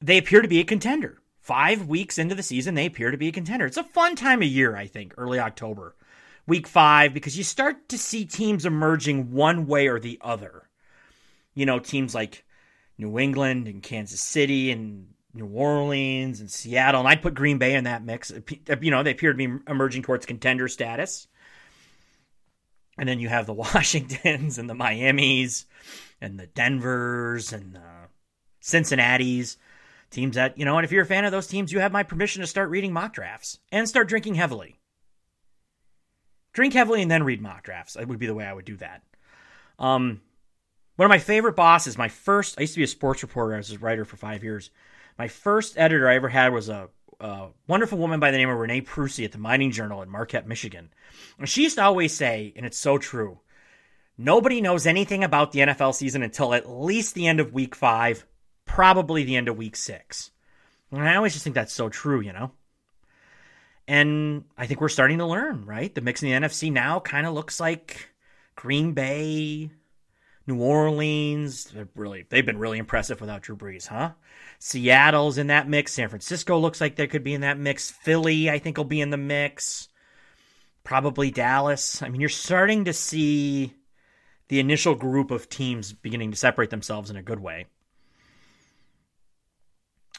They 0.01 0.19
appear 0.19 0.43
to 0.43 0.49
be 0.49 0.61
a 0.61 0.65
contender. 0.65 1.21
Five 1.41 1.87
weeks 1.87 2.19
into 2.19 2.35
the 2.35 2.43
season, 2.43 2.75
they 2.75 2.87
appear 2.87 3.11
to 3.11 3.17
be 3.17 3.29
a 3.29 3.33
contender. 3.33 3.67
It's 3.67 3.77
a 3.77 3.85
fun 3.85 4.17
time 4.17 4.43
of 4.43 4.49
year, 4.49 4.77
I 4.77 4.87
think, 4.87 5.15
early 5.17 5.39
October, 5.39 5.95
week 6.47 6.67
five, 6.67 7.15
because 7.15 7.39
you 7.39 7.45
start 7.45 7.89
to 7.91 7.99
see 7.99 8.25
teams 8.25 8.67
emerging 8.67 9.33
one 9.33 9.67
way 9.67 9.87
or 9.87 10.01
the 10.01 10.19
other. 10.21 10.69
You 11.55 11.65
know, 11.65 11.79
teams 11.79 12.15
like 12.15 12.45
New 12.99 13.19
England 13.19 13.69
and 13.69 13.83
Kansas 13.83 14.21
City 14.21 14.73
and 14.73 15.07
New 15.33 15.47
Orleans 15.47 16.41
and 16.41 16.51
Seattle, 16.51 17.01
and 17.01 17.09
I'd 17.09 17.23
put 17.23 17.35
Green 17.35 17.59
Bay 17.59 17.75
in 17.75 17.85
that 17.85 18.05
mix. 18.05 18.33
Uh, 18.33 18.77
you 18.81 18.91
know, 18.91 19.03
they 19.03 19.13
appear 19.13 19.33
to 19.33 19.39
be 19.39 19.53
emerging 19.69 20.03
towards 20.03 20.27
contender 20.27 20.67
status. 20.67 21.29
And 22.99 23.09
then 23.09 23.21
you 23.21 23.29
have 23.29 23.47
the 23.47 23.53
Washingtons 23.55 24.59
and 24.59 24.69
the 24.69 24.75
Miamis 24.75 25.67
and 26.21 26.41
the 26.41 26.47
Denvers 26.47 27.53
and 27.53 27.75
the 27.75 28.09
Cincinnati's 28.61 29.59
teams 30.11 30.37
that, 30.37 30.59
you 30.59 30.65
know, 30.65 30.77
and 30.77 30.85
if 30.85 30.93
you're 30.93 31.03
a 31.03 31.07
fan 31.07 31.25
of 31.25 31.33
those 31.33 31.47
teams, 31.47 31.73
you 31.73 31.81
have 31.81 31.93
my 31.93 32.03
permission 32.03 32.41
to 32.41 32.47
start 32.47 32.71
reading 32.71 32.93
mock 32.93 33.13
drafts 33.13 33.59
and 33.73 33.89
start 33.89 34.09
drinking 34.09 34.35
heavily. 34.35 34.79
Drink 36.53 36.73
heavily 36.73 37.03
and 37.03 37.11
then 37.11 37.23
read 37.23 37.43
mock 37.43 37.63
drafts. 37.65 37.95
That 37.95 38.09
would 38.09 38.19
be 38.19 38.27
the 38.27 38.35
way 38.35 38.45
I 38.45 38.53
would 38.53 38.65
do 38.65 38.77
that. 38.77 39.03
Um, 39.79 40.23
one 40.97 41.05
of 41.05 41.11
my 41.11 41.19
favorite 41.19 41.57
bosses, 41.57 41.99
my 41.99 42.09
first, 42.09 42.59
I 42.59 42.63
used 42.63 42.75
to 42.75 42.81
be 42.81 42.85
a 42.85 42.89
sports 42.89 43.23
reporter. 43.23 43.55
I 43.55 43.59
was 43.59 43.73
a 43.73 43.79
writer 43.79 44.05
for 44.05 44.17
five 44.17 44.43
years. 44.43 44.71
My 45.19 45.29
first 45.29 45.77
editor 45.77 46.09
I 46.09 46.15
ever 46.17 46.29
had 46.29 46.55
was 46.55 46.71
a, 46.71 46.89
a 47.21 47.49
wonderful 47.67 47.99
woman 47.99 48.21
by 48.21 48.31
the 48.31 48.39
name 48.39 48.49
of 48.49 48.59
Renee 48.59 48.81
Prusi 48.81 49.25
at 49.25 49.33
the 49.33 49.39
Mining 49.39 49.71
Journal 49.71 50.03
in 50.03 50.09
Marquette, 50.09 50.49
Michigan. 50.49 50.89
And 51.39 51.49
she 51.49 51.65
used 51.65 51.77
to 51.77 51.85
always 51.85 52.15
say, 52.15 52.55
and 52.57 52.65
it's 52.65 52.79
so 52.79 52.97
true, 52.97 53.41
nobody 54.17 54.63
knows 54.63 54.87
anything 54.87 55.25
about 55.25 55.53
the 55.53 55.61
NFL 55.61 55.95
season 55.95 56.23
until 56.23 56.55
at 56.55 56.71
least 56.71 57.15
the 57.15 57.27
end 57.27 57.41
of 57.41 57.53
week 57.53 57.75
five, 57.75 58.25
probably 58.67 59.25
the 59.25 59.37
end 59.37 59.49
of 59.49 59.57
week 59.57 59.77
six. 59.77 60.31
And 60.93 61.09
I 61.09 61.17
always 61.17 61.33
just 61.33 61.45
think 61.45 61.55
that's 61.55 61.73
so 61.73 61.89
true, 61.89 62.21
you 62.21 62.33
know? 62.33 62.53
And 63.89 64.45
I 64.59 64.67
think 64.67 64.81
we're 64.81 64.89
starting 64.89 65.19
to 65.19 65.27
learn, 65.27 65.65
right? 65.65 65.95
The 65.95 66.01
mix 66.01 66.23
in 66.23 66.29
the 66.29 66.47
NFC 66.47 66.73
now 66.73 67.01
kind 67.01 67.27
of 67.27 67.35
looks 67.35 67.61
like 67.61 68.11
Green 68.57 68.93
Bay, 68.93 69.71
New 70.47 70.61
Orleans. 70.61 71.65
They're 71.65 71.89
really 71.95 72.27
they've 72.29 72.47
been 72.47 72.59
really 72.59 72.79
impressive 72.79 73.21
without 73.21 73.43
Drew 73.43 73.57
Brees, 73.57 73.87
huh? 73.87 74.13
Seattle's 74.59 75.39
in 75.39 75.49
that 75.49 75.69
mix. 75.69 75.93
San 75.93 76.09
Francisco 76.09 76.59
looks 76.59 76.81
like 76.81 76.97
they 76.97 77.07
could 77.07 77.25
be 77.25 77.35
in 77.35 77.43
that 77.43 77.59
mix. 77.59 77.91
Philly, 77.91 78.51
I 78.51 78.59
think, 78.59 78.77
will 78.77 78.85
be 78.85 79.01
in 79.01 79.11
the 79.11 79.17
mix. 79.17 79.89
Probably 80.83 81.31
Dallas. 81.31 82.03
I 82.03 82.09
mean, 82.09 82.21
you're 82.21 82.29
starting 82.29 82.85
to 82.87 82.93
see 82.93 83.75
the 84.49 84.61
initial 84.61 84.95
group 84.95 85.31
of 85.31 85.49
teams 85.49 85.93
beginning 85.93 86.31
to 86.31 86.37
separate 86.37 86.71
themselves 86.71 87.11
in 87.11 87.17
a 87.17 87.23
good 87.23 87.41
way. 87.41 87.67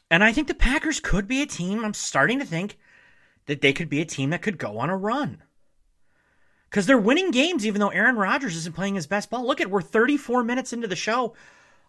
And 0.09 0.23
I 0.23 0.31
think 0.31 0.47
the 0.47 0.53
Packers 0.53 0.99
could 0.99 1.27
be 1.27 1.41
a 1.41 1.45
team. 1.45 1.83
I'm 1.83 1.93
starting 1.93 2.39
to 2.39 2.45
think 2.45 2.77
that 3.45 3.61
they 3.61 3.73
could 3.73 3.89
be 3.89 4.01
a 4.01 4.05
team 4.05 4.29
that 4.29 4.41
could 4.41 4.57
go 4.57 4.77
on 4.77 4.89
a 4.89 4.97
run. 4.97 5.43
Because 6.69 6.85
they're 6.85 6.97
winning 6.97 7.31
games 7.31 7.65
even 7.65 7.79
though 7.79 7.89
Aaron 7.89 8.15
Rodgers 8.15 8.55
isn't 8.55 8.75
playing 8.75 8.95
his 8.95 9.07
best 9.07 9.29
ball. 9.29 9.45
Look 9.45 9.61
at 9.61 9.69
we're 9.69 9.81
34 9.81 10.43
minutes 10.43 10.73
into 10.73 10.87
the 10.87 10.95
show. 10.95 11.33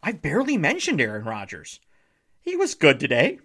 I 0.03 0.13
barely 0.13 0.57
mentioned 0.57 1.01
Aaron 1.01 1.25
Rodgers. 1.25 1.81
He 2.41 2.57
was 2.57 2.75
good 2.75 3.01
today. 3.01 3.41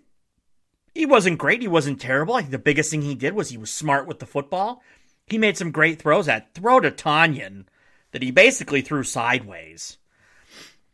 He 0.93 1.05
wasn't 1.05 1.39
great. 1.39 1.61
He 1.61 1.67
wasn't 1.67 1.99
terrible. 1.99 2.35
I 2.35 2.41
think 2.41 2.51
the 2.51 2.59
biggest 2.59 2.91
thing 2.91 3.01
he 3.01 3.15
did 3.15 3.33
was 3.33 3.49
he 3.49 3.57
was 3.57 3.71
smart 3.71 4.07
with 4.07 4.19
the 4.19 4.27
football. 4.27 4.83
He 5.25 5.39
made 5.39 5.57
some 5.57 5.71
great 5.71 5.99
throws. 5.99 6.27
That 6.27 6.53
throw 6.53 6.79
to 6.79 6.91
Tonyan 6.91 7.65
that 8.11 8.21
he 8.21 8.29
basically 8.29 8.81
threw 8.81 9.03
sideways. 9.03 9.97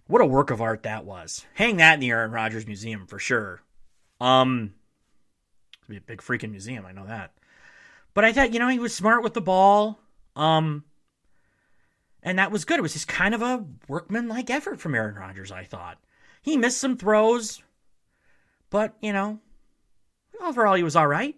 What 0.08 0.22
a 0.22 0.26
work 0.26 0.50
of 0.50 0.62
art 0.62 0.84
that 0.84 1.06
was. 1.06 1.46
Hang 1.56 1.78
that 1.78 1.96
in 1.96 2.00
the 2.00 2.10
Aaron 2.10 2.32
Rodgers 2.32 2.66
Museum 2.66 3.06
for 3.06 3.20
sure. 3.20 3.62
Um, 4.20 4.74
be 5.88 5.98
a 5.98 6.02
big 6.02 6.22
freaking 6.22 6.52
museum. 6.52 6.86
I 6.86 6.92
know 6.92 7.06
that. 7.08 7.34
But 8.14 8.26
I 8.26 8.34
thought, 8.34 8.54
you 8.54 8.60
know, 8.60 8.68
he 8.68 8.80
was 8.80 8.96
smart 8.96 9.24
with 9.24 9.34
the 9.34 9.42
ball. 9.42 10.00
Um, 10.36 10.84
and 12.24 12.38
that 12.40 12.52
was 12.52 12.66
good. 12.66 12.80
It 12.80 12.84
was 12.84 12.94
just 12.94 13.08
kind 13.08 13.34
of 13.34 13.42
a 13.42 13.66
workman-like 13.88 14.50
effort 14.50 14.80
from 14.80 14.96
Aaron 14.96 15.16
Rodgers, 15.16 15.52
I 15.52 15.64
thought. 15.64 15.98
He 16.42 16.58
missed 16.58 16.80
some 16.80 16.98
throws, 16.98 17.62
but, 18.70 18.96
you 19.02 19.12
know, 19.12 19.40
overall 20.42 20.76
he 20.76 20.84
was 20.84 20.96
all 20.96 21.08
right. 21.08 21.36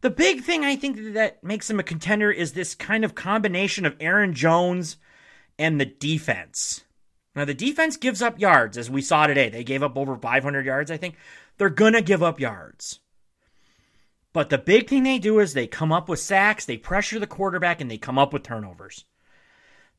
The 0.00 0.10
big 0.10 0.42
thing 0.42 0.64
I 0.64 0.74
think 0.74 1.14
that 1.14 1.44
makes 1.44 1.70
him 1.70 1.78
a 1.78 1.84
contender 1.84 2.30
is 2.30 2.52
this 2.52 2.74
kind 2.74 3.04
of 3.04 3.14
combination 3.14 3.86
of 3.86 3.96
Aaron 4.00 4.34
Jones 4.34 4.96
and 5.58 5.80
the 5.80 5.86
defense. 5.86 6.82
Now, 7.36 7.44
the 7.44 7.54
defense 7.54 7.96
gives 7.96 8.20
up 8.20 8.40
yards, 8.40 8.76
as 8.76 8.90
we 8.90 9.00
saw 9.00 9.26
today. 9.26 9.48
They 9.48 9.64
gave 9.64 9.82
up 9.82 9.96
over 9.96 10.16
500 10.16 10.66
yards, 10.66 10.90
I 10.90 10.96
think. 10.96 11.16
They're 11.58 11.70
going 11.70 11.92
to 11.92 12.02
give 12.02 12.22
up 12.22 12.40
yards. 12.40 13.00
But 14.32 14.48
the 14.48 14.58
big 14.58 14.88
thing 14.88 15.02
they 15.02 15.18
do 15.18 15.38
is 15.38 15.52
they 15.52 15.66
come 15.66 15.92
up 15.92 16.08
with 16.08 16.18
sacks, 16.18 16.64
they 16.64 16.78
pressure 16.78 17.18
the 17.18 17.26
quarterback, 17.26 17.80
and 17.80 17.90
they 17.90 17.98
come 17.98 18.18
up 18.18 18.32
with 18.32 18.42
turnovers. 18.42 19.04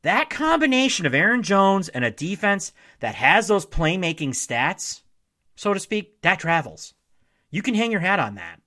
That 0.02 0.28
combination 0.28 1.06
of 1.06 1.14
Aaron 1.14 1.42
Jones 1.42 1.88
and 1.88 2.04
a 2.04 2.10
defense 2.10 2.72
that 3.00 3.14
has 3.14 3.48
those 3.48 3.64
playmaking 3.64 4.30
stats, 4.30 5.02
so 5.56 5.72
to 5.72 5.80
speak, 5.80 6.20
that 6.22 6.40
travels. 6.40 6.94
You 7.50 7.62
can 7.62 7.74
hang 7.74 7.90
your 7.90 8.00
hat 8.00 8.18
on 8.18 8.34
that. 8.34 8.60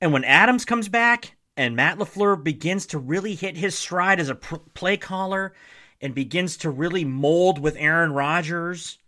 And 0.00 0.12
when 0.12 0.24
Adams 0.24 0.64
comes 0.64 0.88
back 0.88 1.36
and 1.56 1.74
Matt 1.74 1.98
LaFleur 1.98 2.44
begins 2.44 2.86
to 2.88 2.98
really 2.98 3.34
hit 3.34 3.56
his 3.56 3.76
stride 3.76 4.20
as 4.20 4.28
a 4.28 4.34
play 4.34 4.98
caller 4.98 5.54
and 6.00 6.14
begins 6.14 6.58
to 6.58 6.70
really 6.70 7.04
mold 7.04 7.58
with 7.58 7.76
Aaron 7.78 8.12
Rodgers, 8.12 8.98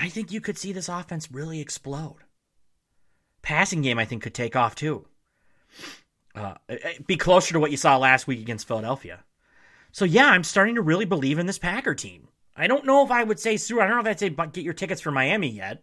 I 0.00 0.08
think 0.08 0.32
you 0.32 0.40
could 0.40 0.56
see 0.56 0.72
this 0.72 0.88
offense 0.88 1.30
really 1.30 1.60
explode. 1.60 2.16
Passing 3.42 3.82
game, 3.82 3.98
I 3.98 4.06
think, 4.06 4.22
could 4.22 4.34
take 4.34 4.56
off 4.56 4.74
too. 4.74 5.06
Uh, 6.34 6.54
be 7.06 7.16
closer 7.16 7.52
to 7.52 7.60
what 7.60 7.70
you 7.70 7.76
saw 7.76 7.98
last 7.98 8.26
week 8.26 8.40
against 8.40 8.66
Philadelphia. 8.66 9.24
So 9.92 10.06
yeah, 10.06 10.28
I'm 10.28 10.44
starting 10.44 10.76
to 10.76 10.82
really 10.82 11.04
believe 11.04 11.38
in 11.38 11.46
this 11.46 11.58
Packer 11.58 11.94
team. 11.94 12.28
I 12.56 12.66
don't 12.66 12.86
know 12.86 13.04
if 13.04 13.10
I 13.10 13.22
would 13.24 13.38
say 13.38 13.56
Sue. 13.56 13.80
I 13.80 13.86
don't 13.86 13.96
know 13.96 14.00
if 14.00 14.06
I'd 14.06 14.18
say 14.18 14.30
get 14.30 14.64
your 14.64 14.74
tickets 14.74 15.00
for 15.00 15.10
Miami 15.10 15.48
yet 15.48 15.82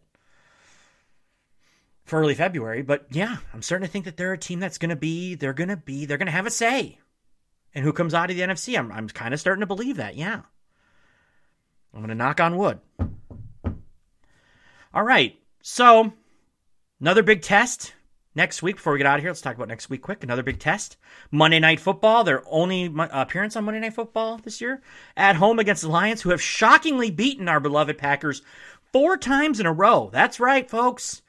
for 2.05 2.19
early 2.19 2.35
February, 2.35 2.81
but 2.81 3.05
yeah, 3.11 3.37
I'm 3.53 3.61
starting 3.61 3.85
to 3.85 3.91
think 3.91 4.05
that 4.05 4.17
they're 4.17 4.33
a 4.33 4.37
team 4.37 4.59
that's 4.59 4.77
going 4.77 4.89
to 4.89 4.95
be. 4.95 5.35
They're 5.35 5.53
going 5.53 5.69
to 5.69 5.77
be. 5.77 6.05
They're 6.05 6.17
going 6.17 6.27
to 6.27 6.31
have 6.31 6.45
a 6.45 6.51
say. 6.51 6.99
And 7.75 7.83
who 7.83 7.93
comes 7.93 8.13
out 8.13 8.31
of 8.31 8.37
the 8.37 8.43
NFC? 8.43 8.79
I'm 8.79 8.91
I'm 8.91 9.09
kind 9.09 9.33
of 9.33 9.39
starting 9.39 9.59
to 9.59 9.67
believe 9.67 9.97
that. 9.97 10.15
Yeah. 10.15 10.41
I'm 11.93 11.99
going 11.99 12.09
to 12.09 12.15
knock 12.15 12.39
on 12.39 12.57
wood. 12.57 12.79
All 14.93 15.03
right. 15.03 15.37
So, 15.61 16.13
another 16.99 17.23
big 17.23 17.41
test 17.41 17.93
next 18.35 18.61
week. 18.61 18.77
Before 18.77 18.93
we 18.93 18.99
get 18.99 19.07
out 19.07 19.17
of 19.17 19.23
here, 19.23 19.31
let's 19.31 19.41
talk 19.41 19.55
about 19.55 19.67
next 19.67 19.89
week 19.89 20.01
quick. 20.01 20.23
Another 20.23 20.43
big 20.43 20.59
test. 20.59 20.95
Monday 21.31 21.59
Night 21.59 21.79
Football, 21.79 22.23
their 22.23 22.43
only 22.47 22.93
appearance 23.11 23.55
on 23.55 23.65
Monday 23.65 23.81
Night 23.81 23.95
Football 23.95 24.37
this 24.37 24.61
year, 24.61 24.81
at 25.17 25.35
home 25.35 25.59
against 25.59 25.81
the 25.81 25.89
Lions, 25.89 26.21
who 26.21 26.29
have 26.29 26.41
shockingly 26.41 27.11
beaten 27.11 27.49
our 27.49 27.59
beloved 27.59 27.97
Packers 27.97 28.41
four 28.93 29.17
times 29.17 29.59
in 29.59 29.65
a 29.65 29.73
row. 29.73 30.09
That's 30.13 30.39
right, 30.39 30.69
folks. 30.69 31.21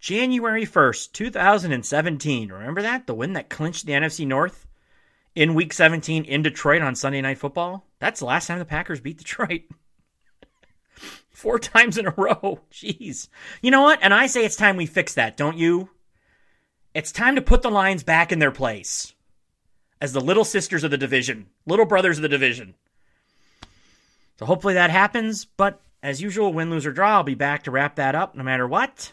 January 0.00 0.64
1st, 0.64 1.12
2017. 1.12 2.50
Remember 2.50 2.82
that? 2.82 3.06
The 3.06 3.14
win 3.14 3.34
that 3.34 3.50
clinched 3.50 3.86
the 3.86 3.92
NFC 3.92 4.26
North 4.26 4.66
in 5.34 5.54
week 5.54 5.72
17 5.72 6.24
in 6.24 6.42
Detroit 6.42 6.82
on 6.82 6.94
Sunday 6.94 7.20
Night 7.20 7.38
Football? 7.38 7.86
That's 7.98 8.20
the 8.20 8.26
last 8.26 8.46
time 8.46 8.58
the 8.58 8.64
Packers 8.64 9.00
beat 9.00 9.18
Detroit. 9.18 9.62
Four 11.40 11.58
times 11.58 11.96
in 11.96 12.06
a 12.06 12.14
row. 12.16 12.60
Jeez. 12.70 13.28
You 13.62 13.70
know 13.70 13.80
what? 13.80 13.98
And 14.02 14.12
I 14.12 14.26
say 14.26 14.44
it's 14.44 14.56
time 14.56 14.76
we 14.76 14.84
fix 14.84 15.14
that, 15.14 15.38
don't 15.38 15.56
you? 15.56 15.88
It's 16.92 17.12
time 17.12 17.34
to 17.36 17.42
put 17.42 17.62
the 17.62 17.70
Lions 17.70 18.02
back 18.02 18.30
in 18.30 18.40
their 18.40 18.50
place 18.50 19.14
as 20.02 20.12
the 20.12 20.20
little 20.20 20.44
sisters 20.44 20.84
of 20.84 20.90
the 20.90 20.98
division, 20.98 21.46
little 21.66 21.86
brothers 21.86 22.18
of 22.18 22.22
the 22.22 22.28
division. 22.28 22.74
So 24.38 24.44
hopefully 24.44 24.74
that 24.74 24.90
happens. 24.90 25.46
But 25.46 25.80
as 26.02 26.20
usual, 26.20 26.52
win, 26.52 26.70
lose, 26.70 26.84
or 26.84 26.92
draw, 26.92 27.16
I'll 27.16 27.22
be 27.22 27.34
back 27.34 27.62
to 27.64 27.70
wrap 27.70 27.96
that 27.96 28.14
up 28.14 28.34
no 28.34 28.42
matter 28.42 28.68
what. 28.68 29.12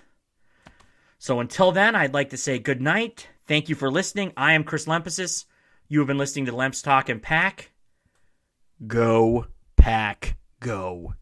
So 1.20 1.40
until 1.40 1.72
then, 1.72 1.96
I'd 1.96 2.14
like 2.14 2.32
to 2.32 2.38
say 2.38 2.60
good 2.60 2.82
night. 2.82 3.30
Thank 3.46 3.70
you 3.70 3.76
for 3.76 3.90
listening. 3.90 4.34
I 4.36 4.54
am 4.54 4.66
Chris 4.66 4.86
Lempesis. 4.86 5.46
You 5.88 6.00
have 6.00 6.08
been 6.08 6.18
listening 6.18 6.46
to 6.48 6.52
Lemps 6.52 6.82
Talkin 6.82 7.22
Pack. 7.22 7.72
Go, 8.86 9.48
Pack, 9.78 10.36
go. 10.60 11.14